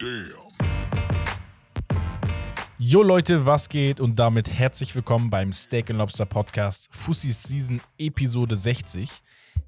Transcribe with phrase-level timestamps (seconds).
[0.00, 0.32] Damn.
[2.78, 4.00] Jo Leute, was geht?
[4.00, 9.10] Und damit herzlich willkommen beim Steak Lobster Podcast Fussis Season Episode 60.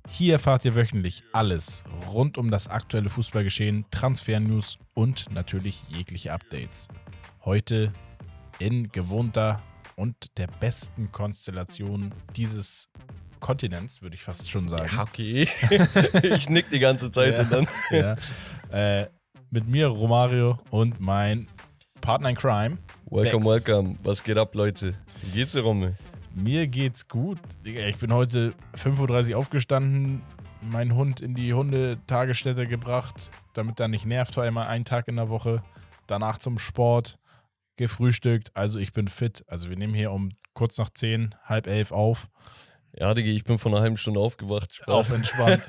[0.09, 6.89] Hier erfahrt ihr wöchentlich alles rund um das aktuelle Fußballgeschehen, Transfer-News und natürlich jegliche Updates.
[7.45, 7.93] Heute
[8.59, 9.63] in gewohnter
[9.97, 12.89] und der besten Konstellation dieses
[13.39, 14.89] Kontinents, würde ich fast schon sagen.
[14.95, 15.47] Ja, okay.
[16.23, 17.41] ich nick die ganze Zeit Ja.
[17.43, 17.69] und dann.
[17.91, 18.17] Ja.
[19.03, 19.11] Äh,
[19.53, 21.47] mit mir Romario und mein
[22.01, 22.79] Partner in Crime.
[23.11, 23.67] Welcome, Bex.
[23.67, 23.97] welcome.
[24.03, 24.95] Was geht ab, Leute?
[25.21, 25.95] Wie geht's dir, Rommel?
[26.35, 27.39] Mir geht's gut.
[27.63, 30.23] Ich bin heute 5.30 Uhr aufgestanden,
[30.63, 35.17] meinen Hund in die Hundetagesstätte gebracht, damit er nicht nervt, war immer einen Tag in
[35.17, 35.63] der Woche.
[36.07, 37.19] Danach zum Sport,
[37.77, 38.57] gefrühstückt.
[38.57, 39.45] Also ich bin fit.
[39.49, 42.31] Also wir nehmen hier um kurz nach 10, halb elf auf.
[42.95, 44.75] Ja, Digga, ich bin vor einer halben Stunde aufgewacht.
[44.75, 44.89] Spaß.
[44.89, 45.67] Auf entspannt.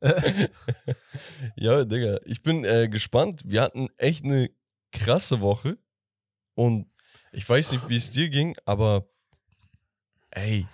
[1.56, 3.42] ja, Digga, ich bin äh, gespannt.
[3.46, 4.50] Wir hatten echt eine
[4.90, 5.78] krasse Woche.
[6.54, 6.90] Und
[7.32, 9.08] ich weiß nicht, wie es dir ging, aber
[10.30, 10.66] ey,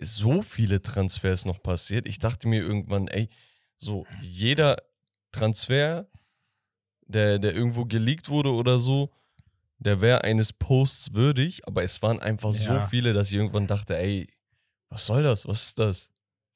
[0.00, 2.06] so viele Transfers noch passiert.
[2.06, 3.28] Ich dachte mir irgendwann, ey,
[3.76, 4.76] so jeder
[5.32, 6.06] Transfer,
[7.06, 9.12] der, der irgendwo geleakt wurde oder so,
[9.78, 12.80] der wäre eines Posts würdig, aber es waren einfach so Ja.
[12.80, 14.28] viele, dass ich irgendwann dachte, ey,
[14.90, 15.46] was soll das?
[15.46, 16.10] Was ist das?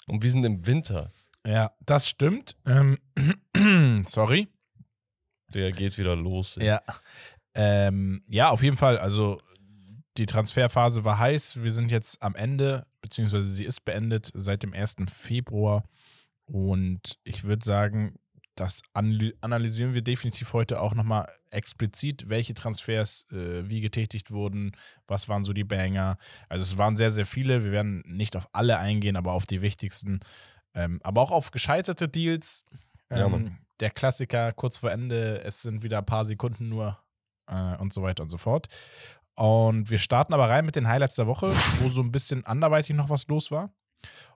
[0.07, 1.13] Und wir sind im Winter.
[1.47, 2.57] ja, das stimmt.
[2.67, 2.99] Ähm,
[4.07, 4.49] sorry.
[5.49, 6.57] Der geht wieder los.
[6.57, 6.67] ey.
[6.67, 6.83] Ja.
[7.55, 8.99] Ähm, ja, auf jeden Fall.
[8.99, 9.41] Also
[10.17, 11.63] die Transferphase war heiß.
[11.63, 14.97] Wir sind jetzt am Ende, beziehungsweise sie ist beendet seit dem 1.
[15.09, 15.85] Februar.
[16.47, 18.17] Und ich würde sagen,
[18.55, 24.73] das analysieren wir definitiv heute auch nochmal explizit, welche Transfers äh, wie getätigt wurden,
[25.07, 26.17] was waren so die Banger.
[26.49, 27.65] Also es waren sehr, sehr viele.
[27.65, 30.21] Wir werden nicht auf alle eingehen, aber auf die wichtigsten.
[30.75, 32.65] Ähm, aber auch auf gescheiterte Deals.
[33.11, 33.59] Ja, Ähm, Mann.
[33.81, 36.99] der Klassiker kurz vor Ende, es sind wieder ein paar Sekunden nur
[37.47, 38.69] äh, und so weiter und so fort.
[39.37, 42.95] Und wir starten aber rein mit den Highlights der Woche, wo so ein bisschen anderweitig
[42.95, 43.73] noch was los war.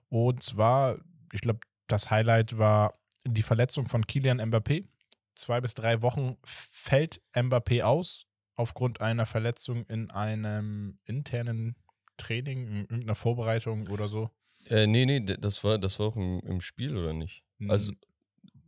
[0.09, 0.97] Und zwar,
[1.31, 2.98] ich glaube, das Highlight war
[3.33, 4.87] die Verletzung von Kilian Mbappé.
[5.35, 8.25] Zwei bis drei Wochen fällt Mbappé aus
[8.55, 11.75] aufgrund einer Verletzung in einem internen
[12.17, 14.29] Training, in irgendeiner Vorbereitung oder so.
[14.65, 17.43] Äh, nee, nee, das war, das war auch im, im Spiel, oder nicht?
[17.67, 17.93] Also,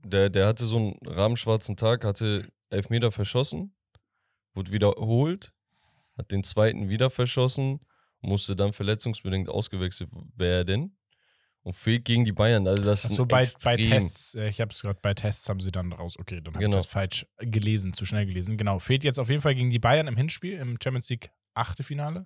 [0.04, 3.76] der, der hatte so einen rahmenschwarzen Tag, hatte Elfmeter verschossen,
[4.54, 5.54] wurde wiederholt,
[6.18, 7.82] hat den zweiten wieder verschossen,
[8.22, 10.96] musste dann verletzungsbedingt ausgewechselt werden
[11.64, 12.68] und fehlt gegen die Bayern.
[12.68, 15.60] Also das ist ein bei, bei Tests, äh, ich habe es gerade bei Tests haben
[15.60, 16.18] sie dann raus.
[16.20, 16.78] Okay, dann habe Genau.
[16.78, 18.58] ich das falsch gelesen, zu schnell gelesen.
[18.58, 22.26] Genau, fehlt jetzt auf jeden Fall gegen die Bayern im Hinspiel, im Champions League Achtelfinale.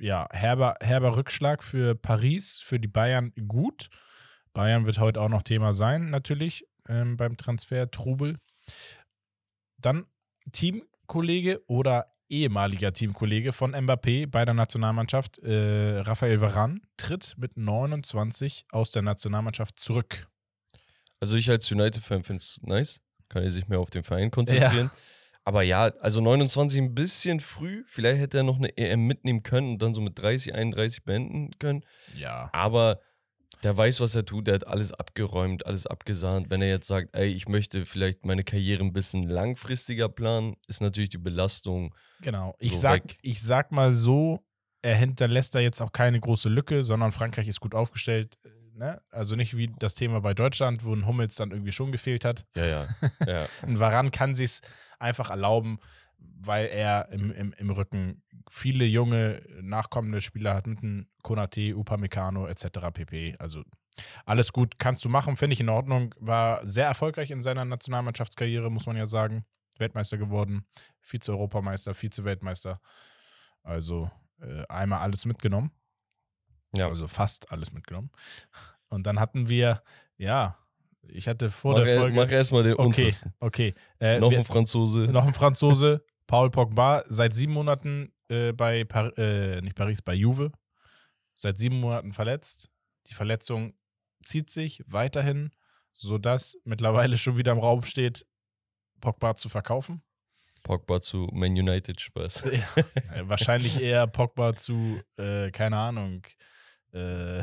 [0.00, 3.88] Ja, herber, herber Rückschlag für Paris, für die Bayern gut.
[4.52, 8.38] Bayern wird heute auch noch Thema sein, natürlich, ähm, beim Transfer Trubel.
[9.78, 10.06] Dann
[10.52, 18.64] Teamkollege oder ehemaliger Teamkollege von Mbappé bei der Nationalmannschaft, äh, Raphael Varane, tritt mit 29
[18.70, 20.28] aus der Nationalmannschaft zurück.
[21.20, 24.90] Also ich als United-Fan finde es nice, kann er sich mehr auf den Verein konzentrieren.
[25.44, 29.70] Aber ja, also 29 ein bisschen früh, vielleicht hätte er noch eine EM mitnehmen können
[29.70, 31.84] und dann so mit 30, 31 beenden können.
[32.16, 32.50] Ja.
[32.52, 33.00] Aber
[33.62, 36.50] der weiß, was er tut, der hat alles abgeräumt, alles abgesahnt.
[36.50, 40.80] Wenn er jetzt sagt, ey, ich möchte vielleicht meine Karriere ein bisschen langfristiger planen, ist
[40.80, 41.94] natürlich die Belastung.
[42.20, 42.54] Genau.
[42.58, 43.18] Ich, So sag, weg.
[43.22, 44.44] ich sag mal so,
[44.82, 48.38] er hinterlässt da jetzt auch keine große Lücke, sondern Frankreich ist gut aufgestellt.
[48.74, 49.00] Ne?
[49.10, 52.44] Also nicht wie das Thema bei Deutschland, wo ein Hummels dann irgendwie schon gefehlt hat.
[52.54, 52.86] Ja, ja.
[53.26, 53.46] ja.
[53.62, 54.60] Ein Varan kann sich
[54.98, 55.78] einfach erlauben,
[56.18, 62.46] weil er im, im, im Rücken viele junge, nachkommende Spieler hat mit einem Konate, Upamecano
[62.46, 62.66] etc.
[62.92, 63.36] pp.
[63.38, 63.62] Also
[64.24, 66.14] alles gut, kannst du machen, finde ich in Ordnung.
[66.18, 69.44] War sehr erfolgreich in seiner Nationalmannschaftskarriere, muss man ja sagen.
[69.78, 70.66] Weltmeister geworden,
[71.02, 72.80] Vize-Europameister, Vize-Weltmeister.
[73.62, 74.10] Also
[74.40, 75.70] äh, einmal alles mitgenommen.
[76.74, 76.88] ja.
[76.88, 78.10] Also fast alles mitgenommen.
[78.88, 79.82] Und dann hatten wir,
[80.16, 80.56] ja,
[81.08, 82.16] ich hatte vor mach der er- Folge.
[82.16, 83.34] mach erstmal den Okay, untersten.
[83.40, 83.74] okay.
[83.98, 85.00] Äh, Noch wir- ein Franzose.
[85.08, 90.14] noch ein Franzose, Paul Pogba, seit sieben Monaten äh, bei Par äh, nicht Paris, bei
[90.14, 90.52] Juve.
[91.34, 92.70] Seit sieben Monaten verletzt.
[93.08, 93.74] Die Verletzung
[94.24, 95.50] zieht sich weiterhin,
[95.92, 98.26] sodass mittlerweile schon wieder im Raum steht,
[99.00, 100.02] Pogba zu verkaufen.
[100.62, 102.42] Pogba zu Man United Spaß.
[103.14, 106.26] Äh, wahrscheinlich eher Pogba zu, äh, keine Ahnung,
[106.92, 107.42] äh,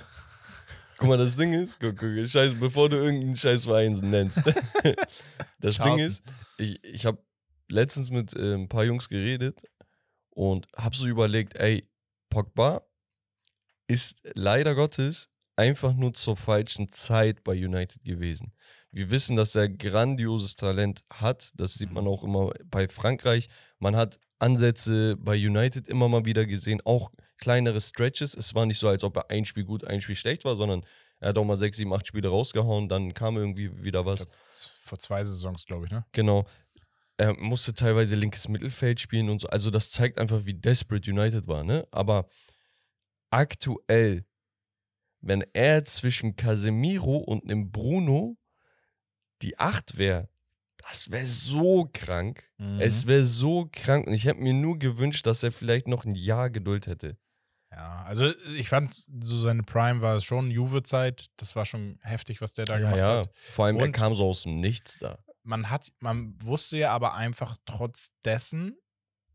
[0.98, 4.38] Guck mal, das Ding ist, guck, guck, scheiß, bevor du irgendeinen scheiß Verein nennst.
[5.60, 6.00] das Ding Charlton.
[6.00, 6.24] ist,
[6.58, 7.18] ich, ich habe
[7.74, 9.62] letztens mit äh, ein paar Jungs geredet
[10.30, 11.88] und habe so überlegt, ey,
[12.30, 12.84] Pogba
[13.88, 18.54] ist leider Gottes einfach nur zur falschen Zeit bei United gewesen.
[18.92, 21.52] Wir wissen, dass er grandioses Talent hat.
[21.56, 23.50] Das sieht man auch immer bei Frankreich.
[23.80, 28.36] Man hat Ansätze bei United immer mal wieder gesehen, auch kleinere Stretches.
[28.36, 30.86] Es war nicht so, als ob er ein Spiel gut, ein Spiel schlecht war, sondern
[31.20, 34.28] er hat auch mal sechs, sieben, acht Spiele rausgehauen, dann kam irgendwie wieder was.
[34.28, 34.38] Glaub,
[34.82, 36.06] vor zwei Saisons, glaube ich, ne?
[36.12, 36.46] Genau.
[37.24, 39.48] Er musste teilweise linkes Mittelfeld spielen und so.
[39.48, 41.88] Also das zeigt einfach, wie desperate United war, ne?
[41.90, 42.28] Aber
[43.30, 44.26] aktuell,
[45.22, 48.36] wenn er zwischen Casemiro und einem Bruno
[49.42, 50.28] die Acht wäre,
[50.90, 52.44] das wäre so krank.
[52.58, 52.82] Mhm.
[52.82, 54.06] Es wäre so krank.
[54.06, 57.18] Und ich hätte mir nur gewünscht, dass er vielleicht noch ein Jahr Geduld hätte.
[57.72, 61.28] Ja, also ich fand, so seine Prime war schon Juve-Zeit.
[61.38, 63.20] Das war schon heftig, was der da gemacht ja.
[63.20, 63.30] hat.
[63.50, 65.20] Vor allem, er Und- kam so aus dem Nichts da.
[65.44, 68.78] Man hat, man wusste ja aber einfach trotz dessen,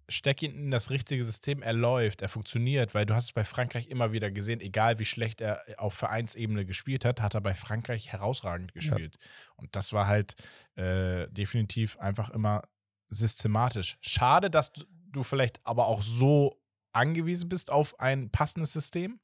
[0.08, 3.44] steck ihn in das richtige System, er läuft, er funktioniert, weil du hast es bei
[3.44, 7.54] Frankreich immer wieder gesehen, egal wie schlecht er auf Vereinsebene gespielt hat, hat er bei
[7.54, 9.18] Frankreich herausragend gespielt.
[9.56, 10.34] Und das war halt
[10.76, 12.62] äh, definitiv einfach immer
[13.10, 13.98] systematisch.
[14.00, 16.58] Schade, dass du, du vielleicht aber auch so
[16.92, 19.20] angewiesen bist auf ein passendes System.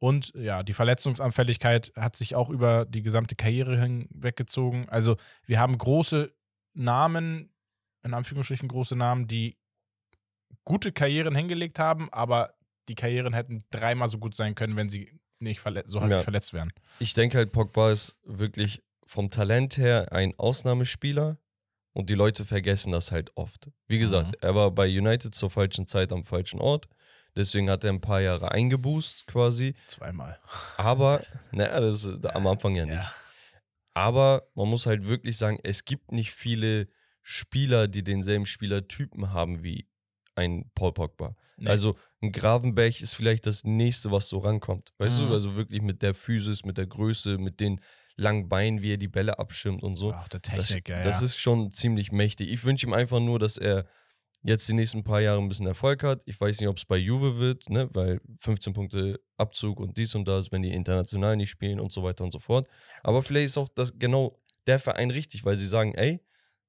[0.00, 4.88] Und ja, die Verletzungsanfälligkeit hat sich auch über die gesamte Karriere hinweggezogen.
[4.88, 5.16] Also
[5.46, 6.32] wir haben große
[6.74, 7.50] Namen,
[8.04, 9.56] in Anführungsstrichen große Namen, die
[10.64, 12.54] gute Karrieren hingelegt haben, aber
[12.88, 15.10] die Karrieren hätten dreimal so gut sein können, wenn sie
[15.40, 16.22] nicht so häufig Ja.
[16.22, 16.72] verletzt wären.
[17.00, 21.38] Ich denke halt, Pogba ist wirklich vom Talent her ein Ausnahmespieler
[21.92, 23.70] und die Leute vergessen das halt oft.
[23.88, 24.34] Wie gesagt, Mhm.
[24.40, 26.88] er war bei United zur falschen Zeit am falschen Ort.
[27.36, 29.74] Deswegen hat er ein paar Jahre eingeboost quasi.
[29.86, 30.38] Zweimal.
[30.76, 31.22] Aber,
[31.52, 32.96] naja, das ist am Anfang ja nicht.
[32.96, 33.12] Ja.
[33.94, 36.88] Aber man muss halt wirklich sagen, es gibt nicht viele
[37.22, 39.88] Spieler, die denselben Spielertypen haben wie
[40.34, 41.34] ein Paul Pogba.
[41.56, 41.68] Nee.
[41.68, 44.92] Also ein Gravenberg ist vielleicht das nächste, was so rankommt.
[44.98, 45.28] Weißt Mhm.
[45.28, 47.80] du, also wirklich mit der Physis, mit der Größe, mit den
[48.16, 50.12] langen Beinen, wie er die Bälle abschirmt und so.
[50.12, 51.02] Auch der Das, Technik, ja.
[51.02, 51.26] das ja.
[51.26, 52.50] ist schon ziemlich mächtig.
[52.50, 53.84] Ich wünsche ihm einfach nur, dass er
[54.42, 56.22] jetzt die nächsten paar Jahre ein bisschen Erfolg hat.
[56.26, 57.88] Ich weiß nicht, ob es bei Juve wird, ne?
[57.92, 62.02] weil 15 Punkte Abzug und dies und das, wenn die international nicht spielen und so
[62.02, 62.68] weiter und so fort.
[63.02, 66.20] Aber vielleicht ist auch das genau der Verein richtig, weil sie sagen, ey,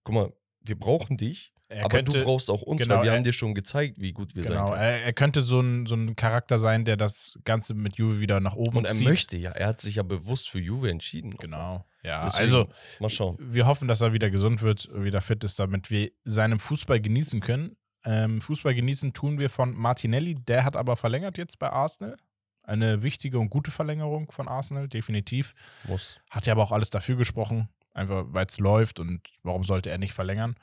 [0.03, 3.11] guck mal, wir brauchen dich, er aber könnte, du brauchst auch uns, genau, weil wir
[3.11, 4.81] er- haben dir schon gezeigt, wie gut wir Genau, sein können.
[4.81, 8.39] er, er könnte so ein, so ein Charakter sein, der das Ganze mit Juve wieder
[8.39, 9.07] nach oben Und er zieht.
[9.07, 11.31] möchte ja, er hat sich ja bewusst für Juve entschieden.
[11.37, 11.85] Genau.
[12.01, 12.69] Ja, Deswegen, also
[12.99, 13.37] Mal schauen.
[13.39, 17.41] wir hoffen, dass er wieder gesund wird, wieder fit ist, damit wir seinen Fußball genießen
[17.41, 17.75] können.
[18.05, 22.15] Ähm, Fußball genießen tun wir von Martinelli, der hat aber verlängert jetzt bei Arsenal.
[22.63, 25.53] Eine wichtige und gute Verlängerung von Arsenal, definitiv.
[25.85, 26.19] Muss.
[26.29, 29.97] Hat ja aber auch alles dafür gesprochen, einfach weil es läuft und warum sollte er
[29.97, 30.55] nicht verlängern.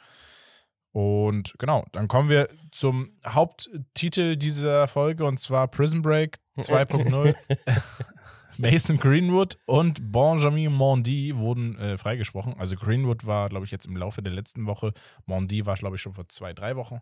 [0.92, 7.34] Und genau, dann kommen wir zum Haupttitel dieser Folge und zwar Prison Break 2.0.
[8.58, 12.54] Mason Greenwood und Benjamin Mondi wurden äh, freigesprochen.
[12.58, 14.92] Also Greenwood war, glaube ich, jetzt im Laufe der letzten Woche.
[15.26, 17.00] Mondi war, glaube ich, schon vor zwei, drei Wochen.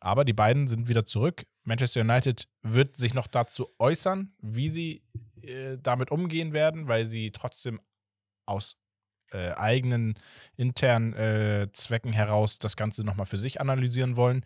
[0.00, 1.46] Aber die beiden sind wieder zurück.
[1.64, 5.02] Manchester United wird sich noch dazu äußern, wie sie
[5.42, 7.80] äh, damit umgehen werden, weil sie trotzdem
[8.46, 8.76] aus
[9.32, 10.14] äh, eigenen
[10.56, 14.44] internen äh, Zwecken heraus das Ganze nochmal für sich analysieren wollen.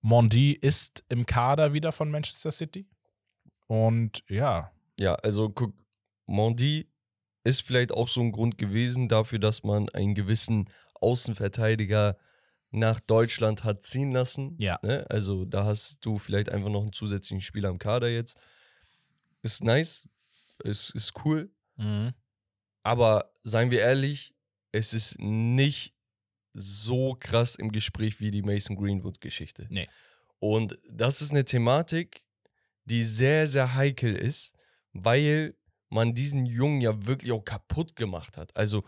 [0.00, 2.88] Mondi ist im Kader wieder von Manchester City.
[3.66, 5.74] Und ja, Ja, also guck,
[6.26, 6.90] Mondi
[7.44, 10.68] ist vielleicht auch so ein Grund gewesen dafür, dass man einen gewissen
[11.00, 12.18] Außenverteidiger
[12.70, 14.54] nach Deutschland hat ziehen lassen.
[14.58, 14.78] Ja.
[14.82, 15.06] Ne?
[15.08, 18.38] Also da hast du vielleicht einfach noch einen zusätzlichen Spieler im Kader jetzt.
[19.42, 20.08] Ist nice,
[20.62, 21.50] ist, ist cool.
[21.76, 22.12] mhm.
[22.82, 24.34] Aber seien wir ehrlich,
[24.72, 25.94] es ist nicht
[26.54, 29.66] so krass im Gespräch wie die Mason Greenwood-Geschichte.
[29.68, 29.88] Nee.
[30.38, 32.24] Und das ist eine Thematik,
[32.84, 34.54] die sehr, sehr heikel ist,
[35.04, 35.54] weil
[35.90, 38.56] man diesen Jungen ja wirklich auch kaputt gemacht hat.
[38.56, 38.84] Also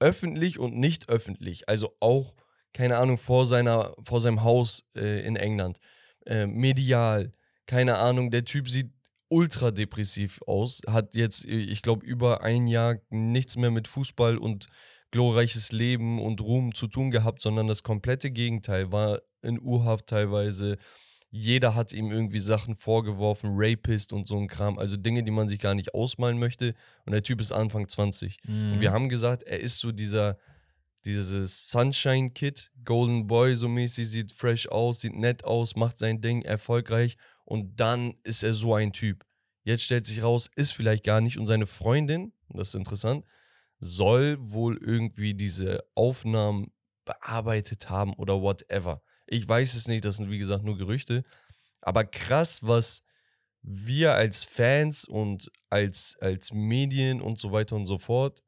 [0.00, 1.68] öffentlich und nicht öffentlich.
[1.68, 2.34] Also auch,
[2.72, 5.78] keine Ahnung, vor, seiner, vor seinem Haus äh, in England.
[6.26, 7.32] Äh, medial.
[7.66, 8.92] Keine Ahnung, der Typ sieht
[9.28, 10.80] ultra depressiv aus.
[10.86, 14.68] Hat jetzt, äh, ich glaube, über ein Jahr nichts mehr mit Fußball und
[15.10, 20.76] glorreiches Leben und Ruhm zu tun gehabt, sondern das komplette Gegenteil war in Urhaft teilweise.
[21.30, 25.46] Jeder hat ihm irgendwie Sachen vorgeworfen, Rapist und so ein Kram, also Dinge, die man
[25.46, 26.74] sich gar nicht ausmalen möchte.
[27.04, 28.38] Und der Typ ist Anfang 20.
[28.44, 28.72] Mhm.
[28.72, 30.38] Und wir haben gesagt, er ist so dieser,
[31.04, 36.42] dieses Sunshine-Kid, Golden Boy so mäßig, sieht fresh aus, sieht nett aus, macht sein Ding,
[36.42, 37.16] erfolgreich.
[37.44, 39.24] Und dann ist er so ein Typ.
[39.64, 41.38] Jetzt stellt sich raus, ist vielleicht gar nicht.
[41.38, 43.26] Und seine Freundin, und das ist interessant,
[43.80, 46.72] soll wohl irgendwie diese Aufnahmen
[47.04, 49.02] bearbeitet haben oder whatever.
[49.28, 51.24] Ich weiß es nicht, das sind wie gesagt nur Gerüchte.
[51.80, 53.02] Aber krass, was
[53.62, 58.42] wir als Fans und als, als Medien und so weiter und so fort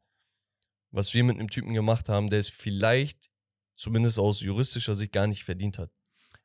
[0.90, 3.30] was wir mit einem Typen gemacht haben, der es vielleicht,
[3.76, 5.90] zumindest aus juristischer Sicht, gar nicht verdient hat.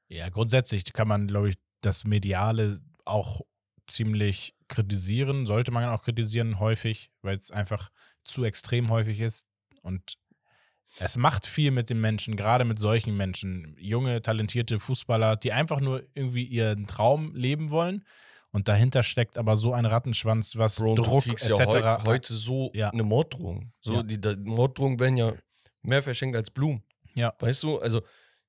[0.08, 3.42] Ja, grundsätzlich kann man, glaube ich, das Mediale auch
[3.88, 7.92] ziemlich kritisieren, sollte man auch kritisieren, häufig, weil es einfach
[8.24, 9.48] zu extrem häufig ist.
[9.82, 10.18] Und
[11.00, 13.76] es macht viel mit den Menschen, gerade mit solchen Menschen.
[13.80, 18.06] Junge, talentierte Fußballer, die einfach nur irgendwie ihren Traum leben wollen.
[18.52, 21.50] Und dahinter steckt aber so ein Rattenschwanz, was Bro, Druck etc.
[21.50, 22.90] ja heu heute so Ja.
[22.92, 23.74] eine Morddrohung.
[23.82, 24.04] So, Ja.
[24.04, 25.34] die, die Morddrohungen werden ja
[25.82, 26.82] mehr verschenkt als Blumen.
[27.16, 27.34] Ja.
[27.40, 28.02] Weißt du, also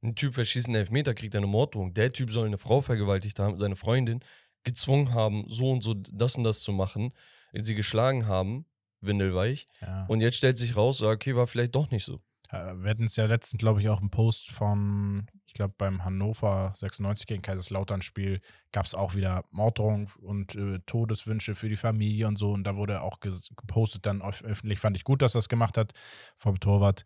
[0.02, 1.92] ein Typ verschießt einen Elfmeter, kriegt eine Morddrohung.
[1.94, 4.20] Der Typ soll eine Frau vergewaltigt haben, seine Freundin,
[4.62, 7.12] gezwungen haben, so und so das und das zu machen,
[7.52, 8.66] sie geschlagen haben,
[9.00, 9.66] windelweich.
[9.80, 10.06] ja.
[10.06, 12.20] Und jetzt stellt sich raus, okay, war vielleicht doch nicht so.
[12.50, 16.04] Äh, Wir hatten es ja letztens, glaube ich, auch im Post von, ich glaube, beim
[16.04, 18.40] Hannover 96 gegen Kaiserslautern-Spiel
[18.72, 22.52] gab es auch wieder Morddrohung und äh, Todeswünsche für die Familie und so.
[22.52, 24.78] Und da wurde auch gepostet dann öf- öffentlich.
[24.78, 25.92] Fand ich gut, dass das gemacht hat
[26.36, 27.04] vom Torwart.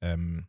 [0.00, 0.46] Ähm,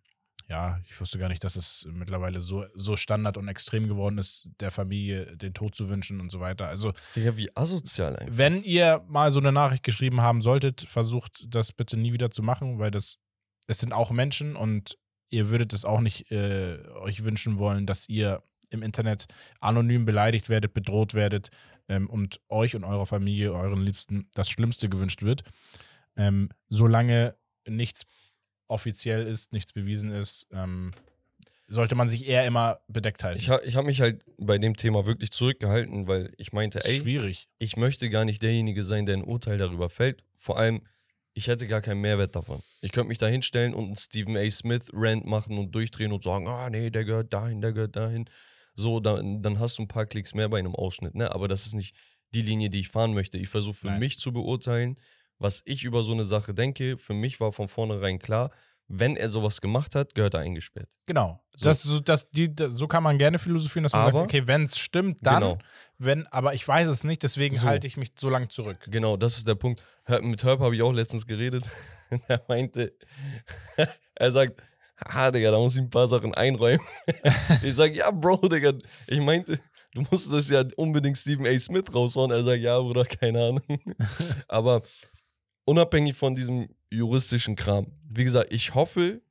[0.48, 4.50] ja, ich wusste gar nicht, dass es mittlerweile so, so Standard und extrem geworden ist,
[4.60, 6.68] der Familie den Tod zu wünschen und so weiter.
[6.68, 8.38] Also, Digga, wie asozial eigentlich.
[8.38, 12.44] wenn ihr mal so eine Nachricht geschrieben haben solltet, versucht das bitte nie wieder zu
[12.44, 13.18] machen, weil das,
[13.72, 14.98] es sind auch Menschen und
[15.30, 19.25] ihr würdet es auch nicht äh, euch wünschen wollen, dass ihr im Internet
[19.60, 21.50] anonym beleidigt werdet, bedroht werdet
[21.88, 25.44] ähm, und euch und eurer Familie, euren Liebsten das Schlimmste gewünscht wird.
[26.18, 27.36] Ähm, solange
[27.68, 28.06] nichts
[28.68, 30.92] offiziell ist, nichts bewiesen ist, ähm,
[31.68, 33.40] sollte man sich eher immer bedeckt halten.
[33.40, 37.00] Ich, ha ich habe mich halt bei dem Thema wirklich zurückgehalten, weil ich meinte, ey,
[37.00, 37.48] schwierig.
[37.58, 40.25] ich möchte gar nicht derjenige sein, der ein Urteil darüber fällt.
[40.36, 40.82] Vor allem,
[41.34, 42.62] ich hätte gar keinen Mehrwert davon.
[42.82, 44.50] Ich könnte mich da hinstellen und einen Stephen A.
[44.50, 48.26] Smith-Rant machen und durchdrehen und sagen, ah nee, der gehört dahin, der gehört dahin.
[48.74, 51.32] So, dann, dann hast du ein paar Klicks mehr bei einem Ausschnitt, ne?
[51.32, 51.96] Aber das ist nicht
[52.34, 53.38] die Linie, die ich fahren möchte.
[53.38, 54.00] Ich versuche für Nein.
[54.00, 54.98] mich zu beurteilen,
[55.40, 56.98] was ich über so eine Sache denke.
[56.98, 58.52] Für mich war von vornherein klar,
[58.94, 60.90] wenn er sowas gemacht hat, gehört er eingesperrt.
[61.06, 61.42] Genau.
[61.56, 61.66] So.
[61.66, 64.66] Das, so, das, die, so kann man gerne philosophieren, dass man Aber- sagt, okay, wenn
[64.66, 65.58] es stimmt, dann, Genau.
[65.98, 67.68] wenn, aber ich weiß es nicht, deswegen So.
[67.68, 68.78] halte ich mich so lange zurück.
[68.90, 69.82] Genau, das ist der Punkt.
[70.22, 71.66] Mit Herb habe ich auch letztens geredet.
[72.28, 72.94] er meinte,
[74.16, 74.62] er sagt,
[74.98, 76.86] ah, Digga, da muss ich ein paar Sachen einräumen.
[77.64, 78.74] ich sage, ja, Bro, Digga,
[79.08, 79.60] ich meinte,
[79.94, 81.58] du musst das ja unbedingt Stephen A.
[81.60, 82.32] Smith raushauen.
[82.32, 83.64] Er sagt, ja, Bruder, keine Ahnung.
[84.48, 84.82] Aber
[85.72, 89.22] unabhängig von diesem juristischen Kram, wie gesagt, ich hoffe,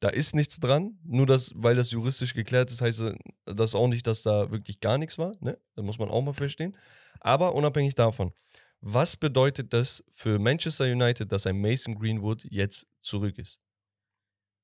[0.00, 0.98] da ist nichts dran.
[1.04, 3.12] Nur dass, weil das juristisch geklärt ist, heißt
[3.44, 5.32] das auch nicht, dass da wirklich gar nichts war.
[5.40, 5.58] Ne?
[5.76, 6.74] Das muss man auch mal verstehen.
[7.20, 8.32] Aber unabhängig davon,
[8.80, 13.60] was bedeutet das für Manchester United, dass ein Mason Greenwood jetzt zurück ist?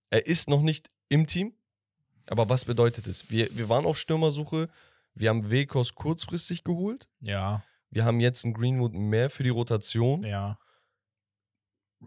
[0.08, 1.52] Er ist noch nicht im Team,
[2.28, 3.30] aber was bedeutet es?
[3.30, 4.68] Wir, wir waren auf Stürmersuche,
[5.14, 10.24] wir haben Wekos kurzfristig geholt, Ja, wir haben jetzt einen Greenwood mehr für die Rotation,
[10.24, 10.58] ja.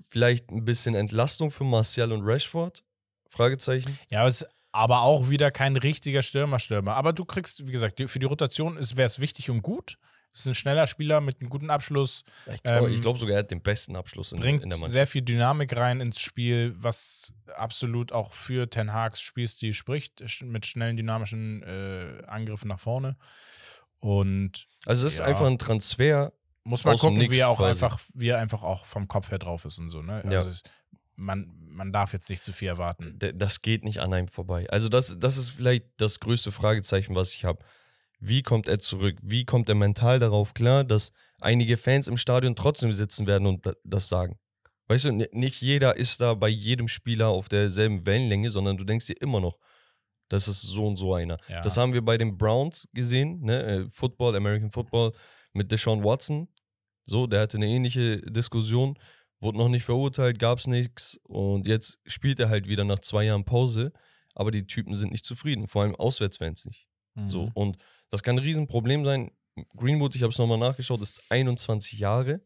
[0.09, 2.83] Vielleicht ein bisschen Entlastung für Martial und Rashford?
[3.29, 3.97] Fragezeichen.
[4.09, 6.95] Ja, es ist aber auch wieder kein richtiger Stürmer-Stürmer.
[6.95, 9.97] Aber du kriegst, wie gesagt, für die Rotation wäre es wichtig und gut.
[10.33, 13.39] Es ist ein schneller Spieler mit einem guten Abschluss, Ich glaube Ähm, glaub sogar, er
[13.39, 14.93] hat den besten Abschluss in, bringt in der Mannschaft.
[14.93, 20.65] sehr viel Dynamik rein ins Spiel, was absolut auch für Ten Hags Spielstil spricht, mit
[20.65, 23.17] schnellen, dynamischen äh, Angriffen nach vorne.
[23.99, 25.25] Und Also, das ist Ja.
[25.25, 26.31] einfach ein Transfer.
[26.63, 27.83] Muss man gucken, wie er auch quasi.
[27.85, 30.01] einfach, wie er einfach auch vom Kopf her drauf ist und so.
[30.01, 30.21] Ne?
[30.23, 30.43] Also Ja.
[30.43, 30.63] es,
[31.15, 33.17] man, man darf jetzt nicht zu viel erwarten.
[33.35, 34.67] Das geht nicht an einem vorbei.
[34.69, 37.63] Also, das, das ist vielleicht das größte Fragezeichen, was ich habe.
[38.19, 39.17] Wie kommt er zurück?
[39.21, 43.65] Wie kommt er mental darauf klar, dass einige Fans im Stadion trotzdem sitzen werden und
[43.65, 44.37] da- das sagen?
[44.87, 49.07] Weißt du, nicht jeder ist da bei jedem Spieler auf derselben Wellenlänge, sondern du denkst
[49.07, 49.57] dir immer noch,
[50.27, 51.37] das ist so und so einer.
[51.49, 51.61] Ja.
[51.61, 53.63] Das haben wir bei den Browns gesehen, ne?
[53.63, 55.13] äh, Football, American Football
[55.53, 56.47] mit Deshaun Watson.
[57.05, 58.97] So, der hatte eine ähnliche Diskussion,
[59.39, 63.23] wurde noch nicht verurteilt, gab es nichts und jetzt spielt er halt wieder nach zwei
[63.25, 63.91] Jahren Pause,
[64.35, 66.87] aber die Typen sind nicht zufrieden, vor allem Auswärtsfans nicht.
[67.27, 67.51] So, Mhm.
[67.55, 67.77] und
[68.09, 69.31] das kann ein Riesenproblem sein.
[69.75, 72.41] Greenwood, ich habe es nochmal nachgeschaut, ist 21 Jahre,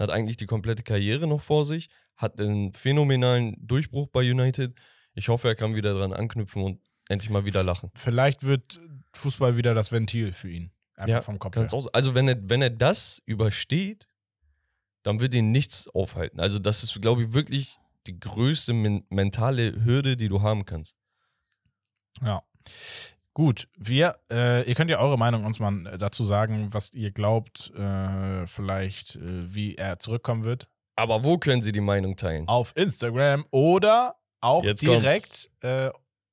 [0.00, 4.74] hat eigentlich die komplette Karriere noch vor sich, hat einen phänomenalen Durchbruch bei United.
[5.14, 7.90] Ich hoffe, er kann wieder dran anknüpfen und endlich mal wieder lachen.
[7.94, 8.80] Vielleicht wird
[9.12, 10.72] Fußball wieder das Ventil für ihn.
[11.02, 11.68] Einfach Ja, vom Kopf her.
[11.72, 11.88] Aus.
[11.88, 14.08] Also, wenn er, wenn er das übersteht,
[15.02, 16.40] dann wird ihn nichts aufhalten.
[16.40, 20.96] Also, das ist, glaube ich, wirklich die größte men mentale Hürde, die du haben kannst.
[22.20, 22.42] Ja.
[23.34, 27.12] Gut, wir, äh, ihr könnt ja eure Meinung uns mal äh, dazu sagen, was ihr
[27.12, 30.68] glaubt, äh, vielleicht, äh, wie er zurückkommen wird.
[30.96, 32.46] Aber wo können sie die Meinung teilen?
[32.46, 35.90] Auf Instagram oder auch Jetzt direkt äh,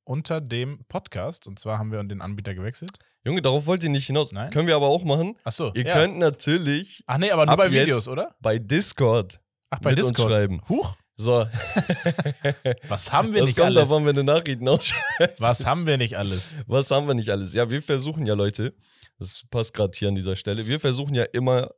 [0.09, 1.45] unter dem Podcast.
[1.45, 2.97] Und zwar haben wir den Anbieter gewechselt.
[3.23, 4.31] Junge, darauf wollt ihr nicht hinaus.
[4.31, 4.49] Nein.
[4.49, 5.37] Können wir aber auch machen.
[5.43, 5.71] Achso.
[5.75, 5.93] Ihr ja.
[5.93, 8.35] könnt natürlich Ach nee, aber nur bei Videos, oder?
[8.41, 9.39] bei Discord
[9.69, 10.31] Ach, bei mit uns Discord.
[10.31, 10.61] schreiben.
[10.67, 10.97] Huch.
[11.15, 11.45] So.
[12.87, 13.87] Was haben wir das nicht kommt alles?
[13.87, 15.39] davon, wenn du Nachrichten ausschaltest.
[15.39, 16.55] Was haben wir nicht alles?
[16.65, 17.53] Was haben wir nicht alles?
[17.53, 18.73] Ja, wir versuchen ja, Leute,
[19.19, 21.69] das passt gerade hier an dieser Stelle, wir versuchen ja immer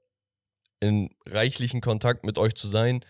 [0.80, 3.04] in reichlichen Kontakt mit euch zu sein.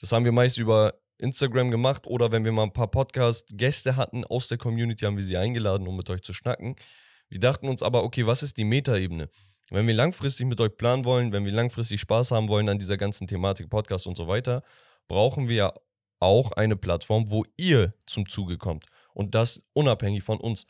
[0.00, 4.24] Das haben wir meist über Instagram gemacht oder wenn wir mal ein paar Podcast-Gäste hatten
[4.24, 6.76] aus der Community, haben wir sie eingeladen, um mit euch zu schnacken.
[7.28, 9.28] Wir dachten uns aber, okay, was ist die Metaebene?
[9.70, 12.96] Wenn wir langfristig mit euch planen wollen, wenn wir langfristig Spaß haben wollen an dieser
[12.96, 14.62] ganzen Thematik, Podcast und so weiter,
[15.06, 15.74] brauchen wir
[16.18, 18.86] auch eine Plattform, wo ihr zum Zuge kommt.
[19.14, 20.66] Und das unabhängig von uns.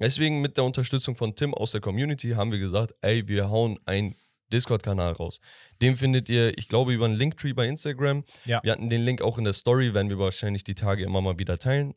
[0.00, 3.78] Deswegen mit der Unterstützung von Tim aus der Community haben wir gesagt, ey, wir hauen
[3.84, 4.14] einen
[4.52, 5.40] Discord-Kanal raus.
[5.80, 8.24] Den findet ihr, ich glaube, über einen Linktree bei Instagram.
[8.44, 8.60] Ja.
[8.62, 11.38] Wir hatten den Link auch in der Story, werden wir wahrscheinlich die Tage immer mal
[11.38, 11.94] wieder teilen.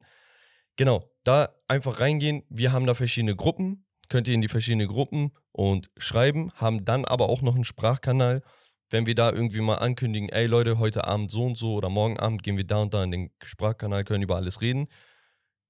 [0.78, 2.44] Genau, da einfach reingehen.
[2.50, 3.86] Wir haben da verschiedene Gruppen.
[4.10, 8.42] Könnt ihr in die verschiedenen Gruppen und schreiben, haben dann aber auch noch einen Sprachkanal.
[8.90, 12.20] Wenn wir da irgendwie mal ankündigen, ey Leute, heute Abend so und so oder morgen
[12.20, 14.88] Abend gehen wir da und da in den Sprachkanal, können über alles reden.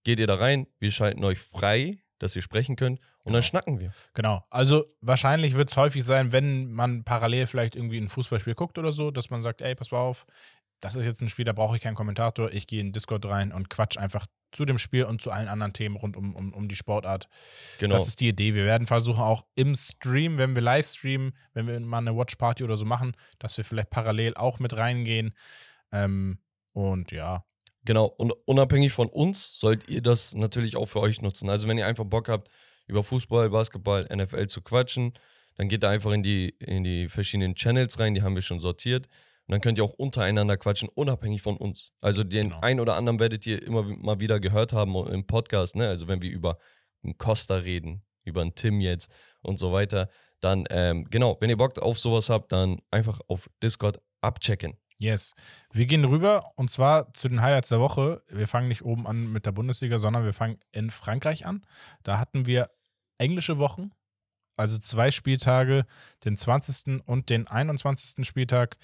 [0.03, 3.41] Geht ihr da rein, wir schalten euch frei, dass ihr sprechen könnt und dann Genau.
[3.41, 3.93] schnacken wir.
[4.13, 4.43] Genau.
[4.49, 8.91] Also wahrscheinlich wird es häufig sein, wenn man parallel vielleicht irgendwie ein Fußballspiel guckt oder
[8.91, 10.25] so, dass man sagt, ey, pass mal auf,
[10.81, 12.51] das ist jetzt ein Spiel, da brauche ich keinen Kommentator.
[12.51, 15.73] Ich gehe in Discord rein und quatsch einfach zu dem Spiel und zu allen anderen
[15.73, 17.29] Themen rund um, um, um die Sportart.
[17.79, 17.93] Genau.
[17.95, 18.55] Das ist die Idee.
[18.55, 22.63] Wir werden versuchen, auch im Stream, wenn wir live streamen, wenn wir mal eine Watch-Party
[22.63, 25.33] oder so machen, dass wir vielleicht parallel auch mit reingehen.
[25.91, 26.39] Ähm,
[26.73, 27.45] und ja,
[27.83, 31.49] Genau, und unabhängig von uns sollt ihr das natürlich auch für euch nutzen.
[31.49, 32.49] Also wenn ihr einfach Bock habt,
[32.87, 35.13] über Fußball, Basketball, NFL zu quatschen,
[35.55, 38.59] dann geht da einfach in die, in die verschiedenen Channels rein, die haben wir schon
[38.59, 39.07] sortiert.
[39.47, 41.93] Und dann könnt ihr auch untereinander quatschen, unabhängig von uns.
[42.01, 42.61] Also den Genau.
[42.61, 45.87] einen oder anderen werdet ihr immer mal wieder gehört haben im Podcast, ne?
[45.87, 46.57] Also wenn wir über
[47.03, 49.11] einen Costa reden, über einen Tim jetzt
[49.41, 50.09] und so weiter,
[50.39, 54.77] dann ähm, genau, wenn ihr Bock auf sowas habt, dann einfach auf Discord abchecken.
[55.01, 55.33] Yes.
[55.73, 58.21] Wir gehen rüber und zwar zu den Highlights der Woche.
[58.29, 61.65] Wir fangen nicht oben an mit der Bundesliga, sondern wir fangen in Frankreich an.
[62.03, 62.69] Da hatten wir
[63.17, 63.89] englische Wochen,
[64.57, 65.85] also zwei Spieltage,
[66.23, 67.01] den 20.
[67.07, 68.27] und den 21.
[68.27, 68.77] Spieltag.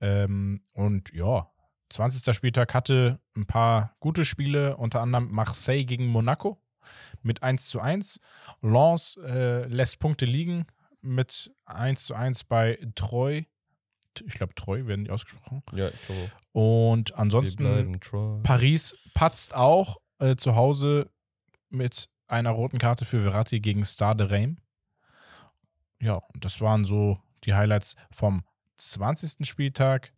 [0.00, 1.48] Ähm, und ja,
[1.90, 2.34] 20.
[2.34, 6.60] Spieltag hatte ein paar gute Spiele, unter anderem Marseille gegen Monaco
[7.22, 8.18] mit 1 zu 1.
[8.60, 10.66] Lens äh, lässt Punkte liegen
[11.00, 13.46] mit 1 zu 1 bei Troy.
[14.24, 15.62] Ich glaube, Troy werden die ausgesprochen.
[15.72, 16.30] Ja, ich glaube.
[16.52, 18.40] Und ansonsten, treu.
[18.42, 21.10] Paris patzt auch äh, zu Hause
[21.68, 24.60] mit einer roten Karte für Verratti gegen Stade Reims.
[26.00, 28.44] Ja, und das waren so die Highlights vom
[28.76, 29.46] 20.
[29.46, 30.12] Spieltag.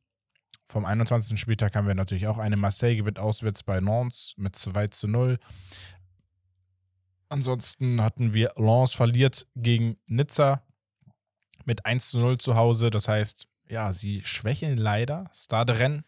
[0.65, 1.39] Vom 21.
[1.39, 5.39] Spieltag haben wir natürlich auch eine Marseille gewinnt auswärts bei Nantes mit 2 zu 0.
[7.29, 10.63] Ansonsten hatten wir Lens verliert gegen Nizza
[11.65, 12.91] mit 1 zu 0 zu Hause.
[12.91, 15.31] Das heißt, ja, sie schwächeln leider.
[15.33, 16.05] Stade Rennes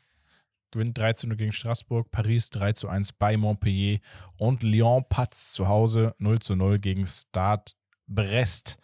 [0.71, 4.01] gewinnt 3 zu 0 gegen Straßburg, Paris 3 zu 1 bei Montpellier
[4.37, 7.73] und Lyon patzt zu Hause 0 zu 0 gegen Stade
[8.07, 8.77] Brest.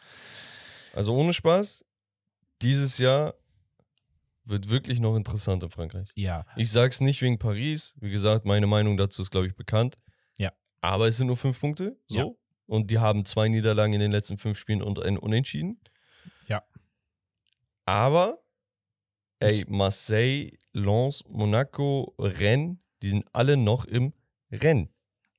[0.94, 1.84] Also ohne Spaß,
[2.62, 3.34] dieses Jahr
[4.44, 6.08] wird wirklich noch interessant in Frankreich.
[6.14, 7.94] Ja, Ich sag's nicht wegen Paris.
[8.00, 9.98] Wie gesagt, meine Meinung dazu ist, glaube ich, bekannt.
[10.38, 10.52] Ja.
[10.80, 11.98] Aber es sind nur fünf Punkte.
[12.08, 12.18] So.
[12.18, 12.26] Ja.
[12.66, 15.80] Und die haben zwei Niederlagen in den letzten fünf Spielen und ein Unentschieden.
[16.48, 16.62] Ja.
[17.84, 18.39] Aber,
[19.40, 24.12] ey, Marseille, Lens, Monaco, Rennes, die sind alle noch im
[24.53, 24.90] Rennen.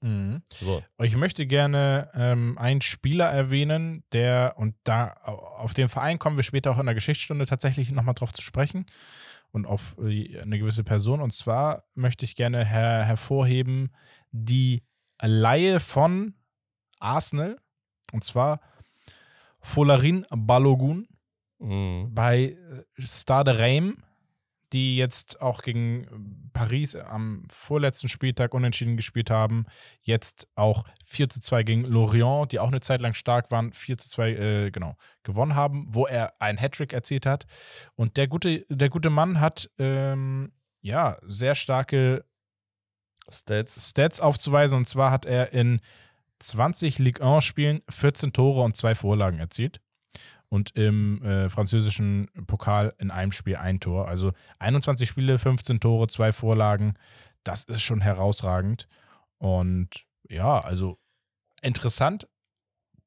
[0.01, 0.41] mhm.
[0.49, 0.83] So.
[1.01, 6.43] Ich möchte gerne ähm, einen Spieler erwähnen, der, und da auf den Verein kommen wir
[6.43, 8.85] später auch in der Geschichtsstunde tatsächlich nochmal drauf zu sprechen
[9.51, 11.21] und auf äh, eine gewisse Person.
[11.21, 13.93] Und zwar möchte ich gerne her hervorheben
[14.31, 14.83] die
[15.21, 16.33] Laie von
[16.99, 17.59] Arsenal,
[18.11, 18.59] und zwar
[19.61, 21.07] Folarin Balogun
[21.61, 22.13] Mhm.
[22.13, 22.57] bei äh,
[22.97, 23.95] Stade Reims,
[24.73, 29.65] die jetzt auch gegen Paris am vorletzten Spieltag unentschieden gespielt haben.
[30.01, 33.97] Jetzt auch 4 zu 2 gegen Lorient, die auch eine Zeit lang stark waren, 4
[33.97, 37.45] zu 2 äh, genau, gewonnen haben, wo er einen Hattrick erzielt hat.
[37.95, 42.23] Und der gute, der gute Mann hat ähm, ja sehr starke
[43.29, 43.89] Stats.
[43.89, 44.77] Stats aufzuweisen.
[44.77, 45.81] Und zwar hat er in
[46.39, 49.81] 20 Ligue 1 Spielen 14 Tore und zwei Vorlagen erzielt.
[50.51, 54.09] Und im äh, französischen Pokal in einem Spiel ein Tor.
[54.09, 56.95] Also 21 Spiele, 15 Tore, zwei Vorlagen.
[57.45, 58.89] Das ist schon herausragend.
[59.37, 60.99] Und ja, also
[61.61, 62.27] interessant.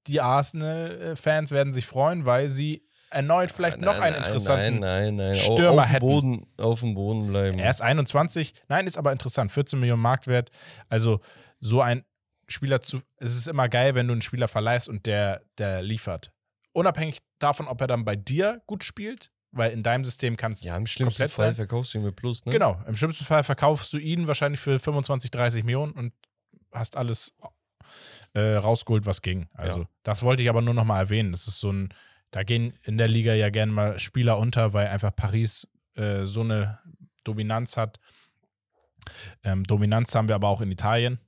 [0.07, 5.35] Die Arsenal-Fans werden sich freuen, weil sie erneut vielleicht noch einen interessanten Nein, nein, nein.
[5.35, 6.01] Stürmer auf, hätten.
[6.01, 7.59] Boden, auf dem Boden bleiben.
[7.59, 8.55] Er ist 21.
[8.69, 9.53] Nein, ist aber interessant.
[9.53, 10.51] 14 Millionen Marktwert.
[10.89, 11.21] Also
[11.61, 12.05] so ein
[12.49, 13.01] Spieler zu.
[13.19, 16.34] Es ist immer geil, wenn du einen Spieler verleihst und der, der liefert.
[16.75, 20.63] Unabhängig davon, ob er dann bei dir gut spielt, weil in deinem System kann es
[20.65, 21.55] Ja, im schlimmsten Fall sein.
[21.55, 22.53] verkaufst du ihn mit Plus, ne?
[22.53, 26.13] Genau, im schlimmsten Fall verkaufst du ihn wahrscheinlich für 25, 30 Millionen und
[26.73, 27.35] hast alles
[28.35, 29.49] äh, rausgeholt, was ging.
[29.55, 29.89] Also, Ja.
[30.03, 31.31] das wollte ich aber nur noch mal erwähnen.
[31.31, 31.95] Das ist so ein,
[32.33, 36.41] da gehen in der Liga ja gerne mal Spieler unter, weil einfach Paris äh, so
[36.41, 36.81] eine
[37.23, 38.01] Dominanz hat.
[39.45, 41.21] Ähm, Dominanz haben wir aber auch in Italien,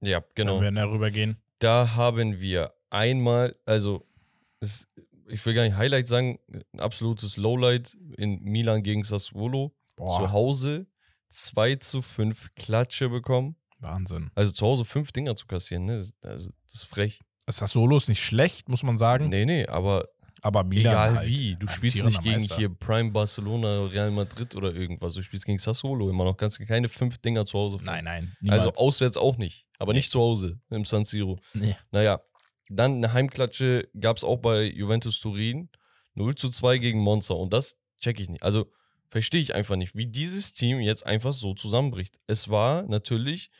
[0.00, 0.60] Ja, genau.
[0.60, 1.36] wenn wir darüber gehen.
[1.60, 4.06] Da haben wir einmal, also
[4.62, 4.88] es,
[5.28, 6.38] ich will gar nicht Highlight sagen,
[6.72, 9.74] ein absolutes Lowlight in Milan gegen Sassuolo.
[9.98, 10.86] Zu Hause
[11.28, 13.56] 2 zu 5 Klatsche bekommen.
[13.78, 14.30] Wahnsinn.
[14.34, 15.98] Also zu Hause fünf Dinger zu kassieren, ne?
[15.98, 17.20] Das, also, das ist frech.
[17.48, 19.28] Sassuolo ist nicht schlecht, muss man sagen.
[19.28, 20.08] Nee, nee, aber
[20.40, 21.56] Aber Milan egal halt, wie.
[21.56, 22.56] Du spielst nicht gegen Meister.
[22.56, 25.14] hier Prime Barcelona, Real Madrid oder irgendwas.
[25.14, 26.36] Du spielst gegen Sassuolo immer noch.
[26.36, 28.36] Kannst keine fünf Dinger zu Hause Nein, nein.
[28.40, 28.66] Niemals.
[28.66, 29.66] Also auswärts auch nicht.
[29.78, 29.98] Aber Nee.
[29.98, 31.38] nicht zu Hause im San Siro.
[31.54, 31.76] Nee.
[31.90, 32.20] Naja,
[32.76, 35.68] dann eine Heimklatsche gab es auch bei Juventus Turin.
[36.14, 37.34] 0 zu 2 gegen Monza.
[37.34, 38.42] Und das check ich nicht.
[38.42, 38.70] Also
[39.08, 42.18] verstehe ich einfach nicht, wie dieses Team jetzt einfach so zusammenbricht.
[42.26, 43.50] Es war natürlich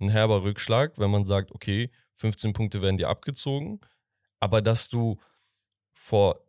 [0.00, 3.80] ein herber Rückschlag, wenn man sagt, okay, 15 Punkte werden dir abgezogen.
[4.40, 5.18] Aber dass du
[5.94, 6.40] vor,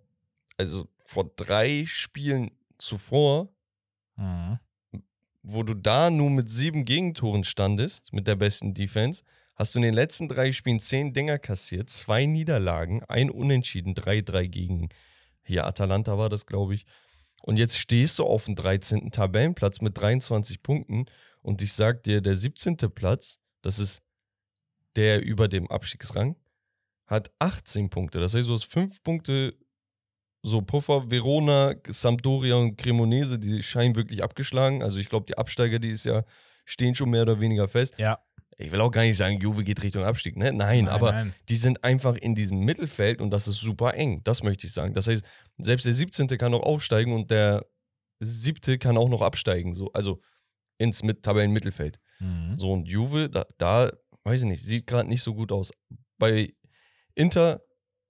[0.58, 3.50] also vor drei Spielen zuvor
[4.16, 4.60] Mhm.
[5.44, 9.24] wo du da nur mit sieben Gegentoren standest, mit der besten Defense,
[9.60, 14.48] hast du in den letzten drei Spielen zehn Dinger kassiert, zwei Niederlagen, ein Unentschieden, 3-3
[14.48, 14.90] gegen
[15.44, 16.86] hier Atalanta war das, glaube ich.
[17.42, 19.12] Und jetzt stehst du auf dem 13.
[19.12, 21.06] Tabellenplatz mit 23 Punkten
[21.42, 22.78] und ich sag dir, der 17.
[22.94, 24.02] Platz, das ist
[24.96, 26.36] der über dem Abstiegsrang,
[27.06, 28.20] hat 18 Punkte.
[28.20, 29.56] Das heißt, du hast fünf Punkte
[30.42, 34.84] so Puffer, Verona, Sampdoria und Cremonese, die scheinen wirklich abgeschlagen.
[34.84, 36.24] Also ich glaube, die Absteiger dieses Jahr
[36.66, 37.96] stehen schon mehr oder weniger fest.
[37.98, 38.20] Ja.
[38.62, 40.52] Ich will auch gar nicht sagen, Juve geht Richtung Abstieg, ne?
[40.52, 41.34] Nein, aber nein.
[41.48, 44.22] die sind einfach in diesem Mittelfeld und das ist super eng.
[44.26, 44.94] Das möchte ich sagen.
[44.94, 45.26] Das heißt,
[45.60, 46.28] selbst der 17.
[46.38, 47.66] kann noch aufsteigen und der
[48.20, 48.78] 7.
[48.78, 49.74] kann auch noch absteigen.
[49.74, 50.20] So, also
[50.78, 52.00] ins Mit Tabellenmittelfeld.
[52.20, 52.58] Mhm.
[52.58, 53.92] So, und Juve, da, da
[54.26, 55.72] weiß ich nicht, sieht gerade nicht so gut aus.
[56.18, 56.54] Bei
[57.16, 57.62] Inter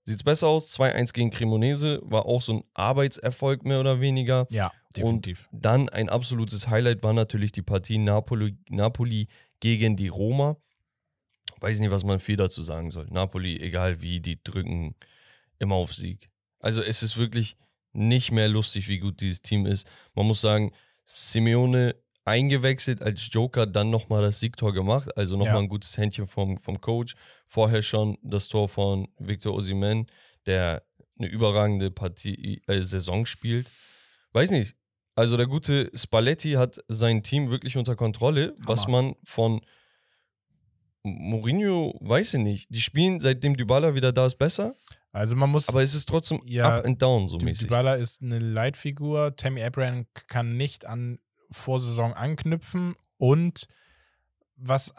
[0.02, 0.76] sieht es besser aus.
[0.76, 4.48] 2-1 gegen Cremonese war auch so ein Arbeitserfolg mehr oder weniger.
[4.50, 5.48] Ja, definitiv.
[5.52, 9.28] Und dann ein absolutes Highlight war natürlich die Partie Napoli, Napoli
[9.60, 10.56] gegen die Roma.
[11.60, 13.06] Weiß nicht, was man viel dazu sagen soll.
[13.10, 14.94] Napoli, egal wie, die drücken
[15.58, 16.30] immer auf Sieg.
[16.58, 17.56] Also es ist wirklich
[17.92, 19.86] nicht mehr lustig, wie gut dieses Team ist.
[20.14, 20.72] Man muss sagen,
[21.04, 25.16] Simeone eingewechselt als Joker, dann nochmal das Siegtor gemacht.
[25.16, 25.60] Also nochmal Ja.
[25.60, 27.14] ein gutes Händchen vom, vom Coach.
[27.46, 30.06] Vorher schon das Tor von Victor Osimhen,
[30.46, 30.84] der
[31.18, 33.70] eine überragende Partie, äh, Saison spielt.
[34.32, 34.76] Weiß nicht.
[35.20, 39.02] Also der gute Spalletti hat sein Team wirklich unter Kontrolle, was Hammer.
[39.02, 39.60] man von
[41.02, 42.66] Mourinho, weiß ich nicht.
[42.74, 44.74] Die spielen seitdem Dybala wieder da ist besser,
[45.12, 47.66] Also man muss, aber es ist trotzdem Ja, up and down so Dy- mäßig.
[47.68, 49.34] Dybala ist eine Leitfigur.
[49.36, 51.18] Tammy Abraham kann nicht an
[51.50, 53.66] Vorsaison anknüpfen und
[54.56, 54.94] was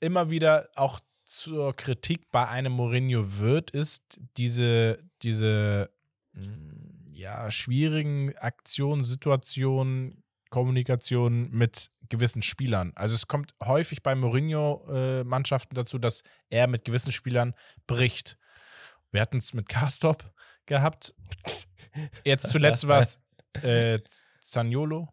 [0.00, 5.90] immer wieder auch zur Kritik bei einem Mourinho wird, ist diese, diese
[6.32, 6.87] mm,
[7.18, 12.92] ja, schwierigen Aktionen, Situationen, Kommunikation mit gewissen Spielern.
[12.94, 17.54] Also es kommt häufig bei Mourinho-Mannschaften dazu, dass er mit gewissen Spielern
[17.86, 18.36] bricht.
[19.10, 20.32] Wir hatten es mit Carstop
[20.64, 21.14] gehabt.
[22.24, 23.20] Jetzt zuletzt war es
[23.62, 23.98] äh,
[24.40, 25.08] Zaniolo,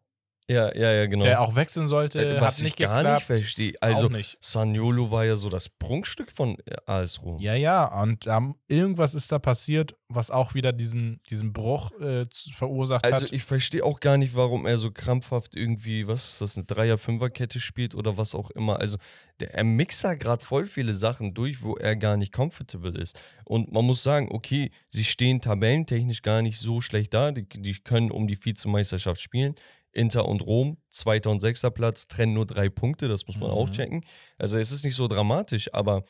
[0.48, 1.24] ja, ja, ja, genau.
[1.24, 2.38] der auch wechseln sollte.
[2.38, 3.30] Äh, was ich gar geklappt.
[3.30, 3.74] nicht verstehe.
[3.82, 4.38] Also nicht.
[4.40, 7.40] Saniolo war ja so das Prunkstück von äh, AS Rom.
[7.40, 12.26] Ja, ja, und ähm, irgendwas ist da passiert, was auch wieder diesen, diesen Bruch äh,
[12.54, 13.34] verursacht Also hat.
[13.34, 17.60] ich verstehe auch gar nicht, warum er so krampfhaft irgendwie, was ist das, eine Dreier-Fünfer-Kette
[17.60, 18.80] spielt oder was auch immer.
[18.80, 18.98] Also
[19.40, 23.20] der, er mixt da gerade voll viele Sachen durch, wo er gar nicht comfortable ist.
[23.46, 27.32] Und man muss sagen, okay, sie stehen tabellentechnisch gar nicht so schlecht da.
[27.32, 29.56] Die, die können um die Vizemeisterschaft spielen.
[29.96, 33.68] Inter und Rom, zweiter und sechster Platz, trennen nur drei Punkte, das muss man auch
[33.70, 33.74] Mhm.
[33.74, 34.06] checken.
[34.38, 36.04] Also es ist nicht so dramatisch, aber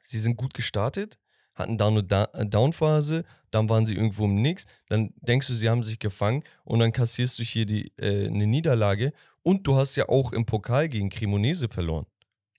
[0.00, 1.18] sie sind gut gestartet,
[1.54, 5.68] hatten da eine äh, Downphase, dann waren sie irgendwo im Nix, dann denkst du, sie
[5.70, 9.96] haben sich gefangen und dann kassierst du hier die, äh, eine Niederlage und du hast
[9.96, 12.06] ja auch im Pokal gegen Cremonese verloren.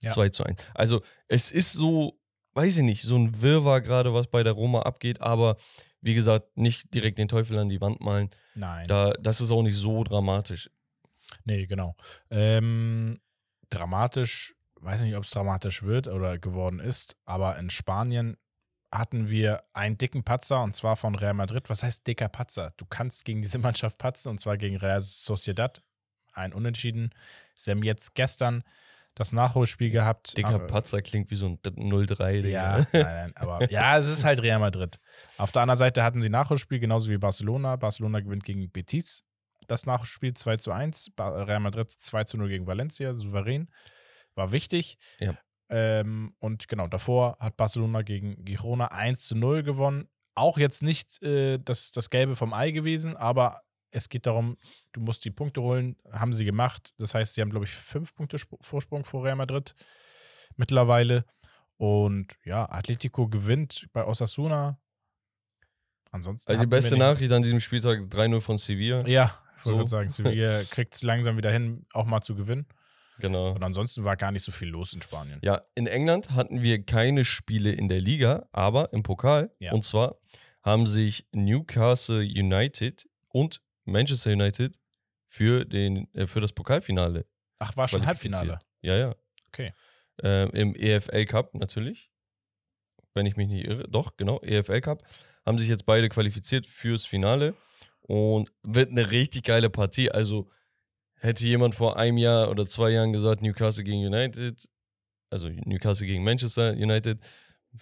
[0.02, 0.12] Ja.
[0.12, 0.62] 2 zu 1.
[0.76, 2.20] Also es ist so,
[2.54, 5.58] weiß ich nicht, so ein Wirrwarr gerade, was bei der Roma abgeht, aber
[6.02, 8.30] wie gesagt, nicht direkt den Teufel an die Wand malen.
[8.56, 8.88] Nein.
[8.88, 10.70] Da, das ist auch nicht so dramatisch.
[11.44, 11.96] Nee, genau.
[12.30, 13.20] Ähm,
[13.70, 18.38] dramatisch, weiß nicht, ob es dramatisch wird oder geworden ist, aber in Spanien
[18.92, 21.70] hatten wir einen dicken Patzer und zwar von Real Madrid.
[21.70, 22.74] Was heißt dicker Patzer?
[22.78, 25.82] Du kannst gegen diese Mannschaft patzen und zwar gegen Real Sociedad.
[26.34, 27.10] Ein Unentschieden.
[27.56, 28.64] Sie haben jetzt gestern
[29.18, 30.38] das Nachholspiel gehabt.
[30.38, 32.50] Dicker Aber- Patzer klingt wie so ein 0-3, Digga.
[32.50, 34.98] Ja, nein, nein, aber ja, es ist halt Real Madrid.
[35.38, 37.76] Auf der anderen Seite hatten sie Nachholspiel, genauso wie Barcelona.
[37.78, 39.24] Barcelona gewinnt gegen Betis.
[39.68, 41.12] Das Nachholspiel 2 zu 1.
[41.16, 43.70] Ba- Real Madrid 2 zu 0 gegen Valencia, souverän.
[44.36, 44.98] War wichtig.
[45.20, 45.36] Ja.
[45.70, 50.08] Ähm, und genau, davor hat Barcelona gegen Girona 1 zu 0 gewonnen.
[50.36, 54.58] Auch jetzt nicht äh, das, das Gelbe vom Ei gewesen, aber es geht darum,
[54.92, 55.96] du musst die Punkte holen.
[56.12, 56.94] Haben sie gemacht.
[56.98, 59.74] Das heißt, sie haben, glaube ich, fünf Punkte Sp- Vorsprung vor Real Madrid
[60.56, 61.26] mittlerweile.
[61.78, 64.80] Und ja, Atletico gewinnt bei Osasuna.
[66.12, 66.50] Ansonsten.
[66.52, 69.06] Also die beste Nachricht an diesem Spieltag 3-0 von Sevilla.
[69.08, 69.76] Ja, ich So.
[69.76, 72.66] gerade sagen, Sevilla kriegt es langsam wieder hin, auch mal zu gewinnen.
[73.20, 73.52] Genau.
[73.54, 75.40] Und ansonsten war gar nicht so viel los in Spanien.
[75.44, 79.52] Ja, in England hatten wir keine Spiele in der Liga, aber im Pokal.
[79.60, 79.72] Ja.
[79.74, 80.18] Und zwar
[80.62, 84.80] haben sich Newcastle United und Manchester United
[85.26, 87.26] für, den, äh, für das Pokalfinale
[87.60, 88.06] Ach, war schon.
[88.06, 88.60] Halbfinale.
[88.82, 89.16] Ja, ja.
[89.48, 89.74] Okay.
[90.24, 92.12] Ähm, Im EFL Cup natürlich.
[93.14, 93.88] Wenn ich mich nicht irre.
[93.90, 95.04] Doch, genau, EFL Cup.
[95.46, 97.56] Haben sich jetzt beide qualifiziert fürs Finale.
[98.02, 100.12] Und wird eine richtig geile Partie.
[100.12, 100.50] Also
[101.16, 104.70] hätte jemand vor einem Jahr oder zwei Jahren gesagt, Newcastle gegen United,
[105.30, 107.20] also Newcastle gegen Manchester United,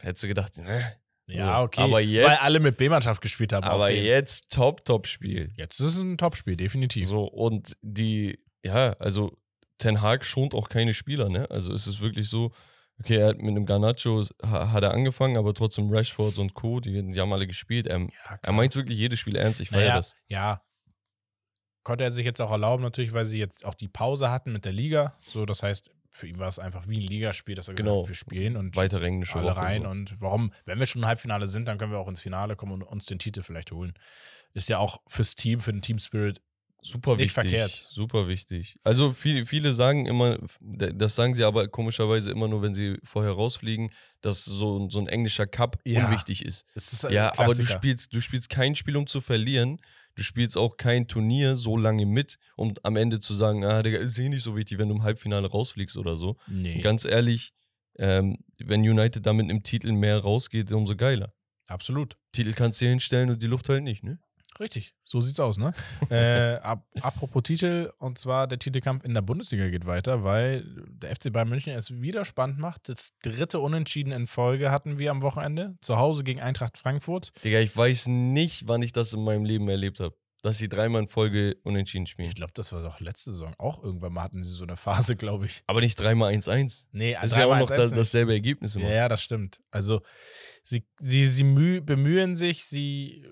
[0.02, 0.96] hättest du gedacht, ne?
[1.28, 1.82] Ja, okay.
[1.82, 3.64] aber jetzt- Weil alle mit B-Mannschaft gespielt haben.
[3.64, 5.52] auf Aber jetzt Top-Top-Spiel.
[5.58, 7.08] jetzt ist es ein Topspiel, definitiv.
[7.08, 9.36] So, und die, ja, also
[9.78, 11.50] Ten Hag schont auch keine Spieler, ne?
[11.50, 12.52] Also es ist wirklich so,
[13.00, 16.80] okay, er hat mit einem Garnacho ha- hat er angefangen, aber trotzdem Rashford und Co.,
[16.80, 17.88] die, die haben alle gespielt.
[17.88, 20.16] Er, Ja, er meint wirklich jedes Spiel ernst, ich feiere naja, das.
[20.28, 20.62] ja.
[21.84, 24.66] Konnte er sich jetzt auch erlauben, natürlich, weil sie jetzt auch die Pause hatten mit
[24.66, 25.14] der Liga.
[25.22, 28.08] So, das heißt, für ihn war es einfach wie ein Ligaspiel, dass er gesagt Genau.
[28.08, 29.82] wir spielen und Weiter englische alle Woche rein.
[29.84, 29.90] so.
[29.90, 32.72] Und warum, wenn wir schon im Halbfinale sind, dann können wir auch ins Finale kommen
[32.72, 33.94] und uns den Titel vielleicht holen.
[34.54, 36.42] Ist ja auch fürs Team, für den Team Spirit.
[36.82, 37.52] Super nicht wichtig.
[37.52, 37.88] verkehrt.
[37.90, 38.78] Super wichtig.
[38.84, 43.32] Also viele, viele sagen immer, das sagen sie aber komischerweise immer nur, wenn sie vorher
[43.32, 43.90] rausfliegen,
[44.22, 46.06] dass so, so ein englischer Cup Ja.
[46.06, 46.66] unwichtig ist.
[46.76, 49.80] Ist Ja, aber du spielst, du spielst kein Spiel, um zu verlieren.
[50.16, 53.98] Du spielst auch kein Turnier so lange mit, um am Ende zu sagen, ah, Digga,
[54.00, 56.38] ist eh nicht so wichtig, wenn du im Halbfinale rausfliegst oder so.
[56.48, 57.54] Nee, Und ganz ehrlich,
[57.98, 61.34] ähm, wenn United damit im Titel mehr rausgeht, umso geiler.
[61.68, 62.18] absolut.
[62.32, 64.20] Titel kannst du dir hinstellen und die Luft halt nicht, ne?
[64.60, 65.74] Richtig, so sieht's aus, ne?
[66.10, 71.16] äh, ab, apropos Titel, und zwar der Titelkampf in der Bundesliga geht weiter, weil der
[71.16, 72.88] FC Bayern München es wieder spannend macht.
[72.88, 75.76] Das dritte Unentschieden in Folge hatten wir am Wochenende.
[75.82, 77.32] Zu Hause gegen Eintracht Frankfurt.
[77.44, 80.16] Digga, ich weiß nicht, wann ich das in meinem Leben erlebt habe.
[80.42, 82.30] Dass sie dreimal in Folge unentschieden spielen.
[82.30, 85.16] Ich glaube, das war doch letzte Saison auch irgendwann mal hatten sie so eine Phase,
[85.18, 85.64] glaube ich.
[85.66, 86.86] Aber nicht dreimal 1-1.
[86.92, 88.88] Nee, Das ist ja auch noch 1-1 das, dasselbe Ergebnis immer.
[88.88, 89.60] Ja, ja, das stimmt.
[89.72, 90.02] Also
[90.62, 93.26] sie, sie, sie müh, bemühen sich, sie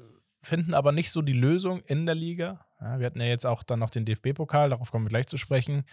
[0.44, 2.66] finden aber nicht so die Lösung in der Liga.
[2.80, 5.38] Ja, wir hatten ja jetzt auch dann noch den DFB-Pokal, darauf kommen wir gleich zu
[5.38, 5.86] sprechen.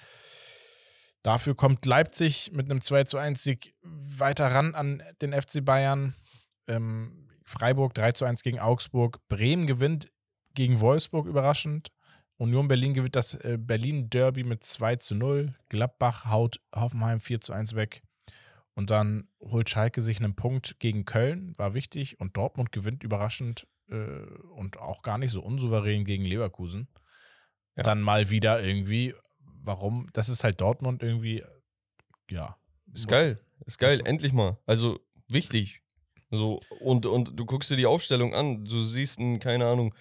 [1.22, 6.14] Dafür kommt Leipzig mit einem 2 zu 1 Sieg weiter ran an den FC Bayern.
[6.66, 9.18] Ähm, Freiburg 3 zu 1 gegen Augsburg.
[9.28, 10.08] Bremen gewinnt
[10.54, 11.88] gegen Wolfsburg überraschend.
[12.38, 15.54] Union Berlin gewinnt das äh, Berlin-Derby mit 2 zu 0.
[15.68, 18.02] Gladbach haut Hoffenheim 4 zu 1 weg.
[18.74, 22.18] Und dann holt Schalke sich einen Punkt gegen Köln, war wichtig.
[22.18, 24.24] Und Dortmund gewinnt überraschend äh,
[24.54, 26.88] und auch gar nicht so unsouverän gegen Leverkusen.
[27.76, 27.82] Ja.
[27.82, 30.08] Dann mal wieder irgendwie, warum?
[30.12, 31.44] Das ist halt Dortmund irgendwie,
[32.30, 32.56] ja.
[32.92, 33.38] Ist geil.
[33.66, 34.00] Ist geil.
[34.04, 34.58] Endlich mal.
[34.66, 35.82] Also wichtig.
[36.30, 39.94] So, und, und du guckst dir die Aufstellung an, du siehst einen, keine Ahnung,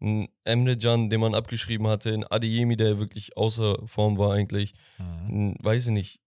[0.00, 4.74] einen Emrecan, den man abgeschrieben hatte, einen Adeyemi, der wirklich außer Form war eigentlich.
[4.98, 5.28] Mhm.
[5.28, 6.20] Einen, weiß ich nicht.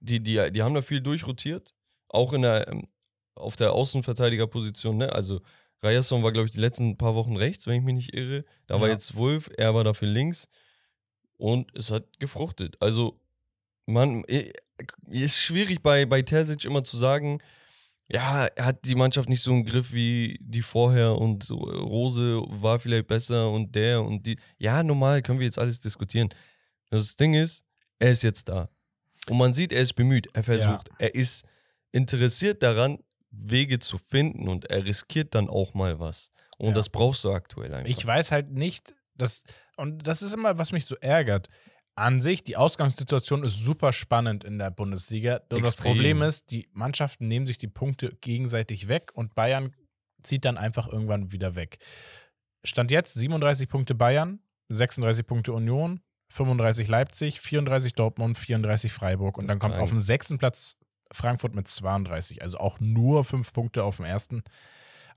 [0.00, 1.74] Die, die, die haben da viel durchrotiert.
[2.08, 2.88] Auch in der, ähm,
[3.34, 5.12] auf der Außenverteidigerposition, ne?
[5.12, 5.40] Also
[5.84, 8.44] Ryerson war, glaube ich, die letzten paar Wochen rechts, wenn ich mich nicht irre.
[8.66, 8.94] Da war Ja.
[8.94, 10.48] jetzt Wolf, er war dafür links.
[11.38, 12.76] Und es hat gefruchtet.
[12.80, 13.20] Also,
[13.86, 14.24] man,
[15.08, 17.40] ist schwierig bei, bei Terzic immer zu sagen,
[18.08, 22.78] ja, er hat die Mannschaft nicht so im Griff wie die vorher und Rose war
[22.78, 24.36] vielleicht besser und der und die.
[24.58, 26.28] Ja, normal können wir jetzt alles diskutieren.
[26.90, 27.64] Das Ding ist,
[27.98, 28.68] er ist jetzt da.
[29.28, 31.46] Und man sieht, er ist bemüht, er versucht, er ist
[31.92, 32.98] interessiert daran,
[33.32, 36.30] Wege zu finden und er riskiert dann auch mal was.
[36.58, 36.74] Und Ja.
[36.74, 37.90] das brauchst du aktuell einfach.
[37.90, 39.42] Ich weiß halt nicht, dass,
[39.76, 41.48] und das ist immer, was mich so ärgert.
[41.94, 45.40] An sich, die Ausgangssituation ist super spannend in der Bundesliga.
[45.50, 45.76] Nur das.
[45.76, 49.74] Problem ist, die Mannschaften nehmen sich die Punkte gegenseitig weg und Bayern
[50.22, 51.78] zieht dann einfach irgendwann wieder weg.
[52.64, 59.48] Stand jetzt 37 Punkte Bayern, 36 Punkte Union, 35 Leipzig, 34 Dortmund, 34 Freiburg und
[59.48, 60.76] Das dann kommt auf den sechsten Platz
[61.12, 62.42] Frankfurt mit 32.
[62.42, 64.42] Also auch nur fünf Punkte auf dem ersten.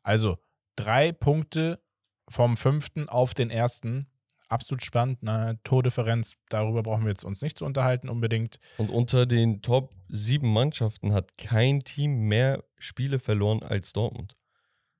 [0.03, 0.37] Also
[0.75, 1.81] drei Punkte
[2.29, 4.07] vom fünften auf den ersten.
[4.47, 5.23] absolut spannend.
[5.23, 5.59] Ne?
[5.63, 8.59] Tordifferenz, darüber brauchen wir jetzt uns nicht zu unterhalten unbedingt.
[8.77, 14.35] Und unter den Top sieben Mannschaften hat kein Team mehr Spiele verloren als Dortmund.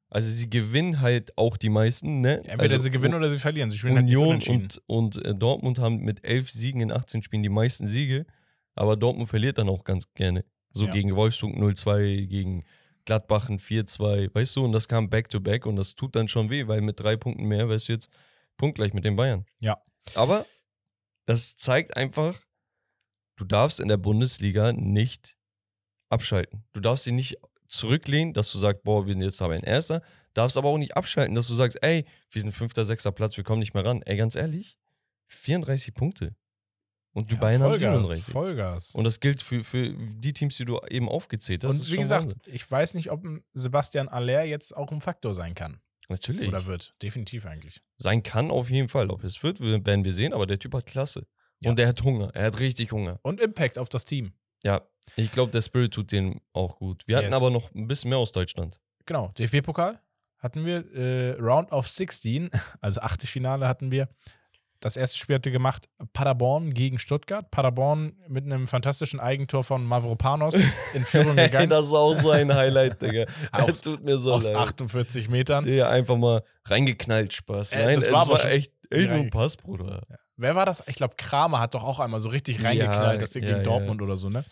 [0.09, 2.37] Also sie gewinnen halt auch die meisten, ne?
[2.37, 3.69] Entweder also sie gewinnen oder sie verlieren.
[3.69, 4.69] Sie spielen halt Union unentschieden.
[4.87, 8.25] und, und äh, Dortmund haben mit elf Siegen in 18 Spielen die meisten Siege,
[8.75, 10.45] aber Dortmund verliert dann auch ganz gerne.
[10.75, 10.91] So Ja.
[10.91, 12.65] gegen Wolfsburg 0-2, gegen
[13.05, 16.67] Gladbach ein 4-2, weißt du, und das kam back-to-back und das tut dann schon weh,
[16.67, 18.09] weil mit drei Punkten mehr wärst du jetzt
[18.57, 19.45] punktgleich mit den Bayern.
[19.59, 19.77] Ja.
[20.15, 20.45] Aber
[21.25, 22.39] das zeigt einfach,
[23.37, 25.37] du darfst in der Bundesliga nicht
[26.09, 26.65] abschalten.
[26.73, 30.01] Du darfst dich nicht zurücklehnen, dass du sagst, boah, wir sind jetzt Tabellenerster,
[30.33, 33.43] darfst aber auch nicht abschalten, dass du sagst, ey, wir sind fünfter, sechster Platz, wir
[33.43, 34.01] kommen nicht mehr ran.
[34.03, 34.77] Ey, ganz ehrlich,
[35.27, 36.35] 34 Punkte.
[37.15, 38.33] Und die Ja, Bayern haben Vollgas, 37.
[38.33, 38.91] Vollgas.
[38.95, 41.79] Und das gilt für, für die Teams, die du eben aufgezählt hast.
[41.79, 42.41] Und wie gesagt, Wahnsinn.
[42.53, 43.23] ich weiß nicht, ob
[43.53, 45.79] Sebastian Aller jetzt auch ein Faktor sein kann.
[46.09, 46.47] natürlich.
[46.49, 46.93] Oder wird.
[47.01, 47.81] Definitiv eigentlich.
[47.97, 49.09] Sein kann auf jeden Fall.
[49.09, 51.25] Ob es wird, werden wir sehen, aber der Typ hat Klasse.
[51.63, 51.69] Ja.
[51.71, 52.31] Und er hat Hunger.
[52.35, 53.17] Er hat richtig Hunger.
[53.23, 54.33] Und Impact auf das Team.
[54.63, 54.81] Ja,
[55.15, 57.03] ich glaube, der Spirit tut dem auch gut.
[57.07, 57.35] Wir hatten Yes.
[57.35, 58.81] aber noch ein bisschen mehr aus Deutschland.
[59.05, 60.01] Genau, DFB-Pokal
[60.39, 60.93] hatten wir.
[60.93, 62.49] Äh, Round of 16,
[62.81, 64.09] also Achtelfinale hatten wir.
[64.81, 67.49] Das erste Spiel hatte gemacht Paderborn gegen Stuttgart.
[67.49, 70.55] Paderborn mit einem fantastischen Eigentor von Mavropanos
[70.93, 71.69] in Führung gegangen.
[71.69, 73.25] das ist auch so ein Highlight, Digga.
[73.51, 74.55] Aus- tut mir so aus leid.
[74.57, 75.63] 48 Metern.
[75.63, 77.73] Der einfach mal reingeknallt, Spaß.
[77.73, 80.01] Äh, Nein, das es war war, echt, echt nur ein Pass, Bruder.
[80.37, 80.83] Wer war das?
[80.87, 83.59] Ich glaube, Kramer hat doch auch einmal so richtig Ja, reingeknallt, das Ding ja, gegen
[83.59, 83.63] ja.
[83.63, 84.43] Dortmund oder so, ne?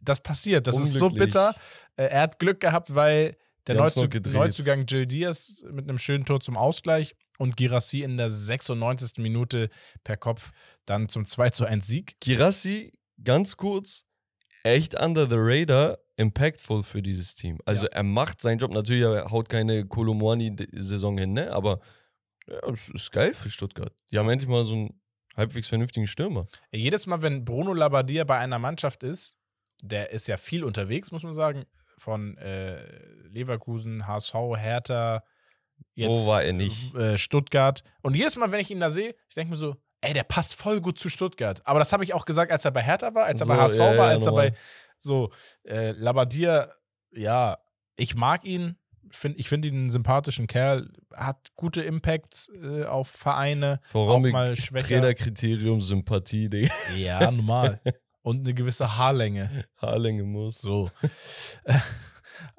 [0.00, 0.66] Das passiert.
[0.66, 1.54] Das ist so bitter.
[1.96, 4.34] Äh, er hat Glück gehabt, weil der Die haben's Neuzu noch gedreht.
[4.34, 9.18] Neuzugang Jill Diaz mit einem schönen Tor zum Ausgleich und Girassi in der 96.
[9.18, 9.70] Minute
[10.04, 10.50] per Kopf
[10.84, 12.20] dann zum 2 zu 1 Sieg.
[12.20, 12.92] Girassi,
[13.24, 14.04] ganz kurz,
[14.64, 17.58] echt under the radar, impactful für dieses Team.
[17.64, 17.92] Also Ja.
[17.92, 21.52] er macht seinen Job, natürlich, er haut keine Kolomwani-Saison hin, ne?
[21.52, 21.80] aber
[22.46, 23.94] ja, es ist geil für Stuttgart.
[24.10, 25.00] Die haben endlich mal so einen
[25.36, 26.46] halbwegs vernünftigen Stürmer.
[26.72, 29.36] Jedes Mal, wenn Bruno Labbadia bei einer Mannschaft ist,
[29.80, 31.64] der ist ja viel unterwegs, muss man sagen,
[31.98, 32.82] von äh,
[33.28, 35.22] Leverkusen, HSV, Hertha,
[35.94, 36.94] jetzt Wo war er nicht?
[36.94, 37.82] Äh, Stuttgart.
[38.02, 40.54] Und jedes Mal, wenn ich ihn da sehe, ich denke mir so, ey, der passt
[40.54, 41.60] voll gut zu Stuttgart.
[41.66, 43.60] Aber das habe ich auch gesagt, als er bei Hertha war, als er bei So,
[43.62, 44.50] HSV ja, war, ja, als er normal.
[44.50, 44.56] bei
[44.98, 45.30] so
[45.64, 46.70] äh, Labbadia,
[47.12, 47.58] ja,
[47.96, 48.76] ich mag ihn.
[49.10, 54.26] Find, ich finde ihn einen sympathischen Kerl, hat gute Impacts äh, auf Vereine, Vor allem
[54.26, 54.86] auch mal schwächer.
[54.88, 56.74] Trainerkriterium Sympathie, Digga.
[56.94, 57.80] Ja, normal.
[58.20, 59.64] Und eine gewisse Haarlänge.
[59.78, 60.58] Haarlänge muss.
[60.60, 60.90] So.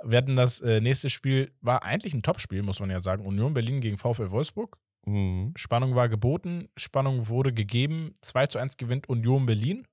[0.04, 3.26] Wir hatten das äh, nächste Spiel, war eigentlich ein Topspiel, muss man ja sagen.
[3.26, 4.78] Union Berlin gegen VfL Wolfsburg.
[5.06, 5.54] Mhm.
[5.56, 8.14] Spannung war geboten, Spannung wurde gegeben.
[8.22, 9.88] 2 zu 1 gewinnt Union Berlin.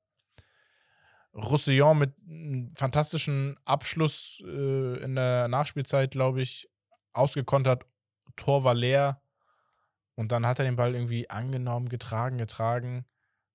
[1.35, 6.69] Roussillon mit einem fantastischen Abschluss äh, in der Nachspielzeit, glaube ich,
[7.13, 7.85] ausgekontert.
[8.37, 9.23] Tor war leer.
[10.15, 13.05] Und dann hat er den Ball irgendwie angenommen, getragen, getragen.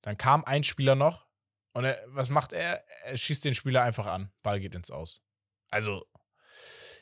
[0.03, 1.25] Dann kam ein Spieler noch.
[1.73, 2.83] Und er, was macht er?
[3.03, 4.31] Er schießt den Spieler einfach an.
[4.43, 5.21] Ball geht ins Aus.
[5.69, 6.05] Also,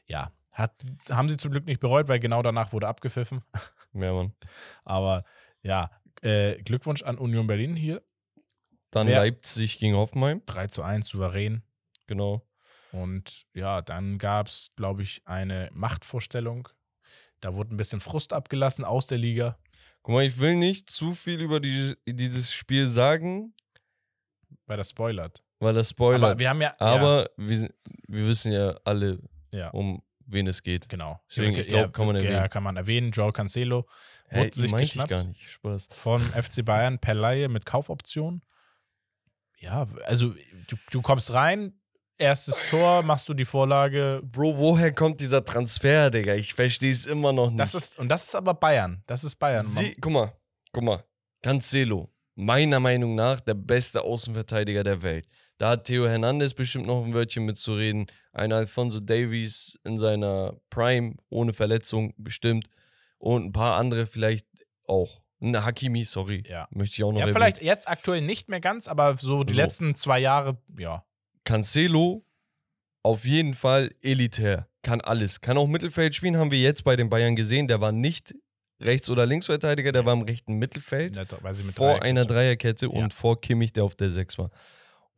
[0.09, 0.73] ja, hat,
[1.09, 3.41] haben sie zum Glück nicht bereut, weil genau danach wurde abgepfiffen.
[3.93, 4.33] Ja, Mann.
[4.83, 5.23] Aber
[5.61, 5.89] ja,
[6.21, 8.01] äh, Glückwunsch an Union Berlin hier.
[8.91, 10.41] Dann Wer- Leipzig gegen Hoffenheim.
[10.45, 11.63] 3 zu 1 souverän.
[12.07, 12.45] Genau.
[12.91, 16.67] Und ja, dann gab es, glaube ich, eine Machtvorstellung.
[17.39, 19.57] Da wurde ein bisschen Frust abgelassen aus der Liga.
[20.01, 23.53] Guck mal, ich will nicht zu viel über die, dieses Spiel sagen,
[24.65, 25.43] Weil das spoilert.
[25.59, 26.27] weil das Spoiler.
[26.31, 26.73] Aber wir haben ja.
[26.79, 27.73] Aber wir, sind-
[28.07, 29.19] wir wissen ja alle,
[29.51, 30.87] ja, ja um wen es geht.
[30.89, 31.19] genau.
[31.29, 32.49] Deswegen, ich glaub, kann man Ja, erwähnen.
[32.49, 33.11] kann man erwähnen.
[33.11, 33.87] Joel Cancelo
[34.27, 35.49] Hey, wurde sich geschnappt gar nicht.
[35.49, 35.87] Spaß.
[35.91, 38.43] von FC Bayern per Laie mit Kaufoption.
[39.57, 40.33] Ja, also
[40.67, 41.73] du, du kommst rein,
[42.17, 44.21] erstes Tor, machst du die Vorlage.
[44.23, 46.35] Bro, woher kommt dieser Transfer, Digga?
[46.35, 47.59] Ich verstehe es immer noch nicht.
[47.59, 49.03] Das ist, und das ist aber Bayern.
[49.07, 49.65] Das ist Bayern.
[49.65, 50.33] Sie, guck mal,
[50.71, 51.03] guck mal.
[51.41, 55.27] Cancelo, meiner Meinung nach der beste Außenverteidiger der Welt.
[55.59, 58.07] Da hat Theo Hernandez bestimmt noch ein Wörtchen mitzureden.
[58.31, 62.67] Ein Alfonso Davies in seiner Prime, ohne Verletzung, bestimmt.
[63.17, 64.47] Und ein paar andere vielleicht
[64.85, 65.21] auch.
[65.41, 66.43] Ein Hakimi, sorry.
[66.47, 66.67] Ja.
[66.71, 67.35] Möchte ich auch noch Ja, erwähnen.
[67.35, 69.61] vielleicht jetzt aktuell nicht mehr ganz, aber so die So.
[69.61, 71.03] letzten zwei Jahre, ja.
[71.43, 72.25] Cancelo
[73.03, 74.67] auf jeden Fall elitär.
[74.81, 75.41] Kann alles.
[75.41, 77.67] Kann auch Mittelfeld spielen, haben wir jetzt bei den Bayern gesehen.
[77.67, 78.33] Der war nicht
[78.81, 81.17] Rechts- oder Linksverteidiger, der war im rechten Mittelfeld.
[81.17, 82.91] Mit vor einer Dreierkette Ja.
[82.93, 84.51] und vor Kimmich, der auf der 6 war.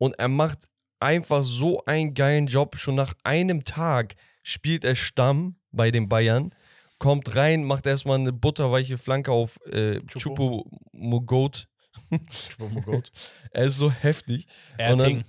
[0.02, 2.76] Und er macht einfach so einen geilen Job.
[2.76, 6.52] Schon nach einem Tag spielt er Stamm bei den Bayern,
[6.98, 10.00] kommt rein, macht erstmal eine butterweiche Flanke auf äh.
[10.08, 11.68] Chupo-Mogot.
[12.10, 13.12] Choupo-Moting.
[13.52, 14.46] er ist so heftig.
[14.76, 15.22] Erting.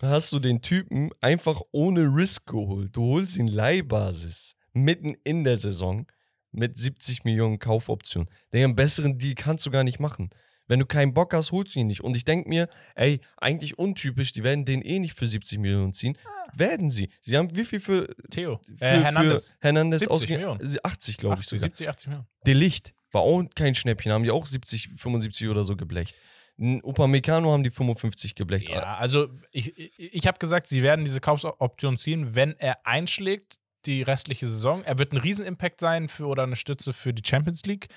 [0.00, 2.94] Hast du den Typen einfach ohne Risk geholt.
[2.94, 6.06] Du holst ihn Leihbasis mitten in der Saison.
[6.52, 8.30] mit 70 Millionen Kaufoption.
[8.52, 10.30] Den besseren Deal kannst du gar nicht machen.
[10.70, 12.00] Wenn du keinen Bock hast, holst du ihn nicht.
[12.00, 15.92] Und ich denke mir, ey, eigentlich untypisch, die werden den eh nicht für 70 Millionen
[15.92, 16.16] ziehen.
[16.54, 17.10] Werden sie.
[17.20, 18.60] Sie haben wie viel für, Theo.
[18.78, 19.48] für, Äh, Hernandez.
[19.48, 20.40] für Hernandez 70 ausgegeben?
[20.56, 20.78] Millionen.
[20.84, 21.62] 80, glaube ich 80, sogar.
[21.70, 22.26] 70, 80 Millionen.
[22.46, 26.14] Delicht war auch kein Schnäppchen, haben die auch 70, 75 oder so geblecht.
[26.56, 28.68] N- Upamecano haben die 55 geblecht.
[28.68, 33.58] Ja, also ich, ich, ich habe gesagt, sie werden diese Kaufoption ziehen, wenn er einschlägt
[33.86, 34.84] die restliche Saison.
[34.84, 37.88] Er wird ein Riesenimpact sein für oder eine Stütze für die Champions League.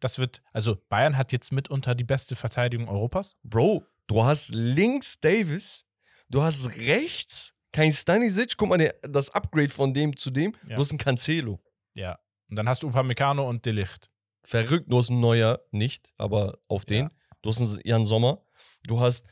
[0.00, 3.36] Das wird, also Bayern hat jetzt mitunter die beste Verteidigung Europas.
[3.42, 5.86] Bro, du hast links Davis,
[6.28, 8.56] du hast rechts kein Stanisic.
[8.56, 10.76] Guck mal, der, das Upgrade von dem zu dem, Ja.
[10.76, 11.60] du hast einen Cancelo.
[11.96, 12.18] Ja.
[12.48, 14.10] Und dann hast du Upamecano und Delicht.
[14.44, 17.06] Verrückt, du hast einen Neuer, nicht, aber auf den.
[17.06, 17.10] Ja.
[17.42, 18.42] Du hast einen Jan Sommer.
[18.86, 19.26] Du hast,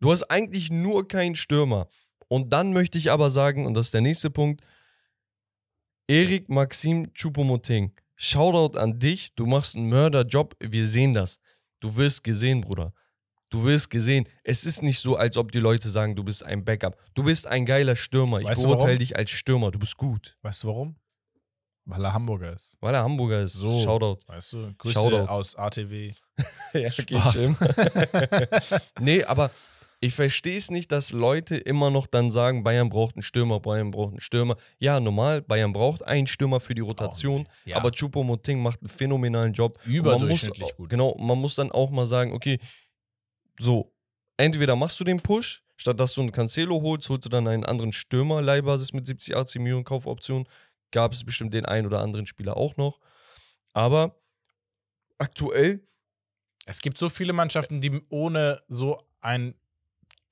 [0.00, 1.88] du hast eigentlich nur keinen Stürmer.
[2.28, 4.62] Und dann möchte ich aber sagen, und das ist der nächste Punkt,
[6.06, 11.38] Erik Maxim Choupo-Moting, Shoutout an dich, du machst einen Mörderjob, wir sehen das.
[11.80, 12.92] Du wirst gesehen, Bruder.
[13.50, 14.26] Du wirst gesehen.
[14.44, 16.96] Es ist nicht so, als ob die Leute sagen, du bist ein Backup.
[17.14, 18.40] Du bist ein geiler Stürmer.
[18.40, 19.70] Ich Weißt beurteile dich als Stürmer.
[19.70, 20.38] Du bist gut.
[20.40, 20.96] Weißt du warum?
[21.84, 22.78] Weil er Hamburger ist.
[22.80, 23.54] Weil er Hamburger ist.
[23.54, 23.82] So.
[23.82, 24.20] Shoutout.
[24.26, 24.72] Weißt du?
[24.78, 25.28] Grüße Shoutout.
[25.28, 26.14] aus ATW.
[26.72, 27.50] Ja, Spaß.
[29.00, 29.50] nee, aber
[30.04, 33.92] ich verstehe es nicht, dass Leute immer noch dann sagen, Bayern braucht einen Stürmer, Bayern
[33.92, 34.56] braucht einen Stürmer.
[34.80, 37.76] Ja, normal, Bayern braucht einen Stürmer für die Rotation, Ja.
[37.76, 39.78] aber Choupo-Moting macht einen phänomenalen Job.
[39.84, 40.90] Überdurchschnittlich muss, gut.
[40.90, 42.58] Genau, man muss dann auch mal sagen, okay,
[43.60, 43.94] so,
[44.36, 47.64] entweder machst du den Push, statt dass du einen Cancelo holst, holst du dann einen
[47.64, 50.48] anderen Stürmer, Leihbasis mit 70, 80 Millionen Kaufoptionen.
[50.90, 52.98] Gab es bestimmt den einen oder anderen Spieler auch noch.
[53.72, 54.20] Aber
[55.18, 55.80] aktuell
[56.66, 59.54] Es gibt so viele Mannschaften, die ohne so einen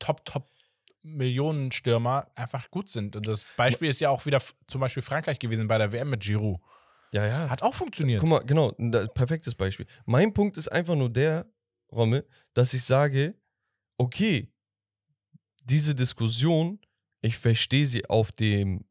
[0.00, 3.16] Top-Top-Millionenstürmer einfach gut sind.
[3.16, 6.20] Und das Beispiel ist ja auch wieder zum Beispiel Frankreich gewesen bei der WM mit
[6.22, 6.60] Giroud.
[7.12, 7.48] Ja, ja.
[7.48, 8.20] Hat auch funktioniert.
[8.20, 8.72] Guck mal, genau,
[9.14, 9.86] perfektes Beispiel.
[10.04, 11.46] Mein Punkt ist einfach nur der,
[11.92, 12.24] Romme,
[12.54, 13.34] dass ich sage,
[13.96, 14.52] okay,
[15.64, 16.80] diese Diskussion,
[17.20, 18.84] ich verstehe sie auf dem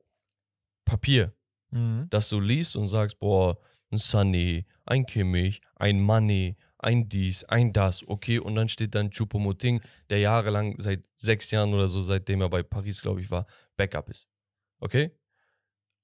[0.85, 1.33] Papier,
[1.71, 2.07] Mhm.
[2.09, 3.57] dass du liest und sagst, boah,
[3.91, 9.11] ein Sunny, ein Kimmich, ein Money, ein dies, ein das, okay, und dann steht dann
[9.11, 13.45] Choupo-Moting, der jahrelang, seit sechs Jahren oder so, seitdem er bei Paris, glaube ich, war,
[13.77, 14.27] Backup ist.
[14.79, 15.11] Okay?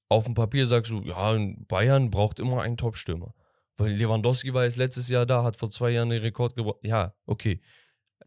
[0.09, 3.33] Auf dem Papier sagst du, ja, Bayern braucht immer einen Top-Stürmer.
[3.77, 6.77] Weil Lewandowski war jetzt letztes Jahr da, hat vor zwei Jahren den Rekord gebracht.
[6.83, 7.61] Ja, okay.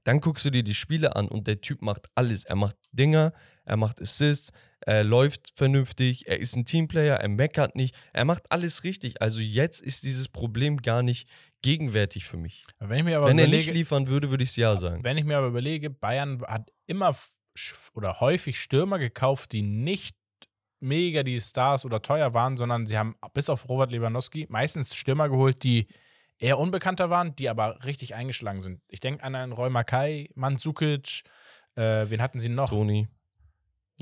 [0.04, 2.44] Dann guckst du dir die Spiele an und der Typ macht alles.
[2.44, 3.32] Er macht Dinger,
[3.64, 8.50] er macht Assists, er läuft vernünftig, er ist ein Teamplayer, er meckert nicht, er macht
[8.50, 9.20] alles richtig.
[9.20, 11.28] Also jetzt ist dieses Problem gar nicht
[11.62, 12.64] gegenwärtig für mich.
[12.78, 15.02] Wenn Wenn er überlege, nicht liefern würde, würde ich es ja sagen.
[15.04, 17.16] wenn ich mir aber überlege, Bayern hat immer
[17.94, 20.16] oder häufig Stürmer gekauft, die nicht
[20.80, 25.28] mega die Stars oder teuer waren, sondern sie haben bis auf Robert Lewandowski meistens Stürmer
[25.28, 25.88] geholt, die
[26.38, 28.80] eher unbekannter waren, die aber richtig eingeschlagen sind.
[28.88, 31.24] Ich denke an einen Roy Mackay, Mandzukic,
[31.74, 32.70] äh, wen hatten sie noch?
[32.70, 33.08] Toni.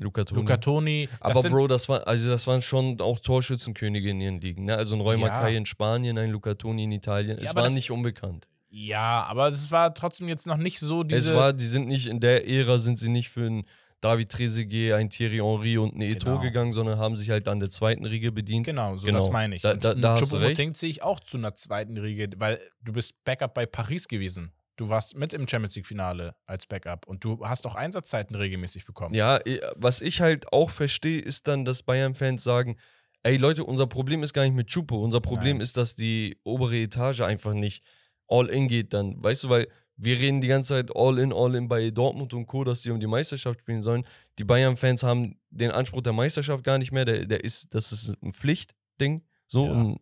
[0.01, 0.40] Luca Toni.
[0.40, 1.09] Luca Toni.
[1.20, 4.64] Aber sind- Bro, das war, also das waren schon auch Torschützenkönige in ihren Ligen.
[4.66, 4.76] Ne?
[4.76, 5.26] Also ein Roy Ja.
[5.28, 7.38] Mackay in Spanien, ein Luca Toni in Italien.
[7.38, 8.47] Ja, es war das- nicht unbekannt.
[8.68, 11.30] Ja, aber es war trotzdem jetzt noch nicht so diese.
[11.32, 13.64] Es war, die sind nicht in der Ära, sind sie nicht für einen
[14.03, 16.40] David Trezeguet, einen Thierry Henry und einen Eto'o Genau.
[16.40, 18.66] gegangen, sondern haben sich halt an der zweiten Riege bedient.
[18.66, 19.18] Genau, so Genau.
[19.18, 19.62] das meine ich.
[19.62, 23.14] Da- Und da- da Choupo-Moting ziehe ich auch zu einer zweiten Riege, weil du bist
[23.24, 24.53] Backup bei Paris gewesen.
[24.76, 29.14] Du warst mit im Champions League-Finale als Backup und du hast auch Einsatzzeiten regelmäßig bekommen.
[29.14, 29.40] Ja,
[29.74, 32.76] was ich halt auch verstehe, ist dann, dass Bayern-Fans sagen,
[33.22, 35.62] ey Leute, unser Problem ist gar nicht mit Chupo, unser Problem Nein.
[35.62, 37.84] ist, dass die obere Etage einfach nicht
[38.28, 39.22] all in geht dann.
[39.22, 42.46] Weißt du, weil wir reden die ganze Zeit all in, all in bei Dortmund und
[42.46, 44.06] Co., dass sie um die Meisterschaft spielen sollen.
[44.38, 48.14] Die Bayern-Fans haben den Anspruch der Meisterschaft gar nicht mehr, der, der ist, das ist
[48.22, 49.24] ein Pflichtding.
[49.46, 49.94] So, Ja.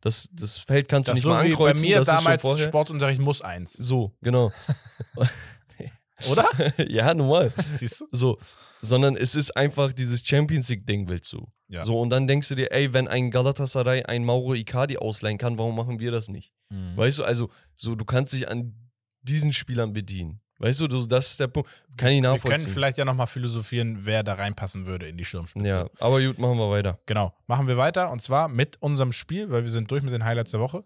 [0.00, 1.82] Das, das Feld kannst Das du nicht so mal wie bei ankreuzen.
[1.88, 2.60] mir damals.
[2.62, 3.72] Sportunterricht muss eins.
[3.72, 4.52] So, genau.
[6.30, 6.48] Oder?
[6.88, 7.52] ja, normal.
[7.76, 8.06] Siehst du?
[8.10, 8.38] So,
[8.80, 11.46] sondern es ist einfach dieses Champions League-Ding, willst du.
[11.68, 11.82] Ja.
[11.82, 15.58] So, und dann denkst du dir, ey, wenn ein Galatasaray ein Mauro Icardi ausleihen kann,
[15.58, 16.52] warum machen wir das nicht?
[16.70, 16.96] Mhm.
[16.96, 18.74] Weißt du, also, so, du kannst dich an
[19.22, 20.40] diesen Spielern bedienen.
[20.60, 21.68] Weißt du, das ist der Punkt.
[21.96, 22.72] Kann ich Wir können nachvollziehen.
[22.72, 25.68] vielleicht ja nochmal philosophieren, wer da reinpassen würde in die Sturmspitze.
[25.68, 26.98] Ja, aber gut, machen wir weiter.
[27.06, 27.32] Genau.
[27.46, 30.50] Machen wir weiter und zwar mit unserem Spiel, weil wir sind durch mit den Highlights
[30.50, 30.82] der Woche.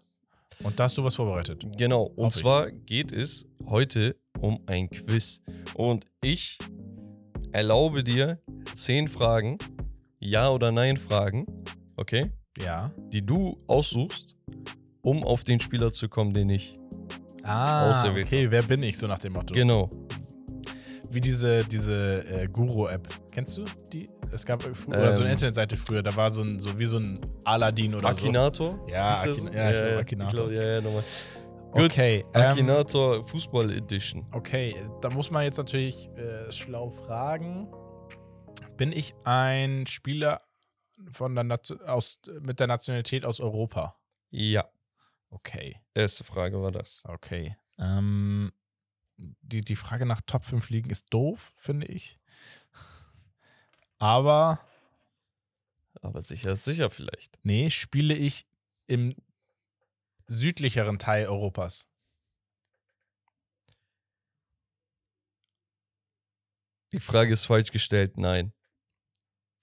[0.61, 1.65] Und da hast du was vorbereitet.
[1.77, 2.41] Genau, und Hoffe ich.
[2.43, 5.41] zwar geht es heute um ein Quiz.
[5.73, 6.59] Und ich
[7.51, 8.39] erlaube dir
[8.75, 9.57] zehn Fragen,
[10.19, 11.47] Ja- oder Nein-Fragen,
[11.97, 12.31] okay?
[12.61, 12.91] Ja.
[13.11, 14.35] die du aussuchst,
[15.01, 16.77] um auf den Spieler zu kommen, den ich.
[17.43, 19.53] Ah, okay, wer bin ich, so nach dem Motto.
[19.53, 19.89] Genau.
[21.09, 23.07] wie diese, diese äh, Guru-App.
[23.31, 24.09] Kennst du die?
[24.31, 25.33] Es gab fr- oder so eine Ähm.
[25.33, 28.79] Internetseite früher, da war so ein, so wie so ein Aladdin oder Akinator?
[28.89, 30.49] Ja, Hieß der Akin- ja, ich glaub, Akinator.
[30.49, 31.03] Glaub, ja, ja, nochmal.
[31.03, 31.69] so.
[31.73, 31.83] Gut.
[31.85, 34.25] Okay, ähm, Akinator Fußball Edition.
[34.31, 37.67] okay, da muss man jetzt natürlich äh, schlau fragen.
[38.77, 40.41] Bin ich ein Spieler
[41.11, 43.95] von der Nation aus, mit der Nationalität aus Europa?
[44.31, 44.65] Ja.
[45.33, 45.79] Okay.
[45.93, 47.03] Erste Frage war das.
[47.05, 47.55] Okay.
[47.77, 48.51] Ähm,
[49.17, 52.19] die, die Frage nach Top 5 Ligen ist doof, finde ich.
[53.99, 54.59] Aber
[56.01, 57.39] Aber sicher ist sicher vielleicht.
[57.43, 58.45] nee, spiele ich
[58.87, 59.15] im
[60.27, 61.87] südlicheren Teil Europas.
[66.91, 68.17] Die Frage ist falsch gestellt.
[68.17, 68.53] Nein.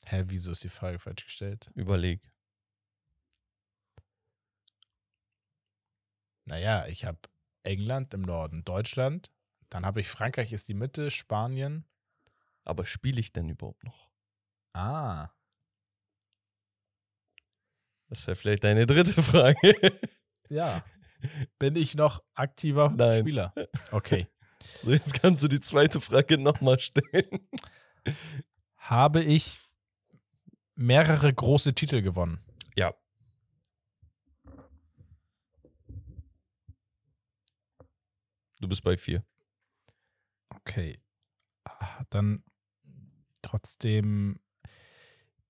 [0.06, 1.70] Hä, wieso ist die Frage falsch gestellt?
[1.74, 2.29] Überleg.
[6.50, 7.18] Naja, ich habe
[7.62, 9.30] England im Norden, Deutschland,
[9.68, 11.84] dann habe ich Frankreich ist die Mitte, Spanien.
[12.64, 14.10] Aber spiele ich denn überhaupt noch?
[14.72, 15.30] Ah,
[18.08, 19.74] Das wäre vielleicht deine dritte Frage.
[20.48, 20.84] ja.
[21.58, 23.20] Bin ich noch aktiver Nein.
[23.20, 23.54] Spieler?
[23.92, 24.26] Okay.
[24.82, 27.48] so, jetzt kannst du die zweite Frage nochmal stellen.
[28.76, 29.60] Habe ich
[30.74, 32.42] mehrere große Titel gewonnen?
[32.74, 32.94] Ja.
[38.60, 39.24] Du bist bei vier.
[40.50, 41.00] Okay.
[41.64, 42.44] Ah, Dann
[43.42, 44.40] trotzdem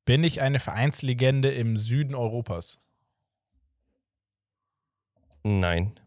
[0.05, 2.79] bin ich eine Vereinslegende im Süden Europas.
[5.43, 5.99] Nein.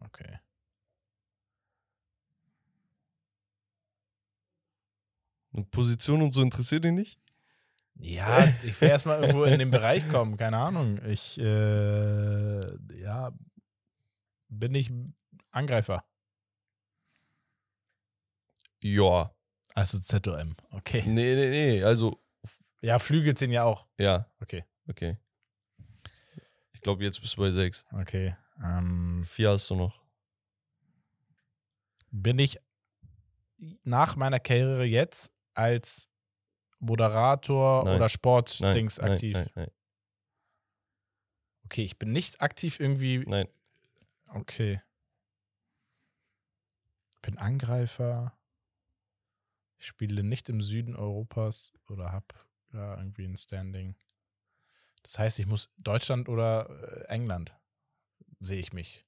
[0.00, 0.38] Okay.
[5.52, 7.20] Und Position und so interessiert dich nicht?
[7.94, 11.00] Ja, ich will erstmal irgendwo in den Bereich kommen, keine Ahnung.
[11.04, 13.32] Ich, äh, ja,
[14.48, 14.90] bin ich
[15.50, 16.04] Angreifer.
[18.80, 19.34] Ja.
[19.74, 20.56] Also ZOM.
[20.70, 21.02] Okay.
[21.06, 21.84] Nee, nee, nee.
[21.84, 22.20] Also,
[22.82, 23.86] Ja, Flügel sind ja auch.
[23.98, 24.26] ja.
[24.40, 24.64] Okay.
[24.88, 25.18] Okay.
[26.72, 27.84] Ich glaube, jetzt bist du bei sechs.
[27.92, 28.36] Okay.
[28.64, 30.00] Ähm, Vier hast du noch.
[32.10, 32.58] bin ich
[33.84, 36.08] nach meiner Karriere jetzt als
[36.78, 37.90] Moderator Nein.
[37.96, 39.34] oder Nein, Sportdings nein, aktiv?
[39.34, 39.70] Nein, nein,
[41.66, 43.18] Okay, ich bin nicht aktiv irgendwie.
[43.26, 43.46] nein.
[44.28, 44.80] Okay.
[47.22, 48.32] Bin Angreifer.
[49.80, 52.26] Ich spiele nicht im Süden Europas oder habe
[52.70, 53.96] da irgendwie ein Standing.
[55.02, 57.56] Das heißt, ich muss Deutschland oder äh, England
[58.38, 59.06] sehe ich mich.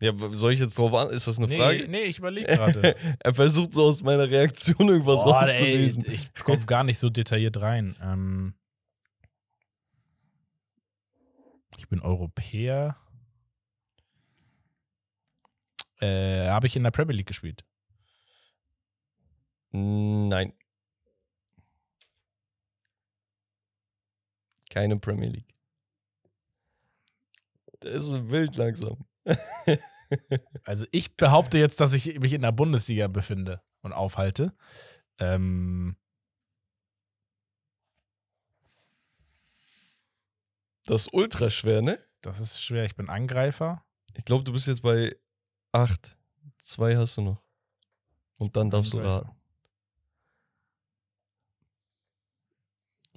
[0.00, 1.10] Ja, soll ich jetzt drauf an?
[1.10, 1.88] Ist das eine nee, Frage?
[1.88, 2.94] nee, ich überlege gerade.
[3.20, 6.04] er versucht so aus meiner Reaktion irgendwas Boah, ey, rauszulesen.
[6.06, 7.96] ich komme gar nicht so detailliert rein.
[8.02, 8.54] Ähm,
[11.78, 12.96] ich bin Europäer.
[16.00, 17.64] Äh, habe ich in der Premier League gespielt?
[19.70, 20.52] Nein.
[24.70, 25.54] Keine Premier League.
[27.82, 29.04] Der ist so wild langsam.
[30.64, 34.54] Also ich behaupte jetzt, dass ich mich in der Bundesliga befinde und aufhalte.
[35.18, 35.96] Ähm,
[40.86, 42.02] Das ist ultra schwer, ne?
[42.22, 42.84] das ist schwer.
[42.86, 43.84] Ich bin Angreifer.
[44.14, 45.14] Ich glaube, du bist jetzt bei
[45.70, 46.16] acht.
[46.56, 47.42] Zwei hast du noch.
[48.38, 49.26] Und dann darfst du Angreifer.
[49.26, 49.37] raten.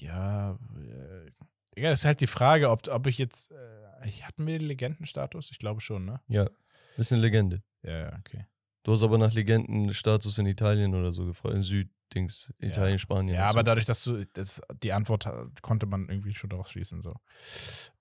[0.01, 3.51] Ja, äh, ja, das ist halt die Frage, ob, ob ich jetzt.
[3.51, 5.51] Äh, ich- hatten wir den Legendenstatus?
[5.51, 6.19] Ich glaube schon, ne?
[6.27, 6.49] Ja,
[6.97, 7.61] bist eine Legende.
[7.83, 8.47] Ja, ja, okay.
[8.83, 11.53] Du hast aber nach Legendenstatus in Italien oder so gefragt.
[11.55, 13.35] In Süddings, Italien, Spanien.
[13.35, 13.63] Ja, aber so.
[13.65, 15.29] dadurch, dass du das, die Antwort
[15.61, 17.01] konnte man irgendwie schon daraus schließen.
[17.01, 17.13] So.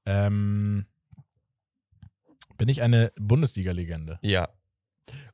[0.07, 0.87] Ähm,
[2.57, 4.19] bin ich eine Bundesliga-Legende?
[4.23, 4.49] Ja.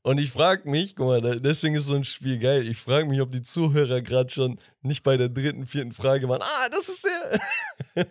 [0.03, 2.67] Und ich frage mich, guck mal, deswegen ist so ein Spiel geil.
[2.67, 6.43] Ich frage mich, ob die Zuhörer gerade schon nicht bei der dritten, vierten Frage waren.
[6.43, 8.07] Ah, das ist der.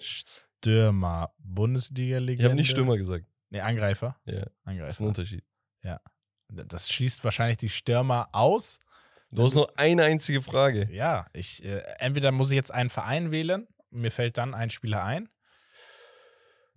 [0.00, 2.42] Stürmer, Bundesliga-Legende.
[2.42, 3.26] Ich habe nicht Stürmer gesagt.
[3.50, 4.18] Nee, Angreifer.
[4.24, 5.04] Ja, das ist ein Angreifer.
[5.04, 5.44] Unterschied.
[6.48, 8.78] Das schließt wahrscheinlich die Stürmer aus.
[9.32, 10.88] Du hast nur eine einzige Frage.
[10.92, 15.04] Ja, ich, äh, entweder muss ich jetzt einen Verein wählen, mir fällt dann ein Spieler
[15.04, 15.28] ein,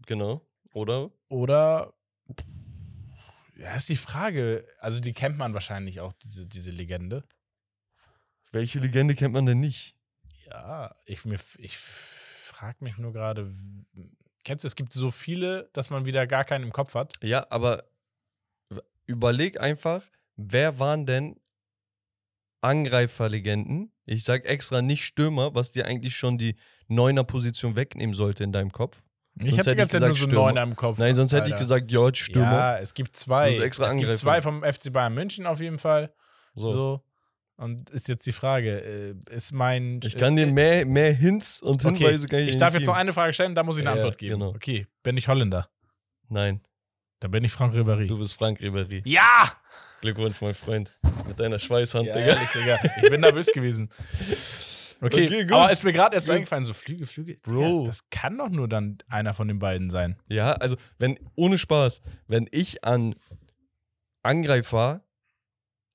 [0.08, 0.42] Genau.
[0.74, 1.12] Oder?
[1.28, 1.94] oder
[3.60, 4.66] ja, ist die Frage.
[4.80, 7.24] Also die kennt man wahrscheinlich auch, diese, diese Legende.
[8.52, 9.96] Welche Legende kennt man denn nicht?
[10.46, 13.52] Ja, ich, mir, ich frage mich nur gerade,
[14.44, 17.14] kennst du, es gibt so viele, dass man wieder gar keinen im Kopf hat.
[17.22, 17.84] Ja, aber
[19.06, 20.04] überleg einfach,
[20.36, 21.40] wer waren denn
[22.62, 23.94] Angreiferlegenden?
[24.06, 26.56] Ich sag extra nicht Stürmer, was dir eigentlich schon die
[26.88, 29.02] Neuner-Position wegnehmen sollte in deinem Kopf.
[29.44, 30.28] Ich habe die ganze Zeit nur so.
[30.28, 30.98] Neuner im Kopf.
[30.98, 31.64] Nein, sonst hätte ich Alter.
[31.66, 32.52] gesagt, ja, Stürmer.
[32.52, 33.52] Ja, es gibt zwei.
[33.52, 34.14] Es gibt Angreifer.
[34.14, 36.14] zwei vom FC Bayern München auf jeden Fall.
[36.56, 36.72] So.
[36.72, 37.04] So.
[37.58, 38.80] Und ist jetzt die Frage,
[39.30, 40.00] äh, ist mein.
[40.04, 42.88] Ich kann dir mehr, mehr Hints und Okay, Hinweise kann ich Ich darf nicht jetzt
[42.88, 44.40] noch eine Frage stellen, da muss ich eine Ja, Antwort geben.
[44.40, 44.50] genau.
[44.52, 45.70] Okay, bin ich Holländer?
[46.30, 46.62] Nein,
[47.20, 48.08] Dann bin ich Franck Ribéry.
[48.08, 49.02] du bist Frank Ribery.
[49.06, 49.52] Ja!
[50.02, 50.96] Glückwunsch, mein Freund.
[51.28, 52.28] Mit deiner Schweißhand, Ja, Digga.
[52.28, 52.78] ehrlich, Digga.
[53.04, 53.90] Ich bin nervös gewesen.
[55.02, 57.38] Okay, aber ist mir gerade erst eingefallen, so Flüge, Flüge.
[57.42, 57.80] Bro.
[57.80, 60.18] Digga, das kann doch nur dann einer von den beiden sein.
[60.28, 63.16] Ja, also, wenn, ohne Spaß, wenn ich an
[64.24, 65.04] Angreifer,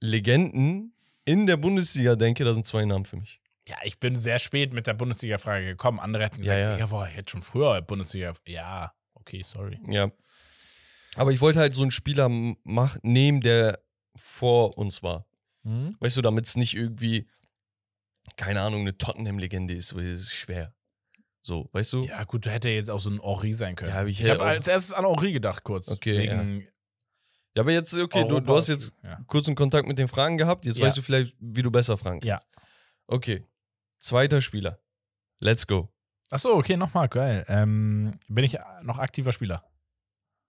[0.00, 0.94] Legenden
[1.24, 3.40] in der Bundesliga denke, da sind zwei Namen für mich.
[3.66, 5.98] Ja, ich bin sehr spät mit der Bundesliga-Frage gekommen.
[5.98, 6.74] Andere hätten gesagt, Ja, ja.
[6.74, 8.34] Digga, boah, ich hätte schon früher Bundesliga.
[8.46, 9.80] Ja, okay, sorry.
[9.88, 10.10] Ja.
[11.16, 13.80] Aber ich wollte halt so einen Spieler mach, nehmen, der
[14.16, 15.26] vor uns war.
[15.62, 15.96] Hm?
[16.00, 17.26] Weißt du, damit es nicht irgendwie,
[18.36, 20.74] keine Ahnung, eine Tottenham-Legende ist, ist schwer.
[21.42, 22.04] So, weißt du?
[22.04, 23.90] Ja, gut, du hätte jetzt auch so ein Henri sein können.
[23.92, 25.88] Ja, aber ich ich habe als erstes an Henri gedacht, kurz.
[25.88, 26.66] Okay, wegen
[27.54, 29.20] Ja, aber jetzt, okay, du, Europa- du hast jetzt Ja.
[29.26, 30.64] kurzen Kontakt mit den Fragen gehabt.
[30.64, 30.86] Jetzt Ja.
[30.86, 32.36] weißt du vielleicht, wie du besser fragen Ja.
[32.36, 32.48] kannst.
[33.06, 33.46] Okay.
[33.98, 34.80] Zweiter Spieler.
[35.38, 35.92] Let's go.
[36.30, 37.44] Achso, okay, nochmal, geil.
[37.48, 39.62] Ähm, bin ich noch aktiver Spieler?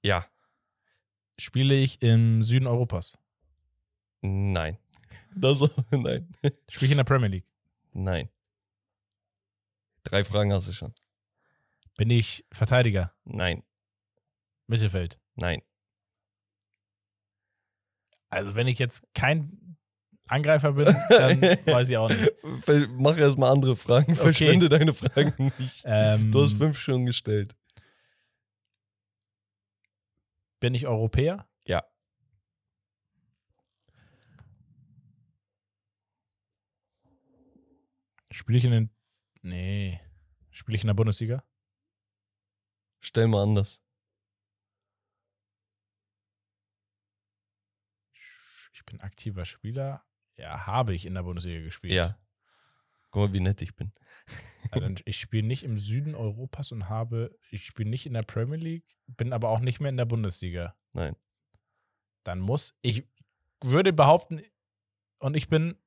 [0.02, 0.26] Ja.
[1.38, 3.18] Spiele ich im Süden Europas?
[4.22, 4.78] Nein.
[5.38, 5.60] Das,
[5.92, 6.34] nein.
[6.70, 7.46] Spiele ich in der Premier League?
[7.98, 8.30] Nein.
[10.04, 10.94] Drei Fragen hast du schon.
[11.98, 13.16] Bin ich Verteidiger?
[13.24, 13.64] Nein.
[14.68, 15.18] Mittelfeld?
[15.36, 15.62] Nein.
[18.30, 19.78] Also, wenn ich jetzt kein
[20.28, 22.34] Angreifer bin, dann weiß ich auch nicht.
[22.98, 24.14] Mach erstmal andere Fragen.
[24.14, 25.84] Verschwende deine Fragen nicht.
[25.86, 27.56] Ähm, Du hast fünf schon gestellt.
[30.60, 31.48] bin ich Europäer?
[31.66, 31.86] Ja.
[38.32, 38.90] Spiele ich in den.
[39.42, 40.00] Nee.
[40.52, 41.44] Spiele ich in der Bundesliga?
[43.00, 43.82] Stell mal anders.
[48.74, 50.04] Ich bin aktiver Spieler.
[50.38, 51.94] Ja, habe ich in der Bundesliga gespielt.
[51.94, 52.18] Ja.
[53.12, 53.94] Guck mal, wie nett ich bin.
[55.06, 58.98] Ich spiele nicht im Süden Europas und habe, ich spiele nicht in der Premier League,
[59.08, 60.76] bin aber auch nicht mehr in der Bundesliga.
[60.92, 61.16] Nein.
[62.24, 63.08] Dann muss, ich
[63.64, 64.42] würde behaupten,
[65.20, 65.78] und ich bin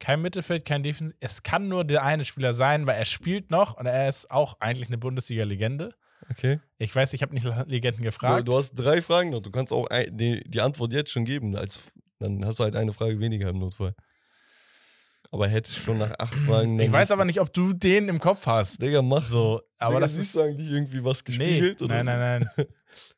[0.00, 1.16] kein Mittelfeld, kein Defensiv.
[1.20, 4.56] Es kann nur der eine Spieler sein, weil er spielt noch und er ist auch
[4.60, 5.94] eigentlich eine Bundesliga-Legende.
[6.30, 6.60] Okay.
[6.78, 8.46] Ich weiß, ich habe nicht Legenden Du, gefragt.
[8.48, 9.40] du hast drei Fragen noch.
[9.40, 11.56] Du kannst auch ein, die, die Antwort jetzt schon geben.
[11.56, 11.80] Als,
[12.18, 13.94] dann hast du halt eine Frage weniger im Notfall.
[15.30, 16.78] Aber hättest schon nach acht Fragen.
[16.78, 18.82] ich weiß aber nicht, ob du den im Kopf hast.
[18.82, 19.22] Digga, mach.
[19.22, 20.34] So, aber Digga, das ist.
[20.36, 21.82] du eigentlich irgendwie was Nee, gespiegelt?
[21.82, 22.10] oder nein, so?
[22.12, 22.66] nein, nein.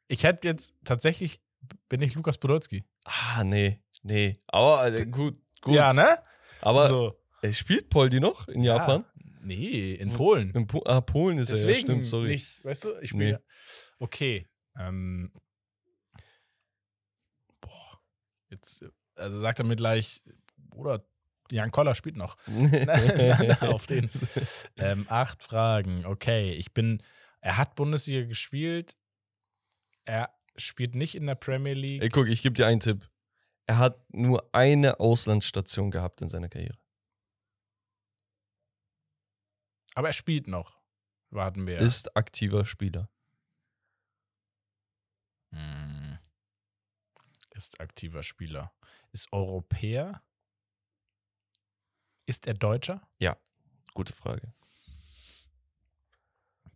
[0.08, 1.40] Ich hätte jetzt tatsächlich,
[1.88, 2.84] bin ich Lukas Podolski.
[3.04, 3.80] Ah, nee.
[4.02, 4.40] Nee.
[4.48, 5.72] Aber äh, gut, gut.
[5.74, 6.18] Ja, ne?
[6.62, 7.14] Aber so.
[7.42, 9.04] äh, spielt Poldi noch in Japan?
[9.16, 10.50] Ja, nee, in Polen.
[10.52, 12.28] In po ah, Polen ist er, ja, Deswegen stimmt, sorry.
[12.28, 13.26] nicht, weißt du, ich Nee.
[13.34, 13.42] spiele.
[13.98, 14.48] Okay.
[14.78, 15.32] Ähm,
[17.60, 18.00] boah,
[18.50, 18.84] jetzt,
[19.16, 20.22] also sagt er mir gleich,
[20.56, 21.04] Bruder,
[21.50, 22.36] Jan Koller spielt noch.
[23.62, 24.08] Auf den.
[24.78, 26.06] Ähm, acht Fragen.
[26.06, 27.02] Okay, ich bin.
[27.40, 28.96] Er hat Bundesliga gespielt.
[30.04, 32.02] Er spielt nicht in der Premier League.
[32.02, 33.08] Ey, guck, ich gebe dir einen Tipp.
[33.70, 36.76] Er hat nur eine Auslandsstation gehabt in seiner Karriere.
[39.94, 40.76] aber er spielt noch.
[41.30, 41.78] Warten wir.
[41.78, 43.08] Ist aktiver Spieler.
[45.52, 46.18] Hm.
[47.50, 48.72] Ist aktiver Spieler.
[49.12, 50.20] Ist Europäer?
[52.26, 53.08] Ist er Deutscher?
[53.94, 54.52] Gute Frage.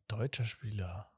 [0.07, 1.12] Deutscher Spieler.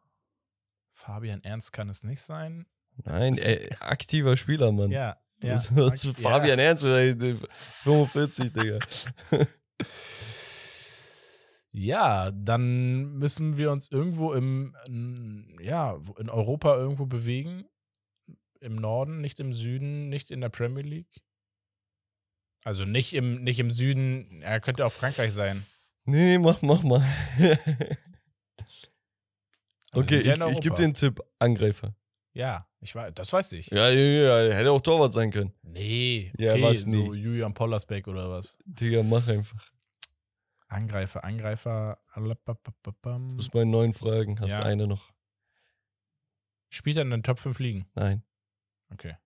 [0.89, 2.66] Fabian Ernst kann es nicht sein.
[3.05, 4.91] Nein, ey, aktiver Spieler, Mann.
[4.91, 5.20] Ja.
[5.43, 5.55] Ja.
[5.70, 6.12] Was Ja.
[6.12, 7.14] Fabian Ernst, ey,
[7.82, 8.78] 45, Digga.
[11.78, 14.74] Ja, dann müssen wir uns irgendwo im,
[15.61, 17.66] ja, in Europa irgendwo bewegen.
[18.61, 21.20] Im Norden, nicht im Süden, nicht in der Premier League.
[22.64, 25.66] Also nicht im, nicht im Süden, er könnte auch Frankreich sein.
[26.07, 27.05] Nee, mach, mach mal.
[29.93, 31.20] Okay, ja ich, ich gebe einen Tipp.
[31.39, 31.95] Angreifer.
[32.37, 33.68] Ja, ich weiß, das weiß ich.
[33.68, 35.55] Ja, ja, ja, hätte auch Torwart sein können.
[35.62, 37.16] Nee, Ja, okay, was so nie.
[37.16, 38.59] Julian Pollersbeck oder was.
[38.66, 39.72] Digga, mach einfach.
[40.68, 41.99] Angreifer, Angreifer.
[42.14, 43.39] Du alapapapapam.
[43.39, 44.64] bist bei neun Fragen, hast Ja.
[44.64, 45.12] eine noch.
[46.68, 47.89] Spielt er in den Top 5 Ligen?
[47.95, 48.22] Nein.
[48.93, 49.16] Okay.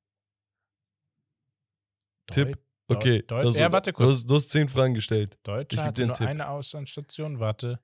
[2.30, 2.54] Tipp.
[2.88, 3.22] Deut- Okay.
[3.22, 4.18] Deut- das- ja, warte Du kurz.
[4.18, 5.34] hast, du hast zehn Fragen gestellt.
[5.34, 6.26] Ich Deutscher geb hatte nur Tipp.
[6.28, 7.38] eine Auslandsstation.
[7.40, 7.80] Warte.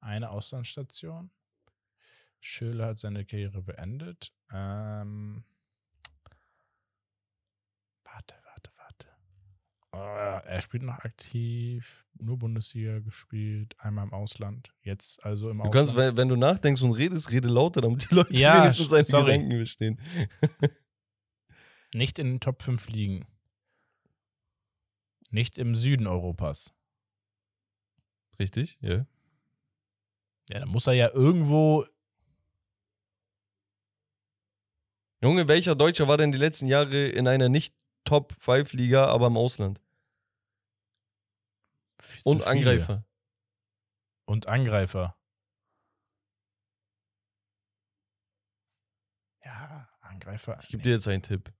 [0.00, 1.30] Eine Auslandsstation.
[2.40, 4.32] Schöler hat seine Karriere beendet.
[4.52, 5.44] Ähm,
[8.04, 9.08] warte, warte, warte.
[10.46, 14.72] er spielt noch aktiv, nur Bundesliga gespielt, einmal im Ausland.
[14.82, 15.96] Jetzt also im Du Ausland.
[15.96, 19.32] kannst, wenn, du nachdenkst und redest, rede lauter, damit die Leute Ja, wenigstens sorry.
[19.32, 20.00] Gedanken verstehen.
[21.94, 23.26] Nicht in den Top 5 liegen.
[25.30, 26.72] Nicht im Süden Europas.
[28.38, 28.78] Richtig?
[28.80, 29.06] Ja.
[30.50, 31.84] Ja, dann muss er ja irgendwo.
[35.22, 39.80] Junge, welcher Deutscher war denn die letzten Jahre in einer nicht Top-5-Liga, aber im Ausland?
[42.24, 42.46] Und viele.
[42.46, 43.04] Angreifer.
[44.26, 45.16] Und Angreifer.
[49.44, 50.58] Ja, Angreifer.
[50.62, 51.52] Ich gebe dir jetzt einen Tipp.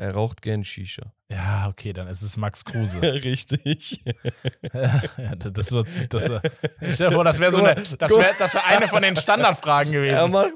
[0.00, 1.12] Er raucht gern Shisha.
[1.28, 3.02] Ja, okay, dann ist es Max Kruse.
[3.02, 4.00] Richtig.
[4.72, 8.54] ja, das war, das ich stell dir vor, das wäre so eine, das wäre das
[8.54, 10.30] wär eine von den Standardfragen Er gewesen.
[10.30, 10.52] macht,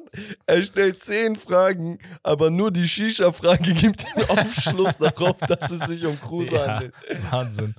[0.46, 6.06] er stellt zehn Fragen, aber nur die Shisha-Frage gibt den Aufschluss darauf, dass es sich
[6.06, 6.94] um Kruse Ja, handelt.
[7.32, 7.74] Wahnsinn.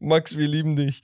[0.00, 1.02] Max, wir lieben dich.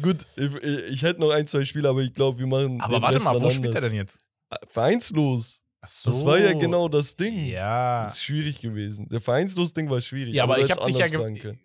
[0.00, 0.54] Gut, ich,
[0.88, 2.80] ich hätte noch ein, zwei Spiele, aber ich glaube, wir machen.
[2.80, 3.82] Aber warte mal, wo wann spielt er anders.
[3.90, 4.20] denn jetzt?
[4.68, 5.60] Vereinslos.
[5.86, 6.10] So.
[6.10, 7.44] Das war ja genau das Ding.
[7.46, 8.04] Ja.
[8.04, 9.08] Das ist schwierig gewesen.
[9.08, 10.34] Der Vereinslos-Ding war schwierig.
[10.34, 11.04] Ja, aber du ich habe dich ja.
[11.06, 11.60] anders fragen ge- können.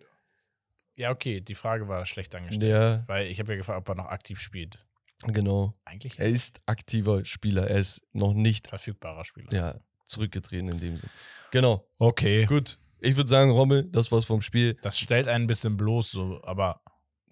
[0.96, 2.70] Ja, okay, die Frage war schlecht angestellt.
[2.70, 3.04] Ja.
[3.06, 4.78] Weil ich habe ja gefragt, ob er noch aktiv spielt.
[5.26, 5.74] Genau.
[5.84, 7.66] Eigentlich Er ist aktiver Spieler.
[7.68, 9.52] Er ist noch nicht verfügbarer Spieler.
[9.52, 11.08] ja, zurückgetreten in dem Sinn.
[11.50, 11.86] Genau.
[11.98, 12.44] Okay.
[12.46, 12.78] Gut.
[13.00, 14.74] Ich würde sagen, Rommel, das war's vom Spiel.
[14.82, 16.82] Das stellt einen ein bisschen bloß, so, aber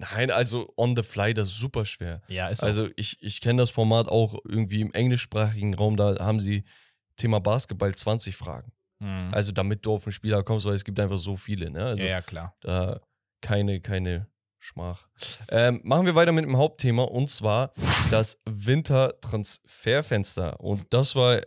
[0.00, 2.22] Nein, also on the fly, das ist super schwer.
[2.28, 6.40] ja, ist Also ich, ich kenne das Format auch irgendwie im englischsprachigen Raum, da haben
[6.40, 6.64] sie
[7.16, 8.72] Thema Basketball 20 Fragen.
[8.98, 9.28] Mhm.
[9.32, 11.70] Also damit du auf den Spieler kommst, weil es gibt einfach so viele.
[11.70, 11.84] Ne?
[11.84, 12.56] Also ja, ja, klar.
[12.60, 13.02] da
[13.42, 14.26] keine, keine
[14.58, 15.06] Schmach.
[15.48, 17.74] Ähm, machen wir weiter mit dem Hauptthema und zwar
[18.10, 20.60] das Wintertransferfenster.
[20.60, 21.42] Und das war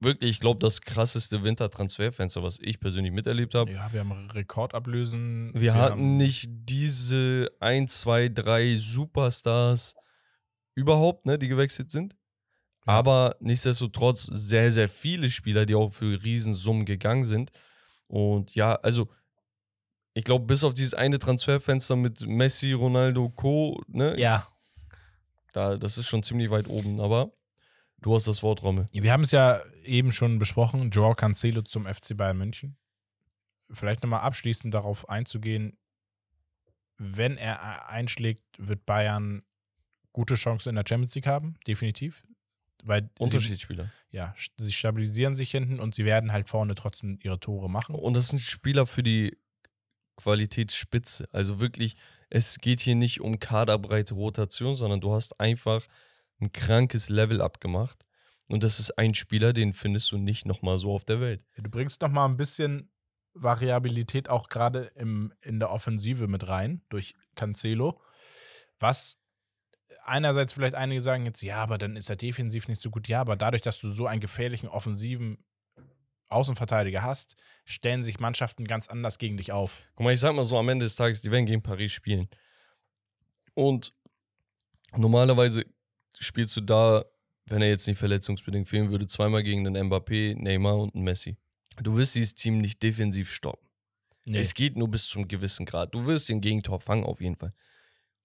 [0.00, 3.72] wirklich, ich glaube, das krasseste Wintertransferfenster, was ich persönlich miterlebt habe.
[3.72, 5.52] Ja, wir haben Rekordablösen.
[5.54, 9.94] Wir haben- hatten nicht diese 1, 2, 3 Superstars
[10.74, 12.14] überhaupt, ne, die gewechselt sind.
[12.86, 12.94] Ja.
[12.94, 17.50] Aber nichtsdestotrotz sehr, sehr viele Spieler, die auch für Riesensummen gegangen sind.
[18.08, 19.08] Und ja, also
[20.14, 24.46] ich glaube, bis auf dieses eine Transferfenster mit Messi, Ronaldo, Co., ne, Ja,
[25.52, 27.00] da, das ist schon ziemlich weit oben.
[27.00, 27.32] Aber
[28.00, 28.86] du hast das Wort, Rommel.
[28.92, 30.90] wir haben es ja eben schon besprochen.
[30.90, 32.76] Joao Cancelo zum FC Bayern München.
[33.70, 35.76] Vielleicht nochmal abschließend darauf einzugehen.
[36.96, 39.42] Wenn er einschlägt, wird Bayern
[40.12, 42.22] gute Chancen in der Champions League haben, definitiv.
[42.84, 43.90] Weil sie, Unterschiedsspieler.
[44.10, 47.94] ja, sie stabilisieren sich hinten und sie werden halt vorne trotzdem ihre Tore machen.
[47.94, 49.36] Und das sind Spieler für die
[50.16, 51.28] Qualitätsspitze.
[51.32, 51.96] Also wirklich,
[52.30, 55.86] es geht hier nicht um kaderbreite Rotation, sondern du hast einfach
[56.40, 58.04] ein krankes Level abgemacht.
[58.48, 61.44] Und das ist ein Spieler, den findest du nicht nochmal so auf der Welt.
[61.56, 62.90] Du bringst noch mal ein bisschen
[63.34, 68.00] Variabilität auch gerade in der Offensive mit rein durch Cancelo.
[68.78, 69.20] Was
[70.04, 73.06] einerseits vielleicht einige sagen jetzt, ja, aber dann ist er defensiv nicht so gut.
[73.06, 75.44] Ja, aber dadurch, dass du so einen gefährlichen offensiven
[76.30, 79.82] Außenverteidiger hast, stellen sich Mannschaften ganz anders gegen dich auf.
[79.94, 82.28] Guck mal, ich sag mal so, am Ende des Tages, die werden gegen Paris spielen.
[83.54, 83.92] Und
[84.96, 85.64] normalerweise
[86.18, 87.04] spielst du da,
[87.46, 91.36] wenn er jetzt nicht verletzungsbedingt fehlen würde, zweimal gegen den Mbappé, Neymar und einen Messi.
[91.82, 93.68] Du wirst dieses Team nicht defensiv stoppen.
[94.24, 94.38] Nee.
[94.38, 95.94] Es geht nur bis zum gewissen Grad.
[95.94, 97.54] Du wirst den Gegentor fangen, auf jeden Fall.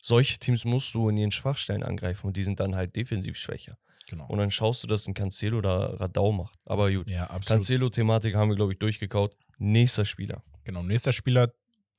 [0.01, 3.77] Solche Teams musst du in ihren Schwachstellen angreifen und die sind dann halt defensiv schwächer.
[4.09, 4.27] genau.
[4.27, 6.59] Und dann schaust du, dass ein Cancelo da Radau macht.
[6.65, 7.07] Aber gut.
[7.07, 7.27] Ja.
[7.39, 9.37] Cancelo-Thematik haben wir, glaube ich, durchgekaut.
[9.59, 10.43] Nächster Spieler.
[10.65, 11.53] Genau, nächster Spieler,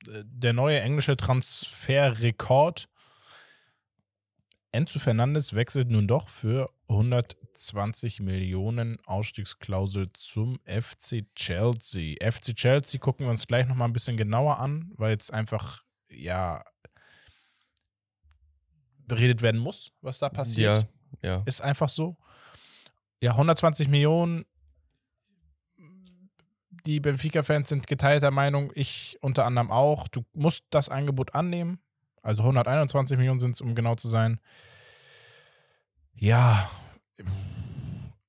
[0.07, 2.87] äh, der neue englische Transferrekord.
[4.75, 12.17] Enzo Fernandes wechselt nun doch für 120 Millionen Ausstiegsklausel zum FC Chelsea.
[12.21, 16.61] FC Chelsea gucken wir uns gleich nochmal ein bisschen genauer an, weil jetzt einfach, ja,
[19.07, 20.87] beredet werden muss, was da passiert.
[21.21, 21.43] Ja, ja.
[21.45, 22.17] Ist einfach so.
[23.21, 24.43] Ja, 120 Millionen.
[26.85, 30.09] Die Benfica-Fans sind geteilter Meinung, ich unter anderem auch.
[30.09, 31.79] Du musst das Angebot annehmen.
[32.25, 34.39] Also 121 Millionen sind es, um genau zu sein.
[36.15, 36.67] Ja,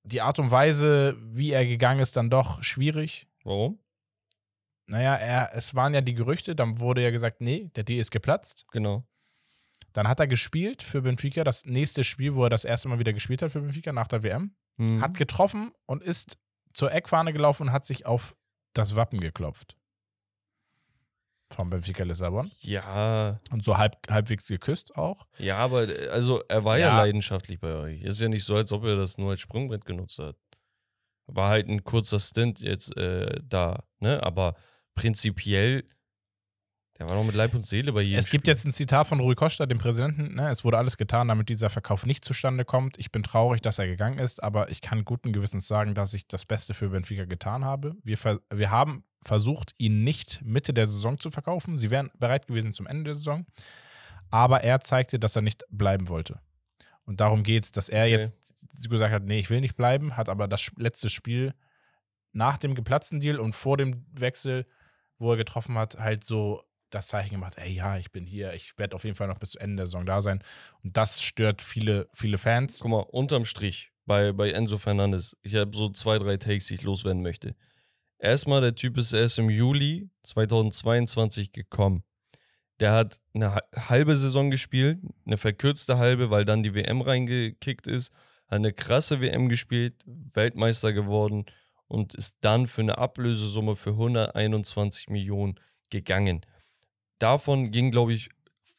[0.02, 3.26] die Art und Weise, wie er gegangen ist, dann doch schwierig.
[3.42, 3.78] Warum?
[4.86, 8.10] Naja, er, es waren ja die Gerüchte, dann wurde ja gesagt, nee, der Deal ist
[8.10, 8.66] geplatzt.
[8.70, 9.04] Genau.
[9.94, 13.14] Dann hat er gespielt für Benfica, das nächste Spiel, wo er das erste Mal wieder
[13.14, 14.54] gespielt hat für Benfica nach der WM.
[14.76, 15.00] Hm.
[15.00, 16.36] Hat getroffen und ist
[16.74, 18.36] zur Eckfahne gelaufen und hat sich auf
[18.74, 19.78] das Wappen geklopft.
[21.50, 22.50] Vom Benfica Lissabon.
[22.60, 25.26] ja, Und so halb, halbwegs geküsst auch.
[25.38, 26.88] ja, aber also er war ja.
[26.88, 26.96] Ja.
[26.98, 28.02] leidenschaftlich bei euch.
[28.02, 30.36] Ist ja nicht so, als ob er das nur als Sprungbrett genutzt hat.
[31.28, 34.22] War halt ein kurzer Stint jetzt äh, da, ne?
[34.22, 34.54] Aber
[34.94, 35.84] prinzipiell,
[36.98, 38.52] der war noch mit Leib und Seele bei jedem Es gibt Spiel.
[38.54, 40.34] jetzt ein Zitat von Rui Costa, dem Präsidenten.
[40.34, 40.48] Ne?
[40.50, 42.98] Es wurde alles getan, damit dieser Verkauf nicht zustande kommt.
[42.98, 46.26] Ich bin traurig, dass er gegangen ist, aber ich kann guten Gewissens sagen, dass ich
[46.26, 47.96] das Beste für Benfica getan habe.
[48.02, 48.18] Wir,
[48.50, 51.76] wir haben versucht, ihn nicht Mitte der Saison zu verkaufen.
[51.76, 53.44] Sie wären bereit gewesen zum Ende der Saison.
[54.30, 56.40] Aber er zeigte, dass er nicht bleiben wollte.
[57.04, 58.10] Und darum geht es, dass er Okay.
[58.12, 61.54] jetzt gesagt hat, nee, ich will nicht bleiben, hat aber das letzte Spiel
[62.32, 64.66] nach dem geplatzten Deal und vor dem Wechsel,
[65.18, 68.78] wo er getroffen hat, halt so das Zeichen gemacht, ey, ja, ich bin hier, ich
[68.78, 70.42] werde auf jeden Fall noch bis zu Ende der Saison da sein.
[70.82, 72.80] Und das stört viele, viele Fans.
[72.80, 76.74] Guck mal, unterm Strich bei, bei Enzo Fernandes, ich habe so zwei, drei Takes, die
[76.74, 77.54] ich loswerden möchte.
[78.18, 82.02] Erstmal, der Typ ist erst im Juli 2022 gekommen.
[82.80, 87.86] Der hat eine ha- halbe Saison gespielt, eine verkürzte halbe, weil dann die WM reingekickt
[87.86, 88.12] ist,
[88.48, 91.46] hat eine krasse WM gespielt, Weltmeister geworden
[91.88, 95.58] und ist dann für eine Ablösesumme für 121 Millionen
[95.90, 96.42] gegangen.
[97.18, 98.30] Davon ging, glaube ich,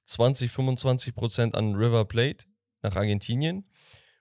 [0.06, 2.46] 20, 25 Prozent an River Plate
[2.82, 3.70] nach Argentinien,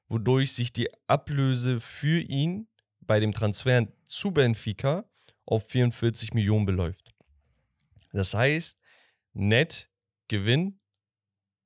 [0.08, 2.68] wodurch sich die Ablöse für ihn
[3.00, 5.04] bei dem Transfer zu Benfica
[5.44, 7.14] auf 44 Millionen beläuft.
[8.12, 8.80] Das heißt,
[9.32, 10.80] Nettgewinn,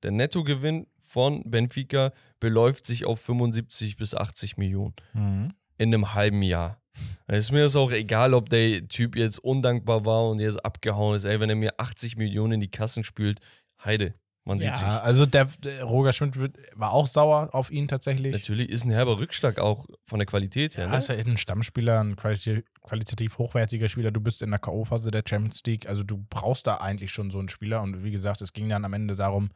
[0.03, 5.53] der Nettogewinn von Benfica beläuft sich auf 75 bis 80 Millionen Mhm.
[5.77, 6.80] in einem halben Jahr.
[7.27, 11.23] Ist mir das auch egal, ob der Typ jetzt undankbar war und jetzt abgehauen ist.
[11.23, 13.39] Ey, wenn er mir 80 Millionen in die Kassen spült,
[13.83, 14.13] Heide,
[14.43, 14.87] man sieht sich.
[14.87, 18.33] Ja, also der, der Roger Schmidt wird, war auch sauer auf ihn tatsächlich.
[18.33, 20.85] Natürlich ist ein herber Rückschlag auch von der Qualität her.
[20.85, 20.97] Ja, Ne?
[20.97, 24.11] ist ja ein Stammspieler, ein qualitativ, qualitativ hochwertiger Spieler.
[24.11, 25.87] Du bist in der K.O.-Phase der Champions League.
[25.87, 27.81] Also du brauchst da eigentlich schon so einen Spieler.
[27.81, 29.51] Und wie gesagt, es ging dann am Ende darum,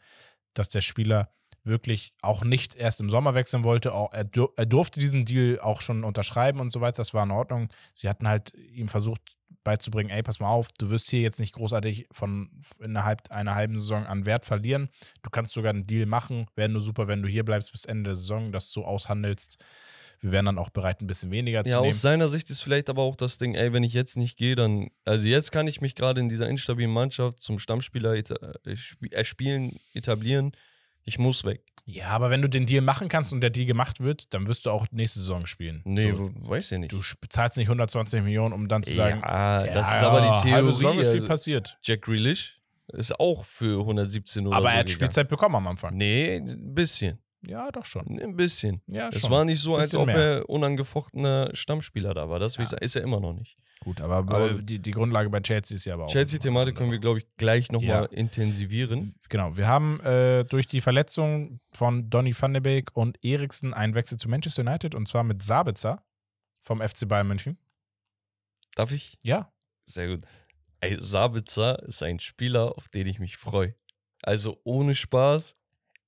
[0.53, 1.29] dass der Spieler
[1.65, 3.93] wirklich auch nicht erst im Sommer wechseln wollte.
[3.93, 6.97] Auch, er, dur er durfte diesen Deal auch schon unterschreiben und so weiter.
[6.97, 7.69] Das war in Ordnung.
[7.93, 9.21] Sie hatten halt ihm versucht
[9.63, 13.79] beizubringen, ey, pass mal auf, du wirst hier jetzt nicht großartig von innerhalb einer halben
[13.79, 14.89] Saison an Wert verlieren.
[15.23, 16.45] Du kannst sogar einen Deal machen.
[16.55, 19.57] Wäre nur super, wenn du hier bleibst bis Ende der Saison, das so aushandelst.
[20.21, 21.89] Wir wären dann auch bereit, ein bisschen weniger zu Ja, nehmen.
[21.89, 24.55] aus seiner Sicht ist vielleicht aber auch das Ding, ey, wenn ich jetzt nicht gehe,
[24.55, 28.35] dann, also jetzt kann ich mich gerade in dieser instabilen Mannschaft zum Stammspieler eta
[28.65, 30.51] äh, sp- erspielen, etablieren.
[31.05, 31.61] Ich muss weg.
[31.87, 34.65] Ja, aber wenn du den Deal machen kannst und der Deal gemacht wird, dann wirst
[34.65, 35.81] du auch nächste Saison spielen.
[35.85, 36.91] Nee, so, weiß ich nicht.
[36.91, 40.21] du sp- zahlst nicht 120 Millionen, um dann zu sagen, ja, das ja, ist aber
[40.43, 41.01] die halbe Saison Theorie.
[41.01, 41.77] ist viel Also, passiert.
[41.83, 44.93] Jack Grealish ist auch für 117 oder Aber so er hat gegangen.
[44.95, 45.95] Spielzeit bekommen am Anfang.
[45.95, 47.19] Nee, ein bisschen.
[47.47, 48.19] Ja, doch schon.
[48.19, 48.81] Ein bisschen.
[48.87, 49.31] Ja, Es schon.
[49.31, 50.15] war nicht so, als ob mehr.
[50.15, 52.39] er unangefochtener Stammspieler da war.
[52.39, 52.63] Das Ja.
[52.77, 53.57] ist er immer noch nicht.
[53.81, 56.09] Gut, aber, Aber- die, die Grundlage bei Chelsea ist ja aber auch.
[56.11, 58.01] Chelsea-Thematik können wir, glaube ich, gleich nochmal Ja.
[58.01, 59.15] mal intensivieren.
[59.29, 63.93] Genau, wir haben äh, durch die Verletzung von Donny van de Beek und Eriksen einen
[63.93, 66.03] Wechsel zu Manchester United und zwar mit Sabitzer
[66.61, 67.57] vom FC Bayern München.
[68.75, 69.17] Darf ich?
[69.23, 69.51] Ja,
[69.85, 70.21] Sehr gut.
[70.81, 73.75] Ey, Sabitzer ist ein Spieler, auf den ich mich freue.
[74.23, 75.55] Also ohne Spaß,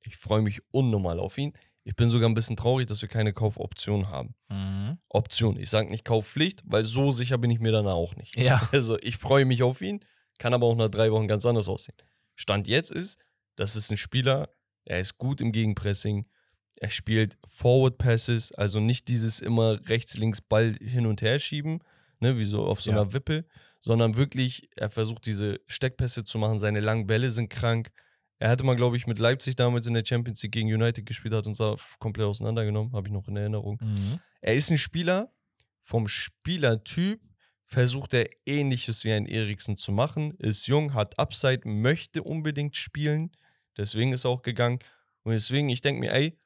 [0.01, 1.53] ich freue mich unnormal auf ihn.
[1.83, 4.35] Ich bin sogar ein bisschen traurig, dass wir keine Kaufoption haben.
[4.49, 4.97] Mhm.
[5.09, 5.57] Option.
[5.57, 8.35] Ich sage nicht Kaufpflicht, weil so sicher bin ich mir dann auch nicht.
[8.37, 8.61] Ja.
[8.73, 10.03] Also ich freue mich auf ihn,
[10.37, 11.95] kann aber auch nach drei Wochen ganz anders aussehen.
[12.35, 13.19] Stand jetzt ist,
[13.55, 14.49] das ist ein Spieler,
[14.85, 16.27] er ist gut im Gegenpressing,
[16.79, 21.79] er spielt Forward Passes, also nicht dieses immer rechts, links Ball hin und her schieben,
[22.19, 22.97] ne, wie so auf so Ja.
[23.01, 23.45] einer Wippe,
[23.79, 27.91] sondern wirklich, er versucht diese Steckpässe zu machen, seine langen Bälle sind krank.
[28.39, 31.33] Er hatte mal, glaube ich, mit Leipzig damals in der Champions League gegen United gespielt,
[31.33, 33.79] hat uns da komplett auseinandergenommen, habe ich noch in Erinnerung.
[33.81, 34.19] Mhm.
[34.41, 35.31] Er ist ein Spieler,
[35.81, 37.21] vom Spielertyp
[37.65, 43.31] versucht er ähnliches wie ein Eriksen zu machen, ist jung, hat Upside, möchte unbedingt spielen,
[43.75, 44.79] deswegen ist er auch gegangen.
[45.23, 46.37] Und deswegen, ich denke mir, ey,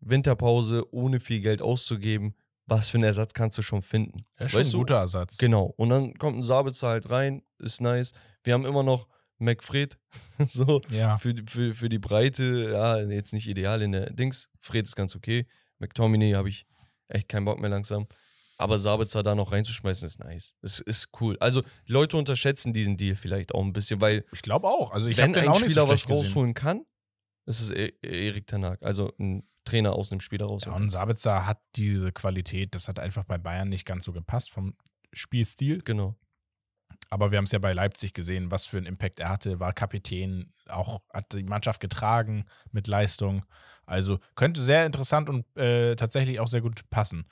[0.00, 2.34] Winterpause, ohne viel Geld auszugeben,
[2.66, 4.18] was für einen Ersatz kannst du schon finden?
[4.36, 4.78] Das ist schon Weißt ein du?
[4.78, 5.38] guter Ersatz.
[5.38, 5.74] Genau.
[5.76, 8.12] Und dann kommt ein Sabitzer halt rein, ist nice.
[8.44, 9.98] Wir haben immer noch McFred,
[10.46, 11.18] so, Ja.
[11.18, 14.48] für, die- für, für die Breite, ja, jetzt nicht ideal in der Dings.
[14.60, 15.46] Fred ist ganz okay.
[15.78, 16.66] McTominay habe ich
[17.08, 18.06] echt keinen Bock mehr langsam.
[18.58, 20.54] Aber Sabitzer da noch reinzuschmeißen, ist nice.
[20.62, 21.36] Es ist cool.
[21.40, 24.92] Also, Leute unterschätzen diesen Deal vielleicht auch ein bisschen, weil Ich glaube auch.
[24.92, 26.16] Also ich wenn ein Spieler so was gesehen.
[26.24, 26.84] rausholen kann,
[27.46, 28.80] ist es Erik Tanak.
[28.82, 30.82] Also ein Trainer aus einem Spieler Ja, rausholen.
[30.84, 34.76] und Sabitzer hat diese Qualität, das hat einfach bei Bayern nicht ganz so gepasst vom
[35.12, 35.78] Spielstil.
[35.84, 36.16] genau.
[37.10, 39.72] Aber wir haben es ja bei Leipzig gesehen, was für einen Impact er hatte, war
[39.72, 43.44] Kapitän, auch hat die Mannschaft getragen mit Leistung.
[43.84, 47.26] Also könnte sehr interessant und äh, tatsächlich auch sehr gut passen.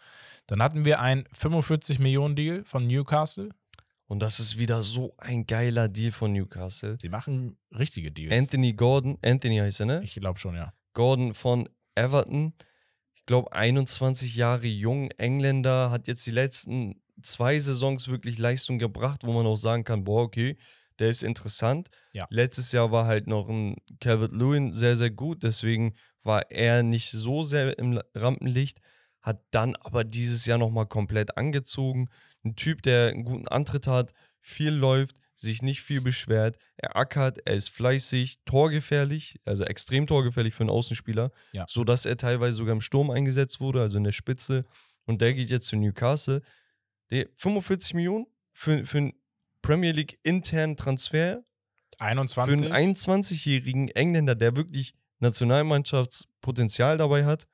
[0.46, 3.50] Dann hatten wir einen 45 Millionen Deal von Newcastle.
[4.06, 6.98] Und das ist wieder so ein geiler Deal von Newcastle.
[7.00, 8.36] Sie machen richtige Deals.
[8.36, 10.00] Anthony Gordon, Anthony heißt er, ne?
[10.02, 10.72] Ich glaube schon, ja.
[10.94, 12.52] Gordon von Everton.
[13.14, 19.22] Ich glaube, 21 Jahre jung, Engländer, hat jetzt die letzten zwei Saisons wirklich Leistung gebracht,
[19.24, 20.56] wo man auch sagen kann, boah, okay,
[20.98, 21.88] der ist interessant.
[22.12, 22.26] Ja.
[22.30, 27.10] Letztes Jahr war halt noch ein Calvert Lewin sehr, sehr gut, deswegen war er nicht
[27.10, 28.80] so sehr im Rampenlicht,
[29.22, 32.08] hat dann aber dieses Jahr nochmal komplett angezogen.
[32.44, 37.38] Ein Typ, der einen guten Antritt hat, viel läuft, sich nicht viel beschwert, er ackert,
[37.46, 41.64] er ist fleißig, torgefährlich, also extrem torgefährlich für einen Außenspieler, Ja.
[41.66, 44.64] sodass er teilweise sogar im Sturm eingesetzt wurde, also in der Spitze.
[45.06, 46.42] Und der geht jetzt zu Newcastle.
[47.10, 49.12] Der 45 Millionen für, für einen
[49.62, 51.42] Premier League internen Transfer
[51.98, 52.58] 21.
[52.68, 57.46] für einen 21-jährigen Engländer, der wirklich Nationalmannschaftspotenzial dabei hat,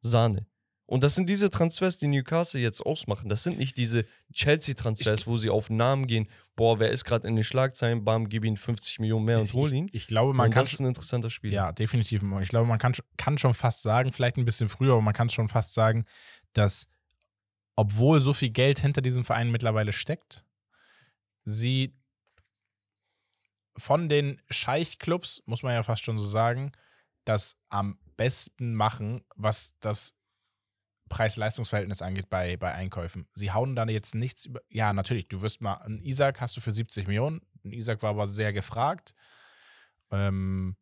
[0.00, 0.46] Sahne.
[0.86, 3.30] Und das sind diese Transfers, die Newcastle jetzt ausmachen.
[3.30, 4.04] Das sind nicht diese
[4.34, 6.28] Chelsea-Transfers, wo sie auf Namen gehen.
[6.56, 8.04] Boah, wer ist gerade in den Schlagzeilen?
[8.04, 9.86] Bam, gib ihm 50 Millionen mehr und hol ihn.
[9.88, 11.52] ich, ich glaube, man und kann das ist ein interessanter Spiel.
[11.52, 12.22] Ja, definitiv.
[12.42, 15.30] Ich glaube, man kann, kann schon fast sagen, vielleicht ein bisschen früher, aber man kann
[15.30, 16.04] schon fast sagen,
[16.52, 16.86] dass,
[17.76, 20.44] obwohl so viel Geld hinter diesem Verein mittlerweile steckt,
[21.44, 21.96] sie
[23.76, 26.72] von den Scheich-Clubs, muss man ja fast schon so sagen,
[27.24, 30.14] das am besten machen, was das
[31.08, 33.28] Preis-Leistungs-Verhältnis angeht bei, bei Einkäufen.
[33.34, 34.60] Sie hauen da jetzt nichts über.
[34.68, 37.40] Ja, natürlich, du wirst mal, einen Isaac hast du für 70 Millionen.
[37.64, 39.14] Ein Isaac war aber sehr gefragt.
[40.10, 40.76] Ähm,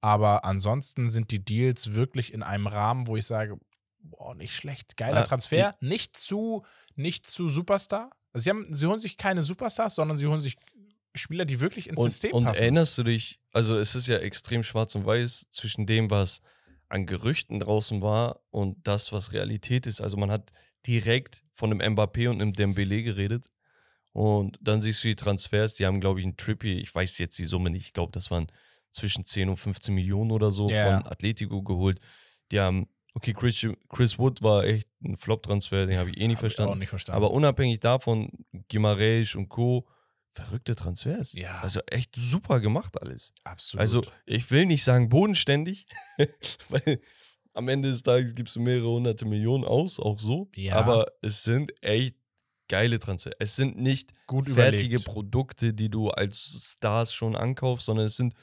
[0.00, 3.58] aber ansonsten sind die Deals wirklich in einem Rahmen, wo ich sage,
[4.02, 4.96] boah, nicht schlecht.
[4.96, 5.76] Geiler Ah, Transfer.
[5.80, 8.10] Nicht zu, nicht zu Superstar.
[8.32, 10.56] Also sie, haben, sie holen sich keine Superstars, sondern sie holen sich
[11.14, 12.62] Spieler, die wirklich ins Und, System und passen.
[12.62, 16.40] erinnerst du dich, also es ist ja extrem schwarz und weiß zwischen dem, was
[16.88, 20.00] an Gerüchten draußen war und das, was Realität ist.
[20.00, 20.52] Also man hat
[20.86, 23.50] direkt von einem Mbappé und einem Dembele geredet.
[24.12, 27.38] Und dann siehst du die Transfers, die haben, glaube ich, einen Trippy, ich weiß jetzt
[27.38, 28.46] die Summe nicht, ich glaube, das waren
[28.90, 30.98] zwischen 10 und 15 Millionen oder so Ja.
[31.00, 32.00] von Atletico geholt.
[32.50, 36.38] Die haben, okay, Chris, Chris Wood war echt ein Flop-Transfer, den habe ich eh nicht
[36.38, 36.72] verstanden.
[36.72, 37.16] Auch nicht verstanden.
[37.16, 38.30] Aber unabhängig davon,
[38.68, 39.86] Gimareis und Co.,
[40.32, 41.32] verrückte Transfers.
[41.32, 41.58] Ja.
[41.60, 43.34] Also echt super gemacht alles.
[43.44, 43.80] absolut.
[43.80, 45.86] Also ich will nicht sagen bodenständig,
[46.68, 47.00] weil
[47.52, 50.48] am Ende des Tages gibst du mehrere hunderte Millionen aus, auch so.
[50.54, 50.76] Ja.
[50.76, 52.14] Aber es sind echt
[52.68, 53.34] geile Transfers.
[53.40, 55.04] Es sind nicht gut fertige überlegt.
[55.04, 58.34] Produkte, die du als Stars schon ankaufst, sondern es sind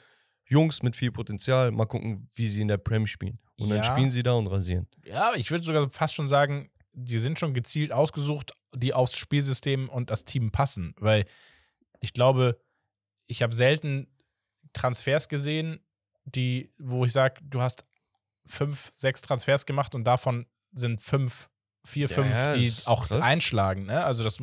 [0.48, 1.70] Jungs mit viel Potenzial.
[1.70, 3.38] Mal gucken, wie sie in der Prem spielen.
[3.58, 3.84] Und dann Ja.
[3.84, 4.86] spielen sie da und rasieren.
[5.04, 9.88] Ja, ich würde sogar fast schon sagen, die sind schon gezielt ausgesucht, die aufs Spielsystem
[9.88, 10.94] und das Team passen.
[10.98, 11.24] Weil
[12.00, 12.60] ich glaube,
[13.26, 14.06] ich habe selten
[14.72, 15.80] Transfers gesehen,
[16.24, 17.84] die, wo ich sage, du hast
[18.46, 21.48] fünf, sechs Transfers gemacht und davon sind fünf,
[21.84, 23.22] vier, Ja, fünf, ja, die auch krass.
[23.22, 23.86] einschlagen.
[23.86, 24.04] Ne?
[24.04, 24.38] Also das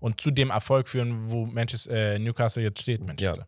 [0.00, 3.46] und zu dem Erfolg führen, wo Manchester, äh, Newcastle jetzt steht, Manchester.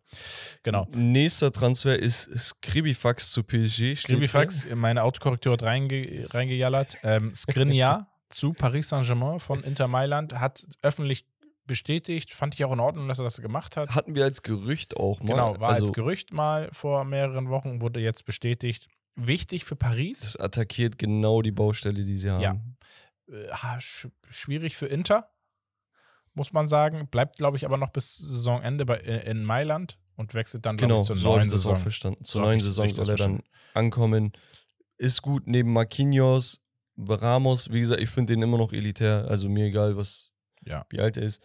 [0.63, 0.87] Genau.
[0.95, 3.73] Nächster Transfer ist Skribifax zu PSG.
[3.75, 6.99] steht Skribifax, meine Autokorrektur hat reinge reingejallert.
[7.05, 11.27] Ähm, Skriniar zu Paris Saint-Germain von Inter Mailand hat öffentlich
[11.67, 13.91] bestätigt, fand ich auch in Ordnung, dass er das gemacht hat.
[13.95, 15.29] Hatten wir als Gerücht auch mal.
[15.29, 18.89] Genau, war also, als Gerücht mal vor mehreren Wochen, wurde jetzt bestätigt.
[19.15, 22.43] Wichtig für Paris, Das attackiert genau die Baustelle, die sie haben.
[22.43, 22.57] Ja.
[23.33, 25.31] Äh, sch schwierig für Inter,
[26.35, 27.09] muss man sagen.
[27.09, 31.01] Bleibt, glaube ich, aber noch bis Saisonende bei, äh, in Mailand und wechselt dann, Genau,
[31.01, 31.77] ich, zur neuen Saison.
[31.77, 32.25] verstanden.
[32.25, 33.43] Zur So neuen Saison soll er dann
[33.75, 34.33] ankommen.
[34.99, 36.61] Ist gut neben Marquinhos,
[36.97, 37.71] Ramos.
[37.73, 39.27] Wie gesagt, ich finde den immer noch elitär.
[39.29, 40.33] Also mir egal, was,
[40.65, 40.87] Ja.
[40.91, 41.43] wie alt er ist.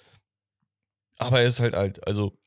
[1.18, 2.06] Aber er ist halt alt.
[2.06, 2.38] Also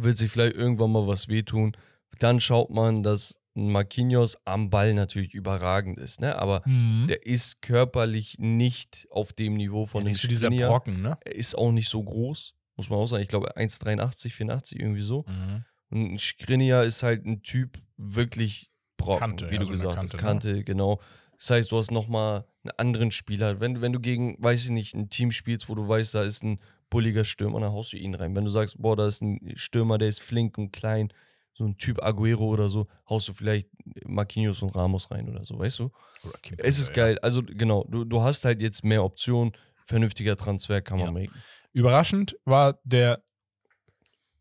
[0.00, 1.76] wird sich vielleicht irgendwann mal was wehtun.
[2.18, 6.20] Dann schaut man, dass Marquinhos am Ball natürlich überragend ist.
[6.20, 6.36] Ne?
[6.38, 7.06] Aber Mhm.
[7.08, 10.50] der ist körperlich nicht auf dem Niveau von dem Nicht so dieser.
[10.50, 11.18] Brocken, ne?
[11.24, 13.22] Er ist auch nicht so groß, muss man auch sagen.
[13.22, 15.24] Ich glaube 1,83, 84, irgendwie so.
[15.28, 15.64] Mhm.
[15.90, 19.78] Und ein Skriniar ist halt ein Typ wirklich Brocken, Kante, wie ja, du so eine
[19.78, 20.22] gesagt Kante, hast.
[20.22, 20.28] ne?
[20.52, 21.00] Kante, genau.
[21.38, 23.60] Das heißt, du hast nochmal einen anderen Spieler.
[23.60, 26.42] Wenn, wenn du gegen, weiß ich nicht, ein Team spielst, wo du weißt, da ist
[26.42, 26.58] ein
[26.90, 28.34] bulliger Stürmer, dann haust du ihn rein.
[28.34, 31.12] Wenn du sagst, boah, da ist ein Stürmer, der ist flink und klein,
[31.58, 33.68] so ein Typ Aguero oder so, haust du vielleicht
[34.06, 35.90] Marquinhos und Ramos rein oder so, weißt du?
[36.24, 37.06] Oder Kim Es ist Pembe, ja.
[37.06, 37.18] geil.
[37.20, 39.52] Also genau, du, du hast halt jetzt mehr Optionen.
[39.84, 41.12] Vernünftiger Transfer kann man Ja.
[41.26, 41.42] machen.
[41.72, 43.22] Überraschend war der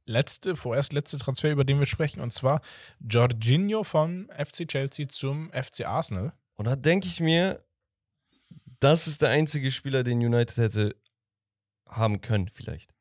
[0.05, 2.61] letzte, vorerst letzte Transfer, über den wir sprechen, und zwar
[2.99, 6.33] Jorginho von FC Chelsea zum FC Arsenal.
[6.55, 7.63] Und da denke ich mir,
[8.79, 10.95] das ist der einzige Spieler, den United hätte
[11.87, 12.93] haben können, vielleicht.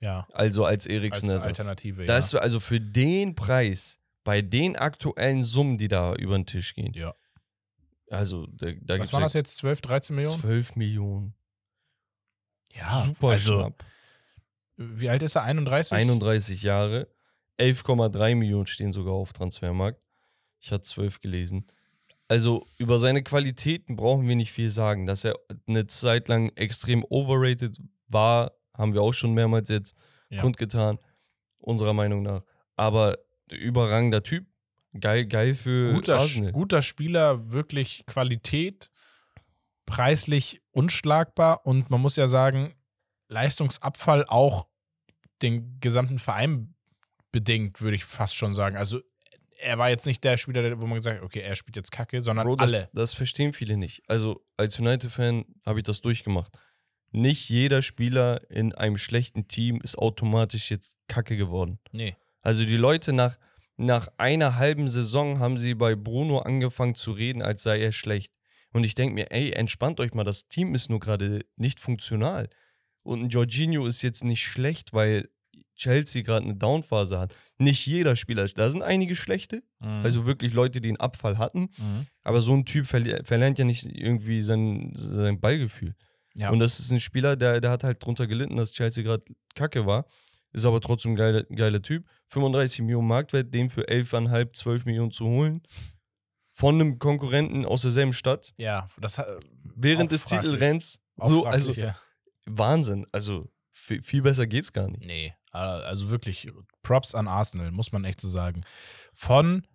[0.00, 1.46] Ja, Also als als Eriksen-Ersatz.
[1.46, 2.04] Alternative.
[2.04, 2.40] Das ja.
[2.40, 6.92] also für den Preis, bei den aktuellen Summen, die da über den Tisch gehen.
[6.92, 7.14] ja.
[8.10, 9.56] Also da, da Was waren das jetzt?
[9.56, 10.40] 12, 13 Millionen?
[10.40, 11.34] 12 Millionen.
[12.74, 13.84] Ja, Super also, schnapp.
[14.76, 15.42] wie alt ist er?
[15.42, 15.92] 31?
[15.96, 17.08] 31 Jahre.
[17.58, 20.06] 11,3 Millionen stehen sogar auf Transfermarkt.
[20.60, 21.66] Ich hatte 12 gelesen.
[22.28, 25.06] also über seine Qualitäten brauchen wir nicht viel sagen.
[25.06, 27.78] Dass er eine Zeit lang extrem overrated
[28.08, 29.96] war, haben wir auch schon mehrmals jetzt
[30.30, 30.40] Ja.
[30.40, 30.98] kundgetan,
[31.58, 32.42] unserer Meinung nach.
[32.76, 33.18] Aber
[33.50, 34.46] überragender Typ,
[35.00, 36.52] geil, geil für guter, Arsenal.
[36.52, 38.90] guter Spieler, wirklich Qualität,
[39.86, 42.74] preislich unschlagbar und man muss ja sagen,
[43.28, 44.68] Leistungsabfall auch
[45.42, 46.74] den gesamten Verein
[47.32, 48.76] bedingt, würde ich fast schon sagen.
[48.76, 49.00] Also
[49.58, 52.20] er war jetzt nicht der Spieler, wo man gesagt hat, okay, er spielt jetzt Kacke,
[52.22, 52.90] sondern Bro, das, alle.
[52.92, 54.02] das verstehen viele nicht.
[54.08, 56.58] Also als United-Fan habe ich das durchgemacht.
[57.14, 61.78] Nicht jeder Spieler in einem schlechten Team ist automatisch jetzt Kacke geworden.
[61.92, 62.16] Nee.
[62.42, 63.38] Also die Leute nach,
[63.76, 68.32] nach einer halben Saison haben sie bei Bruno angefangen zu reden, als sei er schlecht.
[68.72, 72.48] Und ich denke mir, ey, entspannt euch mal, das Team ist nur gerade nicht funktional.
[73.04, 75.28] Und ein Jorginho ist jetzt nicht schlecht, weil
[75.76, 77.36] Chelsea gerade eine Downphase hat.
[77.58, 80.02] Nicht jeder Spieler, da sind einige schlechte, Mhm.
[80.04, 81.68] also wirklich Leute, die einen Abfall hatten.
[81.78, 82.06] Mhm.
[82.24, 85.94] Aber so ein Typ verlernt ja nicht irgendwie sein, sein Ballgefühl.
[86.36, 86.50] Ja.
[86.50, 89.24] Und das ist ein Spieler, der, der hat halt drunter gelitten, dass Chelsea gerade
[89.54, 90.06] kacke war.
[90.52, 92.06] Ist aber trotzdem ein geiler, geiler Typ.
[92.28, 95.62] 35 Millionen Marktwert, den für 11,5, 12 Millionen zu holen.
[96.50, 98.52] Von einem Konkurrenten aus derselben Stadt.
[98.56, 99.26] ja, das hat-
[99.76, 100.24] Während des.
[100.24, 101.00] Titelrenns.
[101.16, 101.96] So, also ja.
[102.46, 103.06] Wahnsinn.
[103.10, 105.04] Also viel, viel besser geht's gar nicht.
[105.04, 106.48] Nee, also wirklich
[106.82, 108.64] Props an Arsenal, muss man echt so sagen.
[109.12, 109.66] Von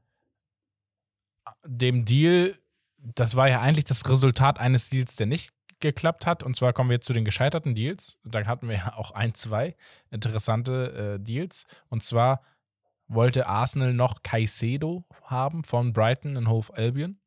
[1.66, 2.56] dem Deal,
[2.98, 6.44] das war ja eigentlich das Resultat eines Deals, der nicht geklappt hat.
[6.44, 8.18] Und zwar kommen wir jetzt zu den gescheiterten Deals.
[8.24, 9.76] Da hatten wir ja auch ein, zwei
[10.12, 11.66] interessante äh, Deals.
[11.90, 12.42] Und zwar
[13.08, 17.20] wollte Arsenal noch Caicedo haben von Brighton in Hove Albion.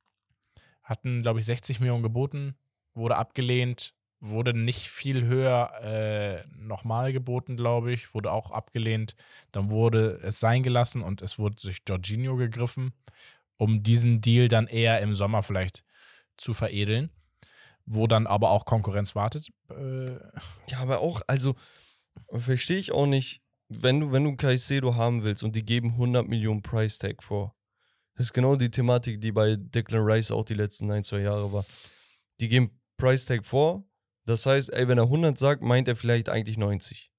[0.82, 2.57] Hatten, glaube ich, 60 Millionen geboten,
[2.94, 9.16] wurde abgelehnt, wurde nicht viel höher äh, nochmal geboten, glaube ich, wurde auch abgelehnt.
[9.50, 12.92] Dann wurde es sein gelassen und es wurde sich Jorginho gegriffen,
[13.57, 15.84] um diesen Deal dann eher im Sommer vielleicht
[16.36, 17.11] zu veredeln,
[17.87, 19.49] wo dann aber auch Konkurrenz wartet.
[19.70, 20.16] Äh,
[20.68, 21.55] Ja, aber auch, also
[22.30, 26.26] verstehe ich auch nicht, wenn du, wenn du Caicedo haben willst und die geben 100
[26.28, 27.55] Millionen Price Tag vor.
[28.14, 31.53] Das ist genau die Thematik, die bei Declan Rice auch die letzten ein, zwei Jahre
[31.53, 31.64] war.
[32.41, 33.85] Die geben Price Tag vor.
[34.26, 37.11] Das heißt, ey, wenn er 100 sagt, meint er vielleicht eigentlich 90.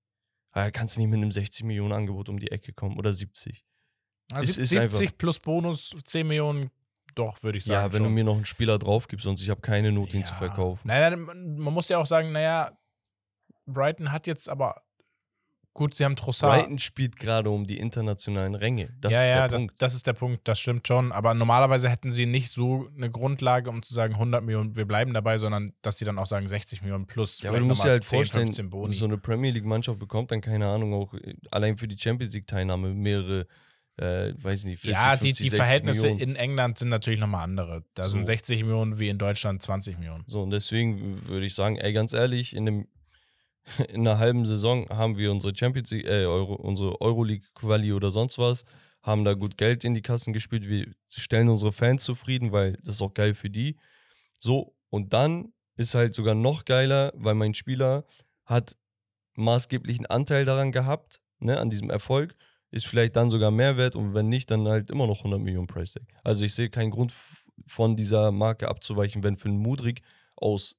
[0.52, 3.66] Aber er kannst nicht mit einem 60 Millionen Angebot um die Ecke kommen oder 70.
[4.32, 6.70] also Es ist 70 plus Bonus, 10 Millionen,
[7.16, 7.74] doch, würde ich sagen.
[7.74, 8.04] Ja, wenn schon.
[8.06, 10.38] du mir noch einen Spieler drauf gibst, sonst ich habe keine Not, ihn zu Ja.
[10.40, 10.88] verkaufen.
[10.88, 12.72] Naja, man man muss ja auch sagen, naja,
[13.66, 14.82] Brighton hat jetzt aber,
[15.74, 16.60] gut, sie haben Trossard.
[16.60, 18.90] Brighton spielt gerade um die internationalen Ränge.
[19.00, 19.76] Das ja, ist ja, der das, Punkt.
[19.78, 21.12] das ist der Punkt, das stimmt schon.
[21.12, 25.14] Aber normalerweise hätten sie nicht so eine Grundlage, um zu sagen 100 Millionen, wir bleiben
[25.14, 27.88] dabei, sondern dass sie dann auch sagen 60 Millionen plus Ja, aber du musst dir
[27.88, 28.94] mal halt 10, vorstellen, 15 Boni.
[28.94, 32.94] so eine Premier League-Mannschaft bekommt dann, keine Ahnung, auch äh, allein für die Champions League-Teilnahme
[32.94, 33.48] mehrere,
[33.98, 36.22] äh, weiß nicht, 40, ja, die, 50, die 60 Verhältnisse Millionen.
[36.22, 37.84] in England sind natürlich nochmal andere.
[37.94, 38.28] Da sind So.
[38.28, 40.24] 60 Millionen wie in Deutschland 20 Millionen.
[40.28, 42.88] So, und deswegen würde ich sagen, ey, ganz ehrlich, in, dem,
[43.90, 48.38] in einer halben Saison haben wir unsere Champions League, äh, Euro, unsere Euroleague-Quali oder sonst
[48.38, 48.66] was,
[49.04, 50.68] haben da gut Geld in die Kassen gespielt.
[50.68, 53.78] Wir stellen unsere Fans zufrieden, weil das ist auch geil für die.
[54.40, 58.06] So, und dann ist halt sogar noch geiler, weil mein Spieler
[58.46, 58.76] hat
[59.36, 62.36] maßgeblichen Anteil daran gehabt, ne, an diesem Erfolg,
[62.74, 65.94] ist vielleicht dann sogar Mehrwert und wenn nicht, dann halt immer noch 100 Millionen Price
[65.94, 66.04] Tag.
[66.24, 67.14] Also ich sehe keinen Grund
[67.68, 70.02] von dieser Marke abzuweichen, wenn für einen Mudrik
[70.36, 70.76] aus,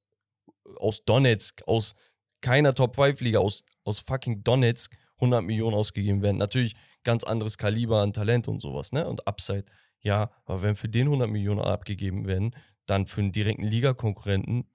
[0.75, 1.95] aus Donetsk, aus
[2.41, 6.37] keiner Top-5-Liga, aus, aus fucking Donetsk 100 Millionen ausgegeben werden.
[6.37, 6.75] Natürlich
[7.05, 9.07] ganz anderes Kaliber an Talent und sowas, ne?
[9.07, 9.65] Und Upside.
[10.01, 12.53] Ja, aber wenn für den 100 Millionen abgegeben werden,
[12.85, 14.69] dann für einen direkten Ligakonkurrenten.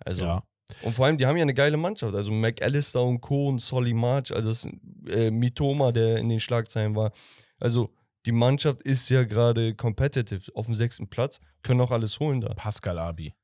[0.00, 0.42] Also, ja.
[0.82, 2.14] Und vor allem, die haben ja eine geile Mannschaft.
[2.14, 3.48] Also McAllister und Co.
[3.48, 4.68] und Solly March, also das,
[5.08, 7.12] äh, Mitoma, der in den Schlagzeilen war.
[7.58, 7.90] Also
[8.26, 12.54] die Mannschaft ist ja gerade competitive auf dem sechsten Platz, können auch alles holen da.
[12.54, 13.34] Pascal Abi.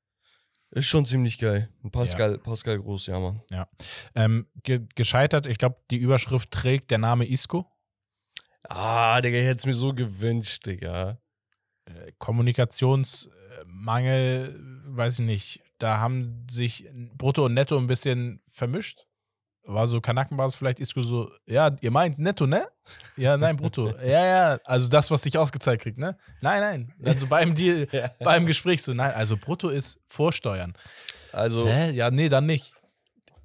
[0.71, 1.71] Ist schon ziemlich geil.
[1.91, 3.41] Pascal, Pascal Groß, ja, Mann.
[4.15, 7.67] Ähm, ge gescheitert, ich glaube, die Überschrift trägt der Name Isco.
[8.69, 11.19] Ah, Digga, ich hätte es mir so gewünscht, Digga.
[11.87, 15.61] Äh, Kommunikationsmangel, weiß ich nicht.
[15.79, 19.07] Da haben sich Brutto und Netto ein bisschen vermischt.
[19.63, 22.67] War so Kanackenbasis vielleicht Isco so, ja, ihr meint Netto, ne?
[23.17, 23.91] Ja, nein, Brutto.
[24.03, 26.17] ja, ja, also das, was sich ausgezahlt kriegt, ne?
[26.41, 26.95] Nein, nein.
[27.05, 27.87] Also beim Deal,
[28.25, 30.73] beim Gespräch so, nein, also Brutto ist Vorsteuern.
[31.33, 31.91] Also Hä?
[31.93, 32.75] Ja, nee, dann nicht.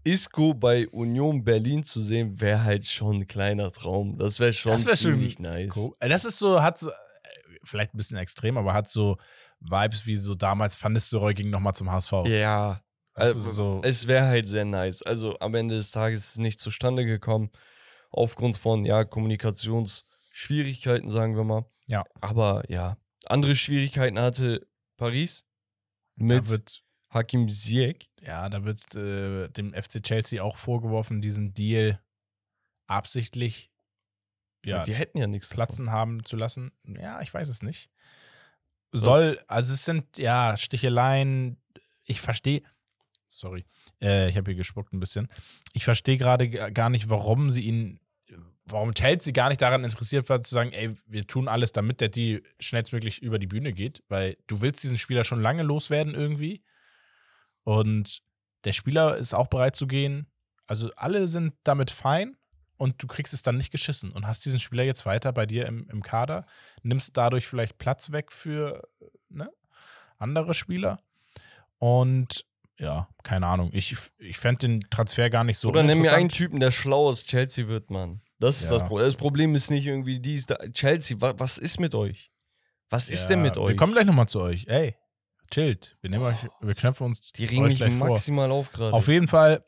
[0.05, 4.17] Isco bei Union Berlin zu sehen, wäre halt schon ein kleiner Traum.
[4.17, 5.75] Das wäre schon Das wär schon ziemlich nice.
[5.75, 5.91] Cool.
[5.99, 6.93] Äh, Das ist so, hat so, äh,
[7.63, 9.17] vielleicht ein bisschen extrem, aber hat so
[9.63, 12.11] Vibes wie so damals Van Nistelrooy ging nochmal zum HSV.
[12.25, 12.81] Ja,
[13.13, 15.01] Also also, so, es wäre halt sehr nice.
[15.03, 17.49] Also am Ende des Tages ist es nicht zustande gekommen.
[18.11, 21.65] Aufgrund von, ja, Kommunikationsschwierigkeiten, sagen wir mal.
[21.87, 22.03] Ja.
[22.21, 24.67] Aber ja, andere Schwierigkeiten hatte
[24.97, 25.45] Paris
[26.17, 28.11] Da mit wird, Hakim Ziyech.
[28.21, 31.99] ja, da wird äh, dem FC Chelsea auch vorgeworfen, diesen Deal
[32.87, 33.69] absichtlich
[34.65, 35.57] ja, die hätten ja nichts davon.
[35.57, 36.71] platzen haben zu lassen.
[36.85, 37.89] Ja, ich weiß es nicht.
[38.93, 41.57] Soll, also es sind ja Sticheleien.
[42.03, 42.61] Ich verstehe,
[43.27, 43.65] sorry,
[44.01, 45.27] äh, ich habe hier gespuckt ein bisschen.
[45.73, 47.99] Ich verstehe gerade gar nicht, warum sie ihn,
[48.65, 52.09] warum Chelsea gar nicht daran interessiert war, zu sagen, ey, wir tun alles, damit der
[52.09, 56.63] Deal schnellstmöglich über die Bühne geht, weil du willst diesen Spieler schon lange loswerden irgendwie.
[57.63, 58.21] Und
[58.63, 60.27] der Spieler ist auch bereit zu gehen.
[60.67, 62.37] Also alle sind damit fein
[62.77, 65.65] und du kriegst es dann nicht geschissen und hast diesen Spieler jetzt weiter bei dir
[65.67, 66.45] im, im Kader,
[66.81, 68.81] nimmst dadurch vielleicht Platz weg für
[69.29, 69.49] ne,
[70.17, 70.99] andere Spieler.
[71.79, 72.45] Und
[72.79, 73.69] ja, keine Ahnung.
[73.73, 76.29] Ich, ich fände den Transfer gar nicht so Oder nenn mir einen.
[76.29, 78.21] Typen, der schlau aus Chelsea wird, Mann.
[78.39, 78.79] Das ist Ja.
[78.79, 79.07] das Problem.
[79.07, 80.55] Das Problem ist nicht irgendwie dies, da.
[80.73, 82.31] Chelsea, wa was ist mit euch?
[82.89, 83.69] Was ist Ja, denn mit euch?
[83.69, 84.65] Wir kommen gleich nochmal zu euch.
[84.67, 84.95] Ey,
[85.51, 85.97] chillt.
[86.01, 88.09] Wir nehmen euch, wir knöpfen uns die regen euch mich gleich vor.
[88.09, 88.93] maximal auf gerade.
[88.93, 89.63] Auf jeden Fall,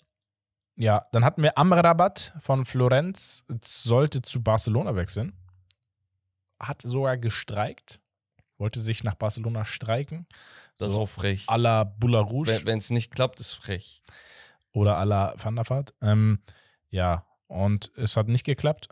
[0.76, 5.34] ja, dann hatten wir Amrabat von Florenz, sollte zu Barcelona wechseln.
[6.60, 8.00] Hat sogar gestreikt.
[8.58, 10.26] Wollte sich nach Barcelona streiken.
[10.78, 11.44] das ist so auch frech.
[11.48, 14.02] à la Boularouge Wenn es nicht klappt, ist frech.
[14.72, 15.94] oder à la Van der Vaart.
[16.02, 16.40] Ähm,
[16.90, 18.88] ja, und es hat nicht geklappt.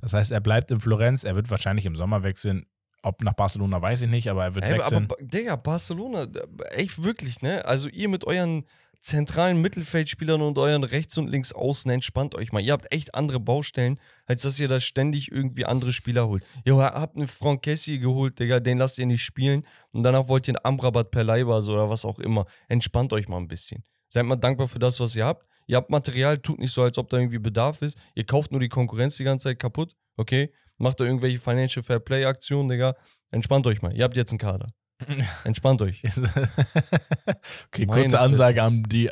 [0.00, 1.22] Das heißt, er bleibt in Florenz.
[1.24, 2.66] Er wird wahrscheinlich im Sommer wechseln.
[3.02, 5.06] Ob nach Barcelona, weiß ich nicht, aber er wird Ey, aber, wechseln.
[5.08, 6.26] Ba- Digga, Barcelona,
[6.70, 7.64] echt wirklich, ne?
[7.64, 8.64] Also ihr mit euren
[9.06, 12.60] zentralen Mittelfeldspielern und euren rechts und links außen entspannt euch mal.
[12.60, 16.44] Ihr habt echt andere Baustellen, als dass ihr da ständig irgendwie andere Spieler holt.
[16.64, 20.48] Ihr habt einen Franck Kessie geholt, Digga, den lasst ihr nicht spielen und danach wollt
[20.48, 22.46] ihr einen Amrabat per Leibas oder was auch immer.
[22.68, 23.84] Entspannt euch mal ein bisschen.
[24.08, 25.46] Seid mal dankbar für das, was ihr habt.
[25.68, 27.98] Ihr habt Material, tut nicht so, als ob da irgendwie Bedarf ist.
[28.14, 30.52] Ihr kauft nur die Konkurrenz die ganze Zeit kaputt, okay?
[30.78, 32.94] Macht da irgendwelche Financial Fair Play Aktionen, Digga.
[33.30, 33.96] Entspannt euch mal.
[33.96, 34.72] Ihr habt jetzt einen Kader.
[35.44, 36.02] Entspannt euch.
[37.66, 38.20] okay, Meine kurze.
[38.20, 39.10] Ansage an die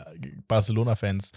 [0.49, 1.33] Barcelona-Fans.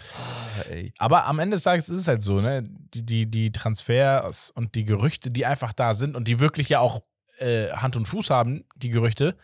[0.70, 0.92] Ey.
[0.98, 2.62] Aber am Ende des Tages ist es halt so, ne?
[2.94, 6.80] Die, die, die Transfers und die Gerüchte, die einfach da sind und die wirklich ja
[6.80, 7.02] auch
[7.38, 9.36] äh, Hand und Fuß haben, die Gerüchte,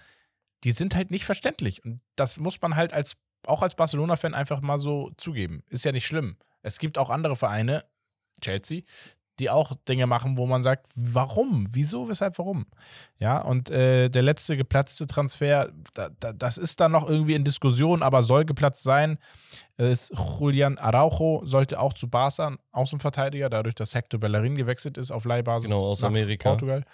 [0.64, 1.85] die sind halt nicht verständlich.
[1.85, 3.16] Und das muss man halt als,
[3.47, 5.62] auch als Barcelona-Fan einfach mal so zugeben.
[5.68, 6.36] Ist ja nicht schlimm.
[6.62, 7.85] Es gibt auch andere Vereine,
[8.40, 8.82] Chelsea,
[9.39, 11.66] die auch Dinge machen, wo man sagt, warum?
[11.70, 12.66] Wieso, weshalb, warum?
[13.19, 17.44] Ja, und äh, der letzte geplatzte Transfer, da, da, das ist dann noch irgendwie in
[17.44, 19.19] Diskussion, aber soll geplatzt sein.
[19.77, 25.24] Ist Julian Araujo sollte auch zu Barca, Außenverteidiger, dadurch, dass Hector Bellerin gewechselt ist auf
[25.24, 26.51] Leihbasis Genau, aus nach Amerika.
[26.51, 26.85] Portugal.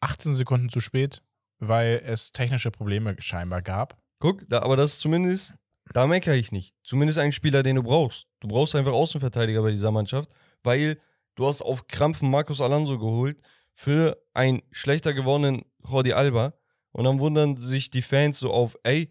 [0.00, 1.22] 18 Sekunden zu spät,
[1.58, 3.96] weil es technische Probleme scheinbar gab.
[4.18, 5.54] Guck, da, aber das ist zumindest,
[5.92, 6.74] da meckere ich nicht.
[6.84, 8.26] Zumindest ein Spieler, den du brauchst.
[8.40, 10.30] Du brauchst einfach Außenverteidiger bei dieser Mannschaft,
[10.62, 10.98] weil
[11.34, 13.38] du hast auf Krampfen Marcos Alonso geholt
[13.74, 16.54] für einen schlechter gewordenen Jordi Alba.
[16.92, 19.10] Und dann wundern sich die Fans so auf, ey,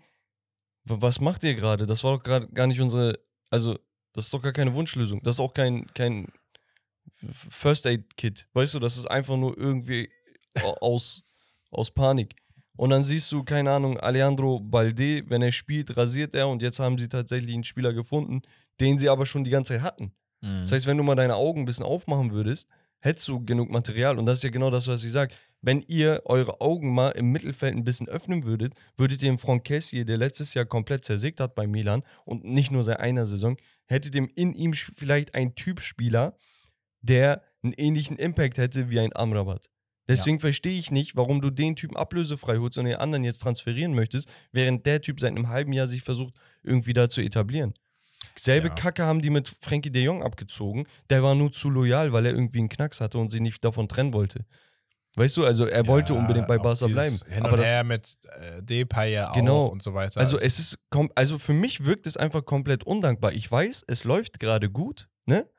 [0.85, 1.85] wa- was macht ihr gerade?
[1.85, 3.19] Das war doch gerade gar nicht unsere,
[3.51, 3.77] also,
[4.13, 5.22] das ist doch gar keine Wunschlösung.
[5.22, 6.27] Das ist auch kein, kein
[7.49, 8.47] First Aid Kit.
[8.53, 10.09] Weißt du, das ist einfach nur irgendwie
[10.63, 11.26] au- aus,
[11.72, 12.35] aus Panik.
[12.77, 16.80] Und dann siehst du, keine Ahnung, Alejandro Balde, wenn er spielt, rasiert er und jetzt
[16.80, 18.41] haben sie tatsächlich einen Spieler gefunden,
[18.80, 20.13] den sie aber schon die ganze Zeit hatten.
[20.61, 22.67] Das heißt, wenn du mal deine Augen ein bisschen aufmachen würdest,
[22.99, 24.17] hättest du genug Material.
[24.17, 25.34] Und das ist ja genau das, was ich sage.
[25.61, 29.63] Wenn ihr eure Augen mal im Mittelfeld ein bisschen öffnen würdet, würdet ihr den Franck
[29.63, 33.57] Kessier, der letztes Jahr komplett zersägt hat bei Milan und nicht nur seit einer Saison,
[33.88, 36.38] hättet ihr in ihm vielleicht einen Typ Spieler,
[37.01, 39.69] der einen ähnlichen Impact hätte wie ein Amrabat.
[40.07, 43.95] Deswegen verstehe ich nicht, warum du den Typen ablösefrei holst und den anderen jetzt transferieren
[43.95, 47.73] möchtest, während der Typ seit einem halben Jahr sich versucht, irgendwie da zu etablieren.
[48.37, 48.75] Selbe Ja.
[48.75, 50.87] Kacke haben die mit Frankie de Jong abgezogen.
[51.09, 53.87] Der war nur zu loyal, weil er irgendwie einen Knacks hatte und sie nicht davon
[53.87, 54.45] trennen wollte.
[55.17, 57.17] Weißt du, also er wollte Ja, unbedingt bei Barca bleiben.
[57.29, 59.67] Hin Aber das, mit äh, Depay ja Genau.
[59.67, 60.19] auch und so weiter.
[60.19, 60.77] also es ist,
[61.15, 63.31] also für mich wirkt es einfach komplett undankbar.
[63.31, 65.49] Ich weiß, es läuft gerade gut, ne?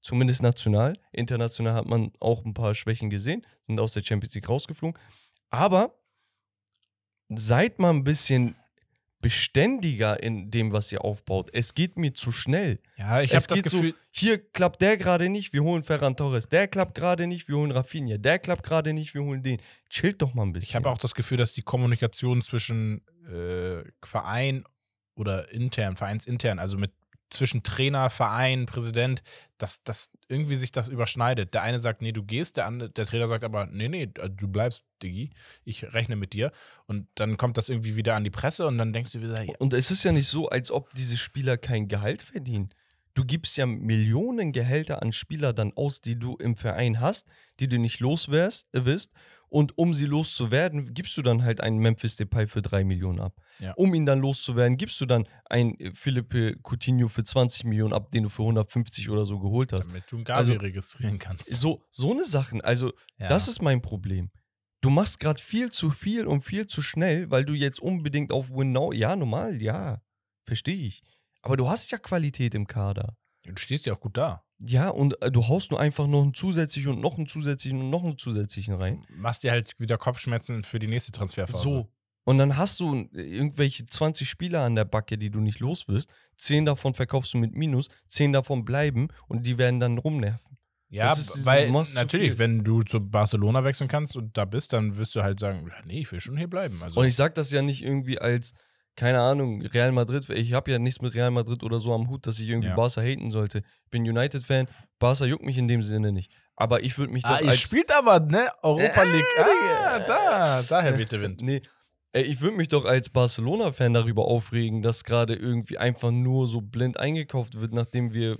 [0.00, 0.94] Zumindest national.
[1.12, 4.98] International hat man auch ein paar Schwächen gesehen, sind aus der Champions League rausgeflogen.
[5.50, 5.98] Aber
[7.28, 8.54] seid mal ein bisschen
[9.20, 11.50] beständiger in dem, was ihr aufbaut.
[11.52, 12.78] Es geht mir zu schnell.
[12.96, 16.48] ja, ich habe das Gefühl, so, hier klappt der gerade nicht, wir holen Ferran Torres.
[16.48, 18.16] Der klappt gerade nicht, wir holen Rafinha.
[18.16, 19.60] Der klappt gerade nicht, wir holen den.
[19.88, 20.70] Chillt doch mal ein bisschen.
[20.70, 24.64] ich habe auch das Gefühl, dass die Kommunikation zwischen äh, Verein
[25.14, 26.92] oder intern, vereinsintern, also mit
[27.30, 29.22] zwischen Trainer, Verein, Präsident,
[29.58, 31.54] dass, dass irgendwie sich das überschneidet.
[31.54, 34.48] Der eine sagt, nee, du gehst, der andere, der Trainer sagt aber, nee, nee, du
[34.48, 35.30] bleibst, Diggi,
[35.64, 36.52] ich rechne mit dir.
[36.86, 39.54] Und dann kommt das irgendwie wieder an die Presse und dann denkst du wieder, ja,
[39.58, 42.70] Und es ist ja nicht so, als ob diese Spieler kein Gehalt verdienen.
[43.14, 47.28] Du gibst ja Millionen Gehälter an Spieler dann aus, die du im Verein hast,
[47.58, 49.12] die du nicht los wärst, äh, wirst.
[49.50, 53.34] Und um sie loszuwerden, gibst du dann halt einen Memphis Depay für 3 Millionen ab.
[53.58, 53.72] Ja.
[53.74, 58.10] Um ihn dann loszuwerden, gibst du dann einen äh, Philippe Coutinho für 20 Millionen ab,
[58.12, 59.88] den du für 150 oder so geholt hast.
[59.88, 61.52] Damit du einen Gabi Also- registrieren kannst.
[61.52, 63.28] So, so eine Sachen, also Ja.
[63.28, 64.30] das ist mein Problem.
[64.82, 68.50] Du machst gerade viel zu viel und viel zu schnell, weil du jetzt unbedingt auf
[68.50, 70.00] Win Now, ja, normal, ja,
[70.46, 71.02] verstehe ich.
[71.42, 73.16] Aber du hast ja Qualität im Kader.
[73.44, 74.44] Du stehst ja auch gut da.
[74.62, 77.90] Ja, und äh, du haust nur einfach noch einen zusätzlichen und noch einen zusätzlichen und
[77.90, 79.04] noch einen zusätzlichen rein.
[79.16, 81.62] Machst dir halt wieder Kopfschmerzen für die nächste Transferphase.
[81.62, 81.88] So.
[82.24, 85.88] Und dann hast du äh, irgendwelche 20 Spieler an der Backe, die du nicht los
[85.88, 86.12] wirst.
[86.36, 90.58] 10 davon verkaufst du mit Minus, 10 davon bleiben und die werden dann rumnerven.
[90.90, 95.14] Ja, ist- weil natürlich, wenn du zu Barcelona wechseln kannst und da bist, dann wirst
[95.14, 96.82] du halt sagen, nee, ich will schon hier bleiben.
[96.82, 98.52] Also, Und ich sag das ja nicht irgendwie als,
[99.00, 100.28] keine Ahnung, Real Madrid.
[100.28, 102.74] Ich habe ja nichts mit Real Madrid oder so am Hut, dass ich irgendwie Ja.
[102.76, 103.62] Barca haten sollte.
[103.90, 104.68] Bin United-Fan.
[104.98, 106.30] Barca juckt mich in dem Sinne nicht.
[106.54, 108.46] Aber ich würde mich doch ah, ihr als spielt aber, ne?
[108.62, 109.24] Europa Ja, League.
[109.42, 111.40] Ah, da, daher weht der Wind.
[111.42, 111.62] Nee.
[112.12, 116.98] Ich würde mich doch als Barcelona-Fan darüber aufregen, dass gerade irgendwie einfach nur so blind
[117.00, 118.36] eingekauft wird, nachdem wir,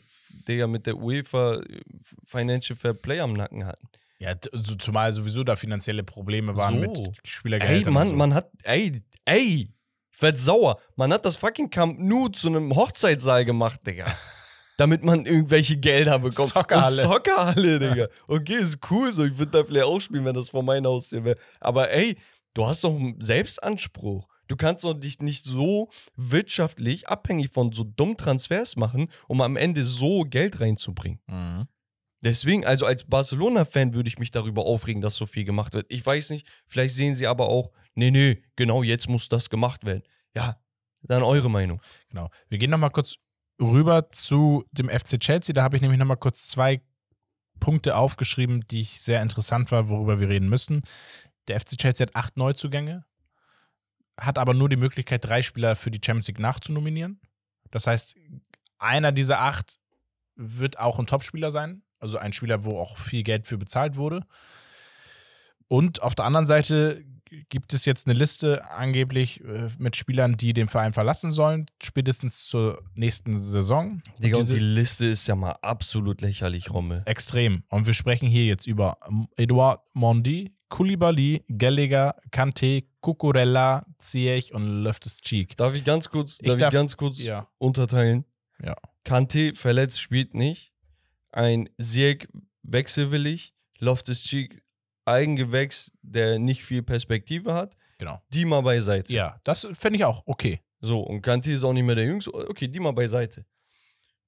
[0.48, 1.80] Digga, mit der UEFA äh,
[2.26, 3.88] Financial Fair Play am Nacken hatten.
[4.18, 4.34] Ja,
[4.78, 6.80] zumal sowieso da finanzielle Probleme waren So.
[6.80, 7.94] mit Ey, Spielergehältern.
[7.94, 8.14] Mann, so.
[8.16, 9.72] man hat, ey, ey,
[10.12, 10.80] ich werd sauer.
[10.96, 14.06] Man hat das fucking Camp Nou zu einem Hochzeitssaal gemacht, Digga.
[14.76, 16.54] Damit man irgendwelche Gelder bekommt.
[16.54, 17.02] Soccerhalle.
[17.02, 18.08] Und Soccerhalle, Digga.
[18.26, 19.24] Okay, ist cool so.
[19.24, 21.36] Ich würde da vielleicht auch spielen, wenn das vor meinem Haus wäre.
[21.60, 22.16] Aber ey,
[22.54, 24.26] du hast doch einen Selbstanspruch.
[24.48, 29.56] Du kannst doch dich nicht so wirtschaftlich abhängig von so dummen Transfers machen, um am
[29.56, 31.20] Ende so Geld reinzubringen.
[31.28, 31.68] Mhm.
[32.22, 35.86] Deswegen, also als Barcelona-Fan würde ich mich darüber aufregen, dass so viel gemacht wird.
[35.88, 37.70] Ich weiß nicht, vielleicht sehen sie aber auch,
[38.00, 40.02] nee, nee, genau jetzt muss das gemacht werden.
[40.34, 40.58] Ja,
[41.02, 41.80] dann eure Meinung.
[42.08, 42.30] Genau.
[42.48, 43.16] Wir gehen nochmal kurz
[43.60, 45.52] rüber zu dem FC Chelsea.
[45.52, 46.80] Da habe ich nämlich nochmal kurz zwei
[47.58, 50.82] Punkte aufgeschrieben, die ich sehr interessant war, worüber wir reden müssen.
[51.48, 53.04] Der FC Chelsea hat acht Neuzugänge,
[54.18, 57.20] hat aber nur die Möglichkeit, drei Spieler für die Champions League nachzunominieren.
[57.70, 58.16] Das heißt,
[58.78, 59.78] einer dieser acht
[60.36, 61.82] wird auch ein Topspieler sein.
[61.98, 64.26] Also ein Spieler, wo auch viel Geld für bezahlt wurde.
[65.68, 67.04] Und auf der anderen Seite
[67.48, 72.46] gibt es jetzt eine Liste angeblich äh, mit Spielern, die den Verein verlassen sollen, spätestens
[72.46, 74.02] zur nächsten Saison.
[74.16, 77.02] Und Digga, und diese- die Liste ist ja mal absolut lächerlich, Rommel.
[77.06, 77.62] extrem.
[77.68, 78.98] Und wir sprechen hier jetzt über
[79.36, 85.56] Eduard Mondi, Koulibaly, Gallagher, Kante, Cucurella, Ziyech und Loftus-Cheek.
[85.56, 87.48] Darf ich ganz kurz, Ich darf darf- ich ganz kurz Ja.
[87.58, 88.24] unterteilen?
[88.62, 88.76] Ja.
[89.04, 90.72] Kante verletzt, spielt nicht.
[91.32, 92.28] Ein Sieg
[92.62, 93.54] wechselwillig.
[93.78, 94.62] Loftus Cheek
[95.04, 97.76] Eigengewächs, der nicht viel Perspektive hat.
[97.98, 98.20] Genau.
[98.32, 99.12] Die mal beiseite.
[99.12, 100.60] Ja, das fände ich auch okay.
[100.80, 102.32] So, und Kanti ist auch nicht mehr der Jüngste.
[102.32, 103.44] Okay, die mal beiseite.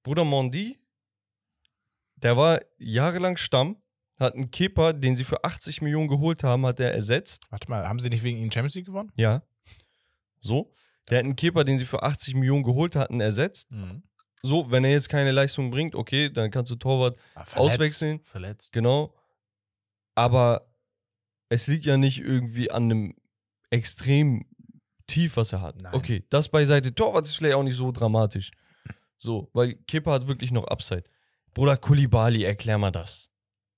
[0.02, 0.76] Bruder Mondi,
[2.16, 3.76] der war jahrelang Stamm,
[4.18, 7.46] hat einen Keeper, den sie für 80 Millionen geholt haben, hat er ersetzt.
[7.50, 9.10] Warte mal, haben sie nicht wegen ihnen Champions League gewonnen?
[9.16, 9.42] Ja.
[10.40, 10.72] So.
[11.08, 13.70] Der hat einen Keeper, den sie für 80 Millionen geholt hatten, ersetzt.
[13.72, 14.02] Mhm.
[14.42, 18.20] So, wenn er jetzt keine Leistung bringt, okay, dann kannst du Torwart, Ah, verletzt, Auswechseln.
[18.24, 18.72] Verletzt.
[18.72, 19.14] genau.
[20.14, 20.72] Aber
[21.48, 23.14] es liegt ja nicht irgendwie an einem
[23.70, 24.46] extrem
[25.06, 25.80] tief, was er hat.
[25.80, 25.94] Nein.
[25.94, 26.94] Okay, das beiseite.
[26.94, 28.50] Torwart ist vielleicht auch nicht so dramatisch.
[29.18, 31.04] So, weil Kepa hat wirklich noch Upside.
[31.54, 33.30] Bruder Kulibali, erklär mal das.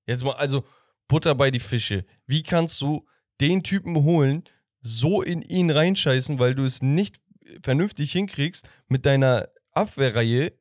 [0.07, 0.65] Jetzt mal, also
[1.09, 2.05] Butter bei die Fische.
[2.27, 3.07] Wie kannst du
[3.41, 4.45] den Typen holen,
[4.81, 7.21] so in ihn reinscheißen, weil du es nicht
[7.63, 10.53] vernünftig hinkriegst, mit deiner Abwehrreihe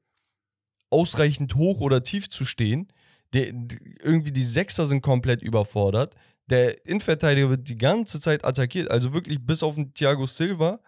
[0.90, 2.92] ausreichend hoch oder tief zu stehen?
[3.34, 3.48] Der,
[4.02, 6.16] irgendwie die Sechser sind komplett überfordert.
[6.48, 10.80] Der Innenverteidiger wird die ganze Zeit attackiert, also wirklich bis auf den Thiago Silva,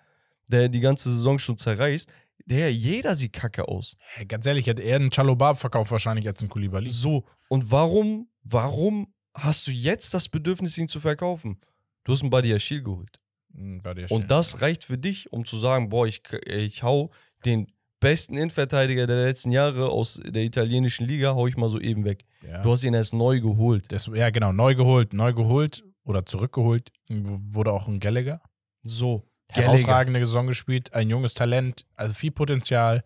[0.49, 2.11] der die ganze Saison schon zerreißt.
[2.45, 3.95] Der, jeder sieht kacke aus.
[4.13, 6.89] Hey, ganz ehrlich, hätte er einen Chalobah verkauft wahrscheinlich als einen Koulibaly.
[6.89, 11.59] So, und warum, warum hast du jetzt das Bedürfnis, ihn zu verkaufen?
[12.03, 13.19] Du hast einen Badi Achille geholt.
[13.57, 17.11] Dir Und das reicht für dich, um zu sagen, boah, ich, ich hau
[17.45, 17.67] den
[17.99, 22.25] besten Innenverteidiger der letzten Jahre aus der italienischen Liga, hau ich mal so eben weg.
[22.47, 22.61] ja.
[22.61, 23.91] Du hast ihn erst neu geholt.
[23.91, 26.91] das, ja, genau, neu geholt, neu geholt oder zurückgeholt.
[27.09, 28.41] Wurde auch ein Gallagher.
[28.83, 29.23] So.
[29.49, 29.71] Gallagher.
[29.73, 33.03] Herausragende Saison gespielt, ein junges Talent, also viel Potenzial,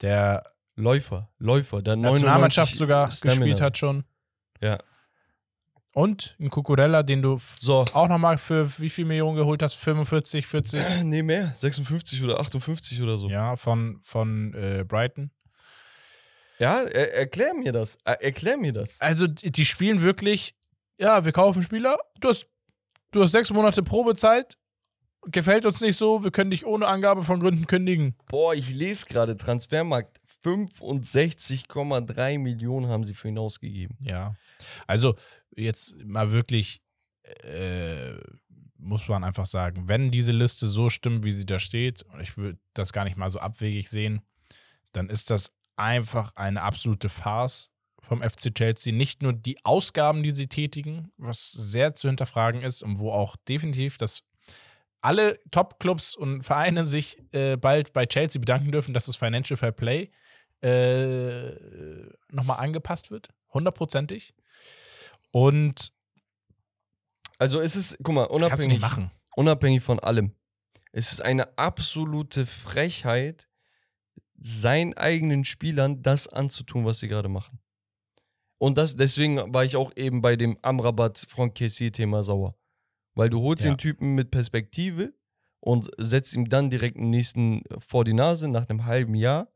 [0.00, 0.44] der
[0.74, 3.44] Läufer, Läufer, der Nationalmannschaft 99 sogar Stamina.
[3.44, 4.04] gespielt hat schon.
[4.60, 4.78] Ja.
[5.96, 7.86] Und ein Cucurella, den du So.
[7.94, 9.76] auch nochmal für wie viel Millionen geholt hast?
[9.76, 10.82] 45, 40?
[11.04, 11.52] Nee, mehr.
[11.54, 13.30] 56 oder 58 oder so.
[13.30, 15.30] ja, von, von äh, Brighton.
[16.58, 17.96] Ja, er, erklär mir das.
[18.04, 19.00] Er, erklär mir das.
[19.00, 20.54] Also, die die spielen wirklich,
[20.98, 22.46] ja, wir kaufen Spieler, du hast,
[23.12, 24.58] du hast sechs Monate Probezeit,
[25.28, 28.16] gefällt uns nicht so, wir können dich ohne Angabe von Gründen kündigen.
[28.28, 30.20] Boah, ich lese gerade Transfermarkt.
[30.46, 33.96] 65,3 Millionen haben sie für ihn ausgegeben.
[34.02, 34.36] Ja.
[34.86, 35.16] Also,
[35.54, 36.80] jetzt mal wirklich
[37.42, 38.14] äh,
[38.78, 42.36] muss man einfach sagen, wenn diese Liste so stimmt, wie sie da steht, und ich
[42.36, 44.20] würde das gar nicht mal so abwegig sehen,
[44.92, 47.70] dann ist das einfach eine absolute Farce
[48.00, 48.92] vom FC Chelsea.
[48.92, 53.36] Nicht nur die Ausgaben, die sie tätigen, was sehr zu hinterfragen ist und wo auch
[53.48, 54.22] definitiv das
[55.02, 59.72] alle Top-Clubs und Vereine sich äh, bald bei Chelsea bedanken dürfen, dass das Financial Fair
[59.72, 60.10] Play
[60.62, 61.52] äh,
[62.30, 63.28] nochmal angepasst wird.
[63.52, 64.34] Hundertprozentig.
[65.30, 65.92] Und
[67.38, 69.10] Also es ist, guck mal, unabhängig, machen.
[69.36, 70.34] unabhängig von allem.
[70.92, 73.48] Es ist eine absolute Frechheit,
[74.38, 77.58] seinen eigenen Spielern das anzutun, was sie gerade machen.
[78.58, 82.56] Und das, deswegen war ich auch eben bei dem Amrabat Franck Kessier-Thema sauer.
[83.14, 83.70] Weil du holst Ja.
[83.70, 85.12] den Typen mit Perspektive
[85.60, 89.48] und setzt ihm dann direkt den nächsten vor die Nase nach einem halben Jahr,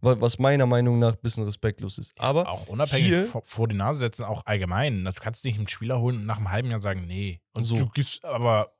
[0.00, 2.12] was meiner Meinung nach ein bisschen respektlos ist.
[2.18, 5.04] Aber Auch unabhängig hier- vor, vor die Nase setzen, auch allgemein.
[5.04, 7.40] Du kannst nicht einen Spieler holen und nach einem halben Jahr sagen, nee.
[7.52, 7.74] Und So.
[7.76, 8.72] du gibst aber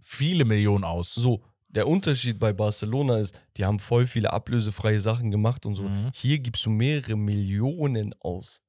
[0.00, 1.12] viele Millionen aus.
[1.14, 5.84] So, der Unterschied bei Barcelona ist, die haben voll viele ablösefreie Sachen gemacht und so.
[5.84, 6.10] Mhm.
[6.14, 8.62] Hier gibst du mehrere Millionen aus.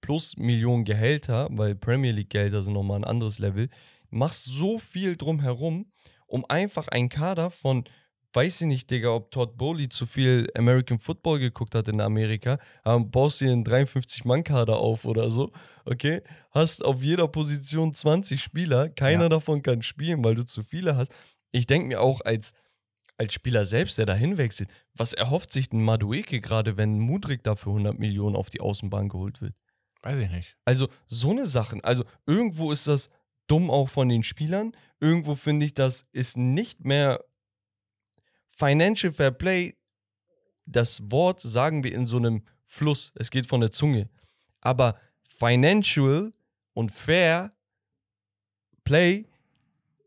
[0.00, 3.68] Plus Millionen Gehälter, weil Premier League Gehälter sind nochmal ein anderes Level.
[4.10, 5.86] Machst so viel drumherum,
[6.26, 7.84] um einfach einen Kader von,
[8.32, 12.58] weiß ich nicht, Digga, ob Todd Bowley zu viel American Football geguckt hat in Amerika,
[12.82, 15.50] aber baust dir einen 53-Mann-Kader auf oder so,
[15.84, 16.22] okay?
[16.50, 19.28] Hast auf jeder Position 20 Spieler, keiner Ja.
[19.28, 21.12] davon kann spielen, weil du zu viele hast.
[21.52, 22.52] Ich denke mir auch als,
[23.16, 27.72] als Spieler selbst, der da hinwechselt, was erhofft sich ein Madueke gerade, wenn Mudrik dafür
[27.72, 29.54] 100 Millionen auf die Außenbahn geholt wird?
[30.02, 30.56] Weiß ich nicht.
[30.64, 33.10] Also so eine Sachen, also irgendwo ist das
[33.48, 37.24] dumm auch von den Spielern, irgendwo finde ich, das ist nicht mehr
[38.58, 39.74] Financial Fair Play,
[40.66, 44.08] das Wort sagen wir in so einem Fluss, es geht von der Zunge,
[44.60, 46.32] aber Financial
[46.74, 47.52] und Fair
[48.84, 49.26] Play,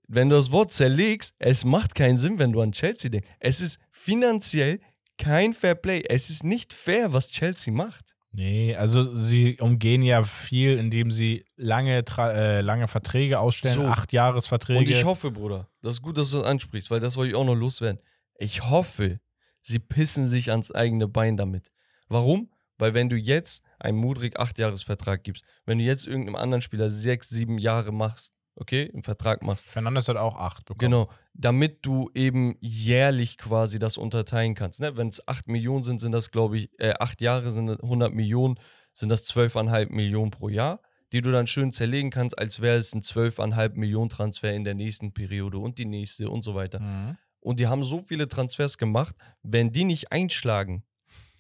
[0.08, 3.30] wenn du das Wort zerlegst, es macht keinen Sinn, wenn du an Chelsea denkst.
[3.40, 4.80] Es ist finanziell
[5.18, 6.04] kein Fair Play.
[6.10, 8.16] Es ist nicht fair, was Chelsea macht.
[8.34, 13.86] Nee, also sie umgehen ja viel, indem sie lange, äh, lange Verträge ausstellen, So.
[13.86, 14.80] acht Jahresverträge.
[14.80, 17.36] Und ich hoffe, Bruder, das ist gut, dass du das ansprichst, weil das wollte ich
[17.36, 18.02] auch noch loswerden.
[18.42, 19.20] Ich hoffe,
[19.62, 21.72] sie pissen sich ans eigene Bein damit.
[22.08, 22.52] Warum?
[22.80, 26.90] Weil wenn du jetzt einem Mudrik acht Jahresvertrag gibst, wenn du jetzt irgendeinem anderen Spieler
[26.90, 30.92] sechs, sieben Jahre machst, okay, einen Vertrag machst, Fernandes hat auch acht bekommen.
[30.92, 34.80] Genau, damit du eben jährlich quasi das unterteilen kannst.
[34.80, 34.98] Ne?
[34.98, 38.12] Wenn es 8 Millionen sind, sind das, glaube ich, äh, 8 Jahre sind das 100
[38.12, 38.60] Millionen,
[38.92, 40.82] sind das 12,5 Millionen pro Jahr,
[41.14, 44.74] die du dann schön zerlegen kannst, als wäre es ein 12,5 Millionen Transfer in der
[44.74, 46.80] nächsten Periode und die nächste und so weiter.
[46.80, 47.18] Mhm.
[47.42, 50.84] Und die haben so viele Transfers gemacht, wenn die nicht einschlagen,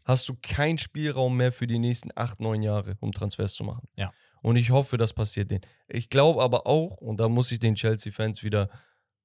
[0.04, 3.88] hast du keinen Spielraum mehr für die nächsten 8, 9 Jahre, um Transfers zu machen.
[3.96, 4.12] Ja.
[4.42, 5.62] Und ich hoffe, das passiert denen.
[5.88, 8.80] Ich glaube aber auch, und da muss ich den Chelsea-Fans wieder ein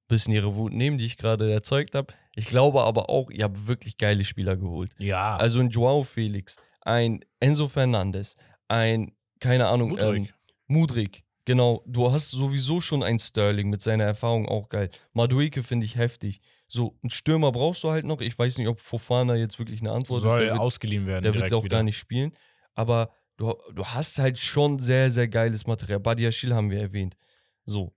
[0.07, 2.13] bisschen ihre Wut nehmen, die ich gerade erzeugt habe.
[2.35, 4.93] Ich glaube aber auch, ihr habt wirklich geile Spieler geholt.
[4.99, 8.37] Ja, Also ein Joao Felix, ein Enzo Fernandes,
[8.67, 10.27] ein, keine Ahnung, Mudryk.
[10.27, 10.33] Ähm,
[10.67, 11.23] Mudrik.
[11.45, 14.89] Genau, du hast sowieso schon einen Sterling mit seiner Erfahrung auch geil.
[15.13, 16.41] Madueke finde ich heftig.
[16.67, 18.19] So, einen Stürmer brauchst du halt noch.
[18.19, 20.49] Ich weiß nicht, ob Fofana jetzt wirklich eine Antwort soll ist.
[20.49, 21.23] Wird, ausgeliehen werden.
[21.23, 21.77] der wird auch wieder.
[21.77, 22.33] gar nicht spielen.
[22.75, 25.99] Aber du, du hast halt schon sehr, sehr geiles Material.
[25.99, 27.15] Badiashil haben wir erwähnt.
[27.65, 27.93] So.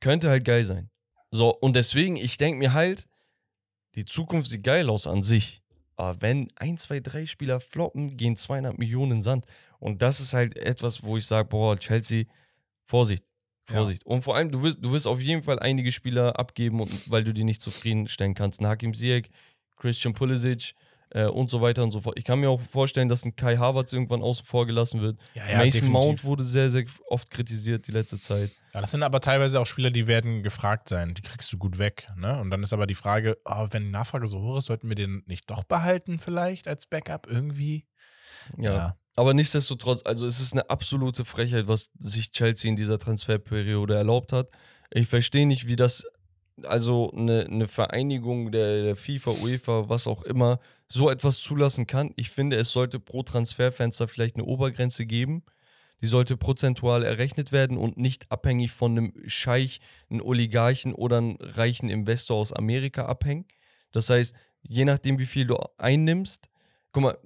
[0.00, 0.90] Könnte halt geil sein.
[1.30, 3.08] So, und deswegen, ich denke mir halt,
[3.96, 5.62] die Zukunft sieht geil aus an sich.
[5.96, 9.46] Aber wenn ein, zwei, drei Spieler floppen, gehen 200 Millionen in Sand.
[9.78, 12.26] Und das ist halt etwas, wo ich sage, boah, Chelsea,
[12.84, 13.24] Vorsicht.
[13.68, 13.76] Ja.
[13.76, 14.04] Vorsicht.
[14.06, 17.24] Und vor allem, du wirst, du wirst auf jeden Fall einige Spieler abgeben, und, weil
[17.24, 18.60] du die nicht zufriedenstellen kannst.
[18.60, 19.30] Ein Hakim Ziyech,
[19.76, 20.74] Christian Pulisic
[21.10, 22.18] äh, und so weiter und so fort.
[22.18, 25.18] Ich kann mir auch vorstellen, dass ein Kai Havertz irgendwann außen vor gelassen wird.
[25.34, 25.92] Ja, ja, Mason definitiv.
[25.92, 28.50] Mount wurde sehr, sehr oft kritisiert die letzte Zeit.
[28.72, 31.14] Ja, das sind aber teilweise auch Spieler, die werden gefragt sein.
[31.14, 32.08] Die kriegst du gut weg.
[32.16, 32.40] Ne?
[32.40, 34.96] Und dann ist aber die Frage, oh, wenn die Nachfrage so hoch ist, sollten wir
[34.96, 37.86] den nicht doch behalten, vielleicht als Backup irgendwie?
[38.58, 38.96] Ja.
[39.16, 44.32] Aber nichtsdestotrotz, also es ist eine absolute Frechheit, was sich Chelsea in dieser Transferperiode erlaubt
[44.32, 44.50] hat.
[44.90, 46.04] Ich verstehe nicht, wie das,
[46.62, 52.12] also eine, eine Vereinigung der, der FIFA, UEFA, was auch immer, so etwas zulassen kann.
[52.16, 55.44] Ich finde, es sollte pro Transferfenster vielleicht eine Obergrenze geben.
[56.02, 59.80] Die sollte prozentual errechnet werden und nicht abhängig von einem Scheich,
[60.10, 63.46] einem Oligarchen oder einem reichen Investor aus Amerika abhängen.
[63.92, 66.50] Das heißt, je nachdem, wie viel du einnimmst,
[66.92, 67.18] guck mal,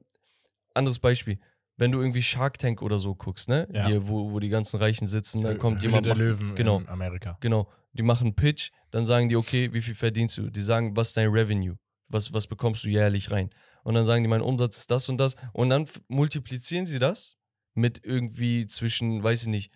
[0.73, 1.41] anderes Beispiel.
[1.81, 3.67] Wenn du irgendwie Shark Tank oder so guckst, ne?
[3.73, 3.87] Ja.
[3.87, 6.07] Hier, wo, wo die ganzen Reichen sitzen, dann kommt Höhle jemand.
[6.07, 7.37] der macht- Löwen genau, in Amerika.
[7.41, 7.69] genau.
[7.93, 10.51] Die machen einen Pitch, dann sagen die, okay, wie viel verdienst du?
[10.51, 11.77] Die sagen, was ist dein Revenue?
[12.09, 13.51] Was, was bekommst du jährlich rein?
[13.83, 15.35] Und dann sagen die, mein Umsatz ist das und das.
[15.53, 17.39] Und dann multiplizieren sie das
[17.75, 19.73] mit irgendwie zwischen, weiß ich nicht,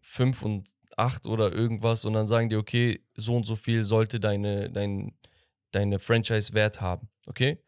[0.00, 4.20] 5 und 8 oder irgendwas und dann sagen die, okay, so und so viel sollte
[4.20, 5.12] deine, dein,
[5.72, 7.08] deine Franchise wert haben.
[7.26, 7.58] Okay?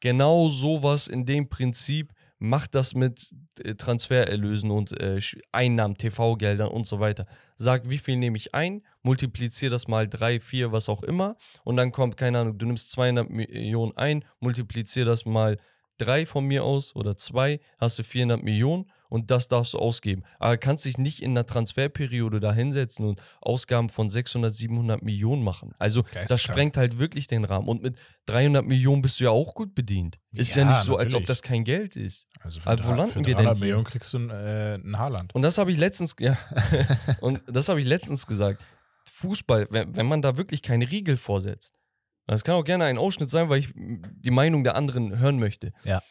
[0.00, 5.18] Genau sowas in dem Prinzip macht das mit äh, Transfererlösen und äh,
[5.52, 7.26] Einnahmen, TV-Geldern und so weiter.
[7.56, 11.76] Sag, wie viel nehme ich ein, multipliziere das mal 3, 4, was auch immer und
[11.76, 15.58] dann kommt, keine Ahnung, du nimmst 200 Millionen ein, multipliziere das mal
[15.98, 20.24] 3 von mir aus oder 2, hast du 400 Millionen und das darfst du ausgeben.
[20.40, 25.44] Aber kannst dich nicht in einer Transferperiode da hinsetzen und Ausgaben von 600, 700 Millionen
[25.44, 25.72] machen.
[25.78, 26.40] Also das Geisteskrank.
[26.40, 27.68] sprengt halt wirklich den Rahmen.
[27.68, 27.96] Und mit
[28.26, 30.18] 300 Millionen bist du ja auch gut bedient.
[30.32, 31.28] Ist ja, Ja, nicht so, als ob natürlich.
[31.28, 32.26] das kein Geld ist.
[32.40, 33.64] Also für, Aber wo landen für wir denn 300 hier?
[33.66, 35.32] Millionen kriegst du ein, äh, ein Haarland.
[35.32, 36.36] Und das habe ich letztens, ja,
[37.20, 38.66] und das habe ich letztens gesagt.
[39.12, 41.78] Fußball, wenn, wenn man da wirklich keine Riegel vorsetzt,
[42.26, 45.72] das kann auch gerne ein Ausschnitt sein, weil ich die Meinung der anderen hören möchte.
[45.84, 46.02] Ja.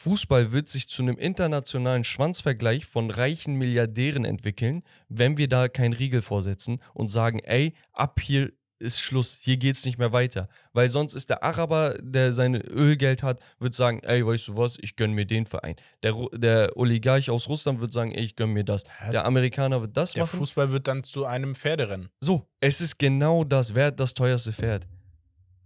[0.00, 5.92] Fußball wird sich zu einem internationalen Schwanzvergleich von reichen Milliardären entwickeln, wenn wir da keinen
[5.92, 10.48] Riegel vorsetzen und sagen, ey, ab hier ist Schluss, hier geht's nicht mehr weiter.
[10.72, 14.78] Weil sonst ist der Araber, der sein Ölgeld hat, wird sagen, ey, weißt du was,
[14.80, 15.76] ich gönn mir den Verein.
[16.02, 18.84] Der, der Oligarch aus Russland wird sagen, ey, ich gönn mir das.
[19.12, 20.38] Der Amerikaner wird das Der machen.
[20.38, 22.08] Fußball wird dann zu einem Pferderennen.
[22.20, 24.86] So, es ist genau das, wer hat das teuerste Pferd?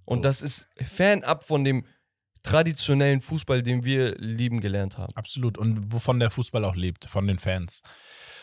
[0.06, 0.22] Und So.
[0.22, 1.84] das ist fernab von dem
[2.44, 5.12] traditionellen Fußball, den wir lieben gelernt haben.
[5.16, 5.58] Absolut.
[5.58, 7.82] Und wovon der Fußball auch lebt, von den Fans.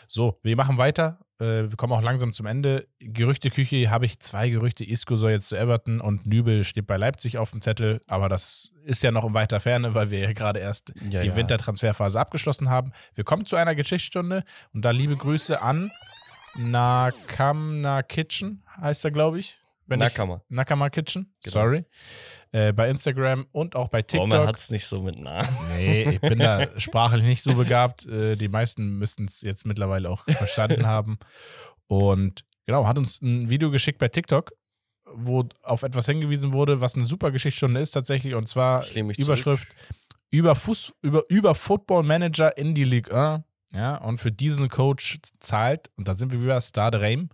[0.08, 1.20] So, wir machen weiter.
[1.38, 2.86] Äh, wir kommen auch langsam zum Ende.
[2.98, 4.84] Gerüchteküche habe ich zwei Gerüchte.
[4.84, 8.02] Isco soll jetzt zu Everton und Nübel steht bei Leipzig auf dem Zettel.
[8.08, 11.28] Aber das ist ja noch in weiter Ferne, weil wir ja gerade erst Ja, die
[11.28, 11.36] ja.
[11.36, 12.92] Wintertransferphase abgeschlossen haben.
[13.14, 15.90] Wir kommen zu einer Geschichtsstunde und da liebe Grüße an
[16.56, 19.61] Nakamna Kitchen, heißt er, glaube ich.
[19.86, 20.42] Wenn ich- Nakama.
[20.48, 21.52] Nakama Kitchen, Genau.
[21.52, 21.84] sorry.
[22.52, 24.30] Äh, bei Instagram und auch bei TikTok.
[24.32, 25.48] Roman hat's nicht so mit Namen.
[25.76, 28.06] Nee, ich bin da sprachlich nicht so begabt.
[28.06, 31.18] Äh, die meisten müssten es jetzt mittlerweile auch verstanden haben.
[31.86, 34.52] Und genau, hat uns ein Video geschickt bei TikTok,
[35.14, 38.34] wo auf etwas hingewiesen wurde, was eine super Geschichtsstunde ist tatsächlich.
[38.34, 39.90] Und zwar Überschrift zurück.
[40.30, 43.44] über, Fuß, über, über Football Manager in die Ligue 1.
[43.74, 47.30] Ja, und für diesen Coach zahlt, und da sind wir wieder Stade Reim,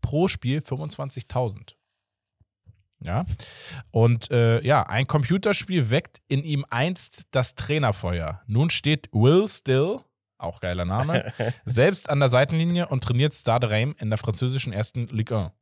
[0.00, 1.74] pro Spiel 25.000.
[3.04, 3.24] Ja.
[3.90, 8.42] Und äh, ja, ein Computerspiel weckt in ihm einst das Trainerfeuer.
[8.46, 9.98] Nun steht Will Still,
[10.38, 11.32] auch geiler Name,
[11.64, 15.52] selbst an der Seitenlinie und trainiert Stade Reims in der französischen ersten Ligue 1.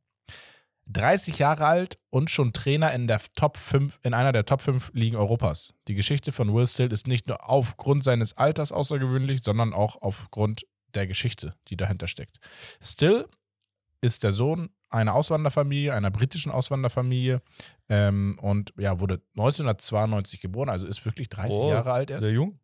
[0.87, 4.91] 30 Jahre alt und schon Trainer in, der Top 5, in einer der Top 5
[4.93, 5.73] Ligen Europas.
[5.87, 10.65] Die Geschichte von Will Still ist nicht nur aufgrund seines Alters außergewöhnlich, sondern auch aufgrund
[10.93, 12.39] der Geschichte, die dahinter steckt.
[12.81, 13.27] Still
[14.01, 17.41] ist der Sohn einer Auswanderfamilie, einer britischen Auswanderfamilie
[17.87, 22.23] ähm, und ja, wurde 1992 geboren, also ist wirklich 30 Oh, Jahre alt erst.
[22.23, 22.59] Sehr jung.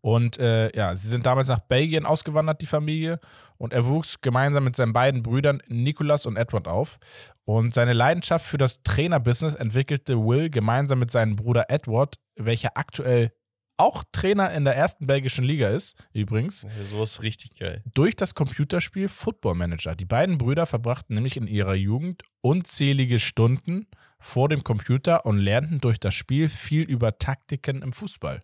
[0.00, 3.20] Und äh, ja, sie sind damals nach Belgien ausgewandert, die Familie.
[3.58, 6.98] Und er wuchs gemeinsam mit seinen beiden Brüdern Nicolas und Edward auf.
[7.44, 13.32] Und seine Leidenschaft für das Trainerbusiness entwickelte Will gemeinsam mit seinem Bruder Edward, welcher aktuell
[13.80, 17.82] auch Trainer in der ersten belgischen Liga ist, übrigens, Ja, sowas ist richtig geil.
[17.94, 19.94] durch das Computerspiel Football Manager.
[19.94, 23.86] Die beiden Brüder verbrachten nämlich in ihrer Jugend unzählige Stunden
[24.18, 28.42] vor dem Computer und lernten durch das Spiel viel über Taktiken im Fußball.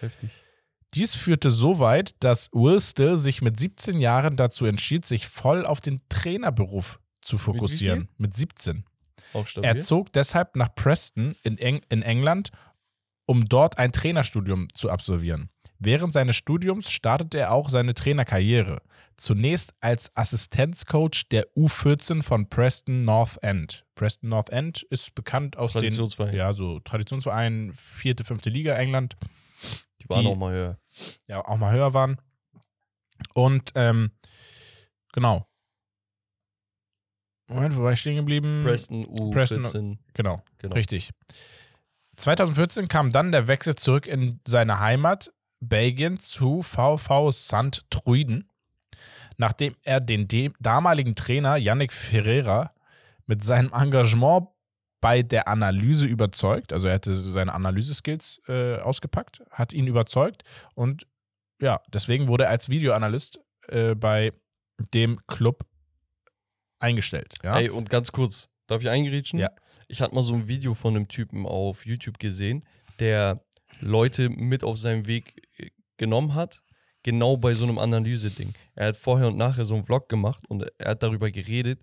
[0.00, 0.30] Heftig.
[0.94, 5.64] Dies führte so weit, dass Will Still sich mit 17 Jahren dazu entschied, sich voll
[5.64, 8.08] auf den Trainerberuf zu fokussieren.
[8.18, 8.84] Mit, 17.
[9.32, 9.68] Auch stabil.
[9.70, 12.50] Er zog deshalb nach Preston in, Eng in England,
[13.32, 15.48] um dort ein Trainerstudium zu absolvieren.
[15.78, 18.82] Während seines Studiums startete er auch seine Trainerkarriere.
[19.16, 23.86] Zunächst als Assistenzcoach der U14 von Preston North End.
[23.94, 26.34] Preston North End ist bekannt aus den Traditionsverein.
[26.36, 29.16] ja, so Traditionsvereinen, vierte, fünfte Liga England
[30.02, 30.78] Die waren die- auch mal höher.
[31.26, 32.18] ja auch mal höher waren.
[33.32, 34.10] Und ähm,
[35.14, 35.46] genau.
[37.48, 38.60] Moment, wo war ich stehen geblieben?
[38.62, 39.30] Preston U14.
[39.32, 40.74] Preston- Genau, genau.
[40.74, 41.10] richtig.
[42.16, 47.84] 2014 kam dann der Wechsel zurück in seine Heimat Belgien zu VV St.
[47.90, 48.48] Truiden,
[49.36, 52.72] nachdem er den de- damaligen Trainer Yannick Ferreira
[53.26, 54.48] mit seinem Engagement
[55.00, 60.42] bei der Analyse überzeugt, also er hatte seine Analyseskills äh, ausgepackt, hat ihn überzeugt
[60.74, 61.06] und
[61.60, 64.32] ja, deswegen wurde er als Videoanalyst äh, bei
[64.94, 65.64] dem Club
[66.78, 67.34] eingestellt.
[67.42, 67.58] Ja?
[67.58, 69.38] Ey, und ganz kurz, darf ich eingerätschen?
[69.38, 69.50] Ja.
[69.92, 72.64] Ich hatte mal so ein Video von einem Typen auf YouTube gesehen,
[72.98, 73.44] der
[73.80, 76.62] Leute mit auf seinem Weg äh, genommen hat,
[77.02, 78.54] genau bei so einem Analyse-Ding.
[78.74, 81.82] Er hat vorher und nachher so einen Vlog gemacht und er hat darüber geredet,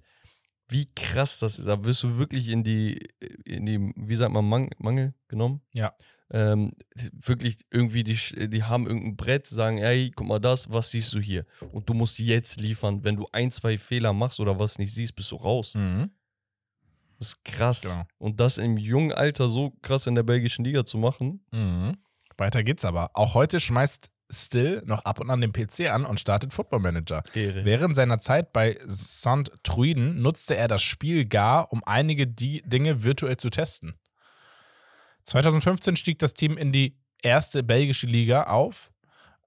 [0.69, 1.67] wie krass das ist.
[1.67, 2.97] Da wirst du wirklich in die,
[3.45, 5.61] in die wie sagt man, Mang Mangel genommen.
[5.73, 5.93] Ja.
[6.31, 6.71] ähm,
[7.11, 8.17] wirklich irgendwie, die,
[8.49, 11.45] die haben irgendein Brett, sagen, ey, guck mal das, was siehst du hier?
[11.71, 13.03] Und du musst jetzt liefern.
[13.03, 15.75] Wenn du ein, zwei Fehler machst oder was nicht siehst, bist du raus.
[15.75, 16.09] Mhm.
[17.19, 17.81] Das ist krass.
[17.81, 18.05] Genau.
[18.17, 21.45] Und das im jungen Alter so krass in der belgischen Liga zu machen.
[21.51, 21.97] Mhm.
[22.37, 23.11] Weiter geht's aber.
[23.13, 27.23] Auch heute schmeißt Still noch ab und an den PC an und startet Football Manager.
[27.33, 27.65] Ehre.
[27.65, 29.51] Während seiner Zeit bei St.
[29.63, 33.99] Truiden nutzte er das Spiel gar, um einige die Dinge virtuell zu testen.
[35.23, 38.91] 2015 stieg das Team in die erste belgische Liga auf,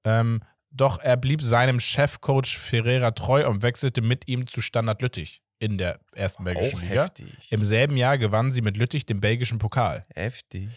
[0.02, 0.40] ähm,
[0.72, 5.78] doch er blieb seinem Chefcoach Ferreira treu und wechselte mit ihm zu Standard Lüttich in
[5.78, 7.02] der ersten belgischen Auch Liga.
[7.04, 7.52] heftig.
[7.52, 10.04] Im selben Jahr gewannen sie mit Lüttich den belgischen Pokal.
[10.12, 10.68] Heftig.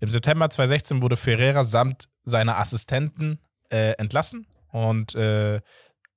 [0.00, 3.38] Im September 2016 wurde Ferreira samt seiner Assistenten
[3.70, 5.60] äh, entlassen und äh,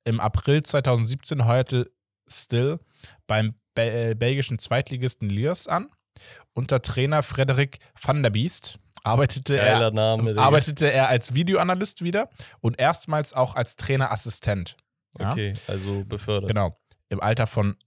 [0.03, 1.91] im April 2017 heuerte
[2.27, 2.79] Still
[3.27, 5.91] beim Be äh, belgischen Zweitligisten Liers an.
[6.53, 10.35] Unter Trainer Frederik van der Biest arbeitete Geiler er, Name.
[10.39, 12.29] Arbeitete er als Videoanalyst wieder
[12.61, 14.75] und erstmals auch als Trainerassistent.
[15.19, 15.31] Ja?
[15.31, 16.49] Okay, also befördert.
[16.49, 16.75] Genau.
[17.09, 17.77] Im Alter von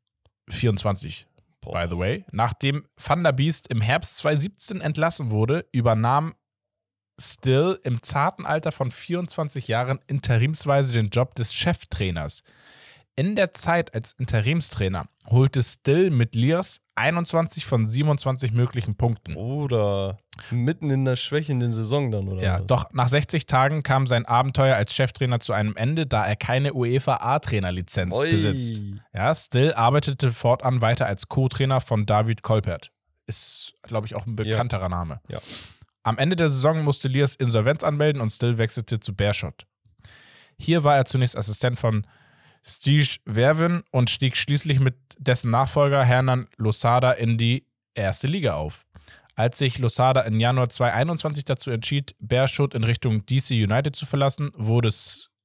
[0.50, 1.26] 24
[1.60, 1.72] Boah.
[1.82, 2.24] by the way.
[2.32, 6.34] Nachdem Van der Beast im Herbst 2017 entlassen wurde, übernahm
[7.20, 12.42] Still im zarten Alter von 24 Jahren interimsweise den Job des Cheftrainers.
[13.20, 19.36] In der Zeit als Interimstrainer holte Still mit Liers 21 von 27 möglichen Punkten.
[19.36, 20.16] Oder
[20.50, 22.42] mitten in der schwächenden Saison dann, oder?
[22.42, 22.66] Ja, was?
[22.66, 26.72] doch nach 60 Tagen kam sein Abenteuer als Cheftrainer zu einem Ende, da er keine
[26.72, 28.80] UEFA A-Trainerlizenz besitzt.
[29.12, 32.90] Ja, Still arbeitete fortan weiter als Co-Trainer von David Kolpert.
[33.26, 35.18] Ist, glaube ich, auch ein bekannterer Name.
[35.28, 35.40] Ja.
[36.04, 39.66] Am Ende der Saison musste Liers Insolvenz anmelden und Still wechselte zu Beerschot.
[40.58, 42.06] Hier war er zunächst Assistent von
[42.66, 48.84] Stige Verwin und stieg schließlich mit dessen Nachfolger Hernan Losada in die erste Liga auf.
[49.34, 54.50] Als sich Losada im Januar 2021 dazu entschied, Beerschot in Richtung DC United zu verlassen,
[54.54, 54.90] wurde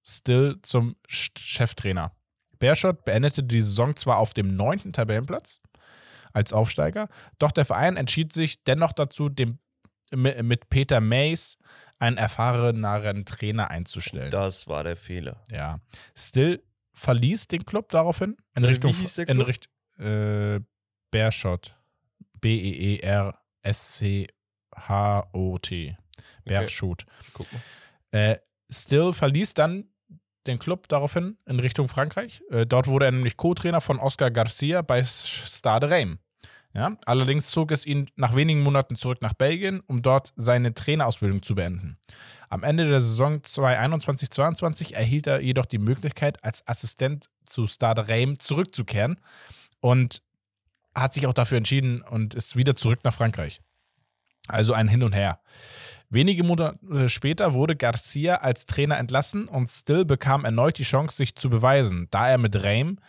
[0.08, 2.12] Still zum Cheftrainer.
[2.60, 5.62] Beerschot beendete die Saison zwar auf dem neunten Tabellenplatz
[6.34, 7.08] als Aufsteiger,
[7.40, 9.60] doch der Verein entschied sich dennoch dazu, dem,
[10.14, 11.58] mi- mit Peter Mays
[11.98, 14.32] einen erfahreneren Trainer einzustellen.
[14.32, 15.42] Das war der Fehler.
[15.50, 15.80] Ja.
[16.16, 16.62] Still
[16.96, 19.48] verließ den Club daraufhin in Äh, wie Richtung hieß der in Club?
[19.48, 19.70] Richt,
[20.00, 20.60] äh,
[21.12, 21.76] Beerschot.
[22.44, 23.00] E
[24.82, 25.98] B-E-E-R-S-C-H-O-T.
[26.46, 27.06] Beerschot.
[27.34, 27.62] Guck mal.
[28.12, 28.38] Äh,
[28.72, 29.90] Still verließ dann
[30.48, 32.42] den Club daraufhin in Richtung Frankreich.
[32.50, 36.18] Äh, dort wurde er nämlich Co-Trainer von Oscar Garcia bei Stade Reims.
[36.76, 41.42] Ja, allerdings zog es ihn nach wenigen Monaten zurück nach Belgien, um dort seine Trainerausbildung
[41.42, 41.98] zu beenden.
[42.50, 48.40] Am Ende der Saison 2021-22 erhielt er jedoch die Möglichkeit, als Assistent zu Stade Reims
[48.40, 49.22] zurückzukehren
[49.80, 50.22] und
[50.94, 53.62] hat sich auch dafür entschieden und ist wieder zurück nach Frankreich.
[54.50, 55.40] Also ein Hin und Her.
[56.10, 61.36] Wenige Monate später wurde Garcia als Trainer entlassen und Still bekam erneut die Chance, sich
[61.36, 62.10] zu beweisen.
[62.12, 63.00] Da er mit Reim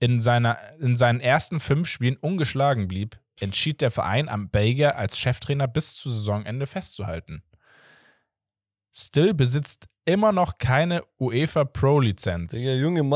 [0.00, 5.18] in, seiner, in seinen ersten fünf Spielen ungeschlagen blieb, entschied der Verein am Belgier als
[5.18, 7.42] Cheftrainer bis zu Saisonende festzuhalten.
[8.92, 12.52] Still besitzt immer noch keine UEFA Pro-Lizenz,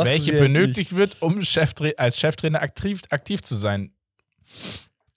[0.04, 3.94] welche benötigt wird, um Cheftra als Cheftrainer aktiv, aktiv zu sein.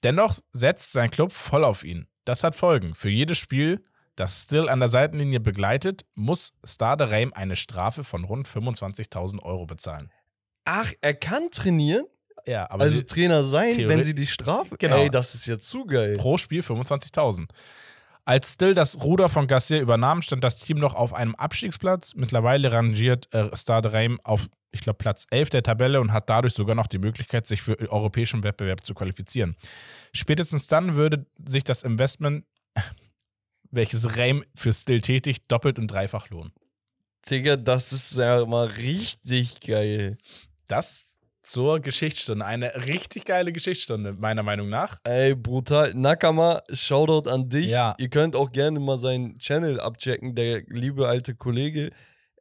[0.04, 2.08] Dennoch setzt sein Club voll auf ihn.
[2.24, 2.96] Das hat Folgen.
[2.96, 3.84] Für jedes Spiel,
[4.16, 9.66] das Still an der Seitenlinie begleitet, muss Stade Reims eine Strafe von rund 25.000 Euro
[9.66, 10.12] bezahlen.
[10.66, 12.06] Ach, er kann trainieren?
[12.48, 14.76] Ja, aber Also sie, Trainer sein, wenn sie die Strafe.
[14.78, 14.98] Genau.
[14.98, 16.14] Ey, das ist ja zu geil.
[16.18, 17.48] pro Spiel 25.000.
[18.26, 22.16] Als Still das Ruder von Garcia übernahm, stand das Team noch auf einem Abstiegsplatz.
[22.16, 26.54] Mittlerweile rangiert äh, Stade Reims auf, ich glaube, Platz 11 der Tabelle und hat dadurch
[26.54, 29.56] sogar noch die Möglichkeit, sich für europäischen Wettbewerb zu qualifizieren.
[30.12, 32.46] Spätestens dann würde sich das Investment,
[33.72, 36.52] welches Reims für Still tätigt, doppelt und dreifach lohnen.
[37.30, 40.18] Digga, das ist ja mal richtig geil.
[40.68, 41.06] Das
[41.44, 42.44] zur Geschichtsstunde.
[42.44, 45.00] Eine richtig geile Geschichtsstunde, meiner Meinung nach.
[45.04, 45.94] Ey, brutal.
[45.94, 47.68] Nakama, Shoutout an dich.
[47.70, 47.94] Ja.
[48.00, 51.92] Ihr könnt auch gerne mal seinen Channel abchecken, der liebe alte Kollege.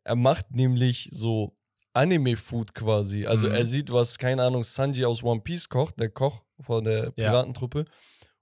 [0.05, 1.55] Er macht nämlich so
[1.93, 3.27] Anime-Food quasi.
[3.27, 3.55] Also Mhm.
[3.55, 7.31] er sieht, was, keine Ahnung, Sanji aus One Piece kocht, der Koch von der Ja.
[7.31, 7.85] Piratentruppe.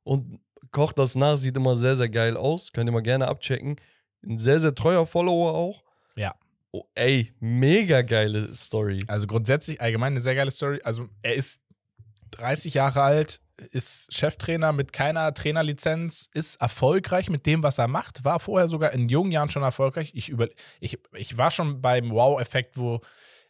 [0.04, 0.38] Und
[0.70, 2.72] kocht das nach, sieht immer sehr, sehr geil aus.
[2.72, 3.76] Könnt ihr mal gerne abchecken.
[4.24, 5.82] Ein sehr, sehr treuer Follower auch.
[6.16, 6.34] Ja.
[6.72, 9.00] Oh, ey, mega geile Story.
[9.06, 10.80] Also grundsätzlich allgemein eine sehr geile Story.
[10.84, 11.60] Also er ist
[12.30, 13.40] 30 Jahre alt,
[13.70, 18.92] ist Cheftrainer mit keiner Trainerlizenz, ist erfolgreich mit dem, was er macht, war vorher sogar
[18.92, 20.12] in jungen Jahren schon erfolgreich.
[20.14, 20.48] Ich, über,
[20.80, 23.00] ich, ich war schon beim Wow-Effekt, wo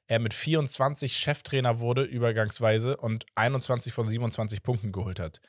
[0.08, 5.40] er mit 24 Cheftrainer wurde, übergangsweise, und 21 von 27 Punkten geholt hat.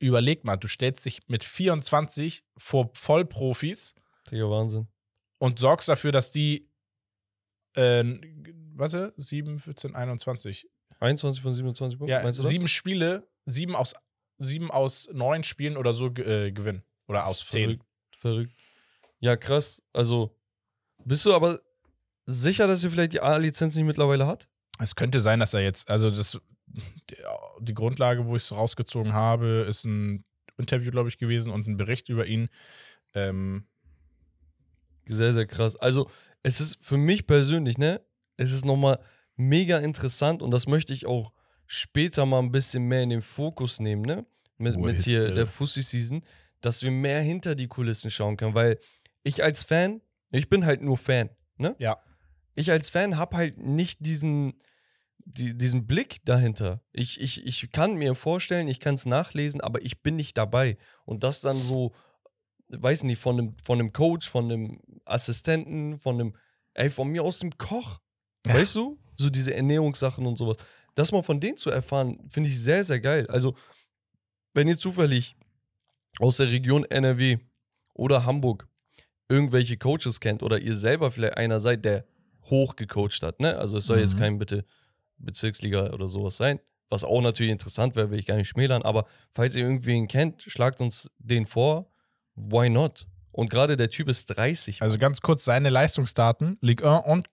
[0.00, 3.94] überleg mal, du stellst dich mit 24 vor Vollprofis
[4.30, 4.88] Digga, Wahnsinn.
[5.38, 6.71] und sorgst dafür, dass die,
[7.74, 8.04] äh,
[8.74, 10.68] warte, 7, 14, 21.
[11.00, 13.94] 21 von 27 Punkten, Ja, sieben Spiele, sieben aus,
[14.38, 16.84] sieben aus neun Spielen oder so äh, gewinnen.
[17.08, 17.70] Oder aus zehn.
[17.70, 17.86] Verrückt,
[18.18, 18.52] verrückt.
[19.18, 19.82] Ja, krass.
[19.92, 20.36] Also,
[21.04, 21.60] bist du aber
[22.26, 24.48] sicher, dass er vielleicht die A-Lizenz nicht mittlerweile hat?
[24.78, 27.16] Es könnte sein, dass er jetzt, also das, die,
[27.60, 30.24] die Grundlage, wo ich es rausgezogen habe, ist ein
[30.56, 32.48] Interview, glaube ich, gewesen und ein Bericht über ihn.
[33.14, 33.66] Ähm,
[35.06, 35.76] Sehr, sehr krass.
[35.76, 36.08] Also,
[36.42, 38.00] es ist für mich persönlich, ne?
[38.36, 38.98] Es ist nochmal
[39.36, 41.32] mega interessant und das möchte ich auch
[41.66, 44.26] später mal ein bisschen mehr in den Fokus nehmen, ne?
[44.58, 45.34] Mit, Wo mit hier der?
[45.34, 46.22] der Fussi-Season,
[46.60, 48.78] dass wir mehr hinter die Kulissen schauen können, weil
[49.22, 50.00] ich als Fan,
[50.30, 51.74] ich bin halt nur Fan, ne?
[51.78, 51.98] Ja.
[52.54, 54.54] Ich als Fan habe halt nicht diesen,
[55.24, 56.82] die, diesen Blick dahinter.
[56.92, 60.76] Ich, ich, ich kann mir vorstellen, ich kann es nachlesen, aber ich bin nicht dabei.
[61.04, 61.92] Und das dann so,
[62.76, 66.36] weiß nicht, von einem, von einem Coach, von einem Assistenten, von einem,
[66.74, 68.00] ey, von mir aus dem Koch.
[68.46, 68.54] Ja.
[68.54, 68.98] Weißt du?
[69.16, 70.56] So diese Ernährungssachen und sowas.
[70.94, 73.26] Das mal von denen zu erfahren, finde ich sehr, sehr geil.
[73.28, 73.54] Also,
[74.54, 75.36] wenn ihr zufällig
[76.18, 77.38] aus der Region NRW
[77.94, 78.68] oder Hamburg
[79.28, 82.04] irgendwelche Coaches kennt oder ihr selber vielleicht einer seid, der
[82.50, 83.56] hoch gecoacht hat, ne?
[83.56, 84.18] Also es soll jetzt Mhm.
[84.20, 84.64] kein bitte
[85.16, 89.06] Bezirksliga oder sowas sein, was auch natürlich interessant wäre, will ich gar nicht schmälern, aber
[89.30, 91.91] falls ihr irgendwen kennt, schlagt uns den vor.
[92.34, 93.06] Why not?
[93.30, 94.82] Und gerade der Typ ist 30.
[94.82, 97.28] also ganz kurz seine Leistungsdaten: Ligue 1 und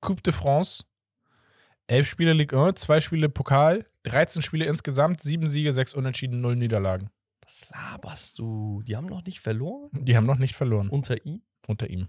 [0.00, 0.84] Coupe de France.
[1.86, 6.54] Elf Spiele Ligue 1, zwei Spiele Pokal, 13 Spiele insgesamt, sieben Siege, sechs Unentschieden, null
[6.54, 7.08] Niederlagen.
[7.42, 8.82] was laberst du?
[8.86, 11.40] Die haben noch nicht verloren Die haben noch nicht verloren unter ihm?
[11.66, 12.08] unter ihm.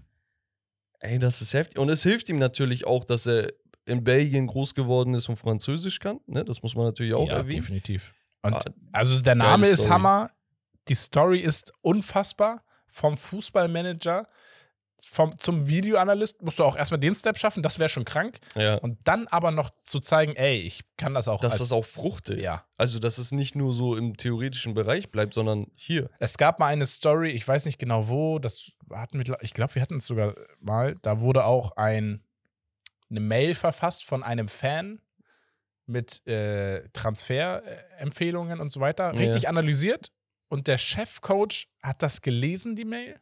[0.98, 1.78] Ey, das ist heftig.
[1.78, 3.52] Und es hilft ihm natürlich auch, dass er
[3.86, 6.20] in Belgien groß geworden ist und Französisch kann.
[6.26, 6.44] Ne?
[6.44, 7.62] Das muss man natürlich auch ja, erwähnen.
[7.62, 8.12] definitiv.
[8.42, 8.60] Und Ah,
[8.92, 9.88] also der Name ist.
[9.88, 10.30] Hammer,
[10.90, 12.62] die Story ist unfassbar.
[12.88, 14.26] Vom Fußballmanager
[15.02, 18.38] vom, zum Videoanalyst musst du auch erstmal den Step schaffen, das wäre schon krank.
[18.54, 18.74] ja.
[18.74, 21.40] Und dann aber noch zu zeigen, ey, ich kann das auch.
[21.40, 22.40] dass das auch fruchtet.
[22.40, 22.64] Ja.
[22.76, 26.10] Also, dass es nicht nur so im theoretischen Bereich bleibt, sondern hier.
[26.18, 29.74] Es gab mal eine Story, ich weiß nicht genau wo, das hatten wir, ich glaube,
[29.74, 32.22] wir hatten es sogar mal, da wurde auch ein,
[33.08, 35.00] eine Mail verfasst von einem Fan
[35.86, 39.18] mit äh, Transferempfehlungen und so weiter, Ja.
[39.20, 40.12] richtig analysiert
[40.50, 43.18] und der Chefcoach hat das gelesen, die Mail.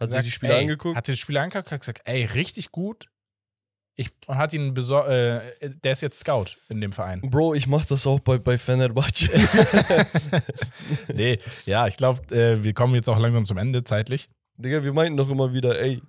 [0.00, 0.96] Hat sich die Spieler ey, angeguckt?
[0.96, 3.08] Hat sich die Spieler angeguckt, hat gesagt, ey, richtig gut.
[3.96, 5.40] Ich, und hat ihn besorgt, äh,
[5.82, 7.20] der ist jetzt Scout in dem Verein.
[7.20, 9.28] Bro, ich mach das auch bei, bei Fenerbahce.
[11.14, 14.28] nee, ja, ich glaube, äh, wir kommen jetzt auch langsam zum Ende zeitlich.
[14.56, 16.00] Digga, wir meinten doch immer wieder, ey,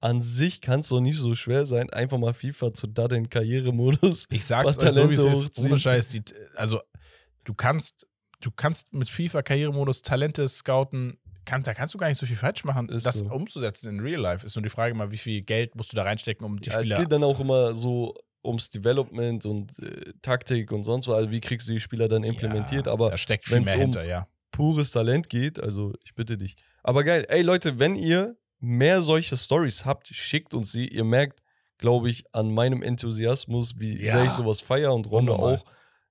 [0.00, 4.26] an sich kann es doch nicht so schwer sein, einfach mal FIFA zu daddeln, Karrieremodus.
[4.30, 5.58] Ich sag's euch so, wie es ist.
[5.58, 6.08] Ohne Scheiß.
[6.08, 6.22] Die,
[6.56, 6.80] also,
[7.44, 8.06] du kannst,
[8.42, 11.18] du kannst mit FIFA-Karrieremodus Talente scouten.
[11.44, 12.88] Kann, da kannst du gar nicht so viel falsch machen.
[12.88, 13.24] Ist das so.
[13.26, 16.04] umzusetzen in Real Life ist nur die Frage mal, wie viel Geld musst du da
[16.04, 17.00] reinstecken, um die Ja, es Spieler.
[17.00, 18.14] geht dann auch immer so
[18.44, 21.14] ums Development und äh, Taktik und sonst was.
[21.16, 22.86] Also, wie kriegst du die Spieler dann implementiert?
[22.86, 24.28] Ja, Aber da steckt viel mehr um- hinter, ja.
[24.52, 25.60] pures Talent geht.
[25.60, 26.54] Also ich bitte dich.
[26.84, 30.86] Aber geil, ey Leute, wenn ihr mehr solche Stories habt, schickt uns sie.
[30.86, 31.40] Ihr merkt,
[31.78, 34.12] glaube ich, an meinem Enthusiasmus, wie Ja.
[34.12, 35.56] sehr ich sowas feiere und Unnormal.
[35.56, 35.64] auch.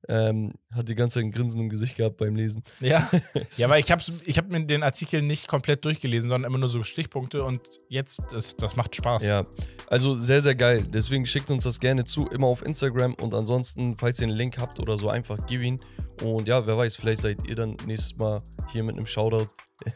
[0.07, 2.63] Ähm, hat die ganze Zeit ein Grinsen im Gesicht gehabt beim Lesen.
[2.79, 3.09] Ja,
[3.57, 6.69] ja, weil ich habe ich hab mir den Artikel nicht komplett durchgelesen, sondern immer nur
[6.69, 9.23] so Stichpunkte und jetzt, das, das macht Spaß.
[9.23, 9.43] Ja,
[9.87, 10.87] also sehr, sehr geil.
[10.91, 14.57] Deswegen schickt uns das gerne zu, immer auf Instagram und ansonsten, falls ihr einen Link
[14.59, 15.79] habt oder so, einfach gib ihn.
[16.23, 18.41] Und ja, wer weiß, vielleicht seid ihr dann nächstes Mal
[18.71, 19.47] hier mit einem Shoutout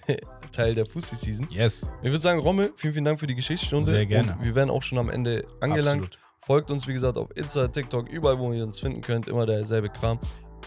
[0.51, 1.47] Teil der Fussi-Season.
[1.49, 1.89] Yes.
[2.01, 3.85] Ich würde sagen, Romme, vielen, vielen Dank für die Geschichtsstunde.
[3.85, 4.35] Sehr gerne.
[4.37, 6.03] Und wir werden auch schon am Ende angelangt.
[6.03, 6.24] Absolut.
[6.45, 9.27] Folgt uns, wie gesagt, auf Insta, TikTok, überall, wo ihr uns finden könnt.
[9.27, 10.19] Immer derselbe Kram.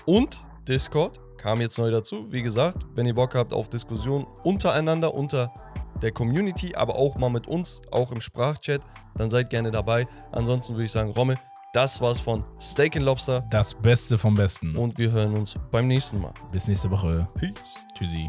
[0.07, 2.27] Und Discord kam jetzt neu dazu.
[2.33, 5.55] Wie gesagt, wenn ihr Bock habt auf Diskussionen untereinander, unter
[6.03, 8.81] der Community, aber auch mal mit uns, auch im Sprachchat,
[9.15, 10.05] dann seid gerne dabei.
[10.33, 11.37] Ansonsten würde ich sagen, Romme,
[11.73, 14.75] das war's von Steak and Lobster Das Beste vom Besten.
[14.77, 16.35] und wir hören uns beim nächsten Mal.
[16.51, 17.29] Bis nächste Woche.
[17.39, 17.53] Peace.
[17.95, 18.29] Tschüssi.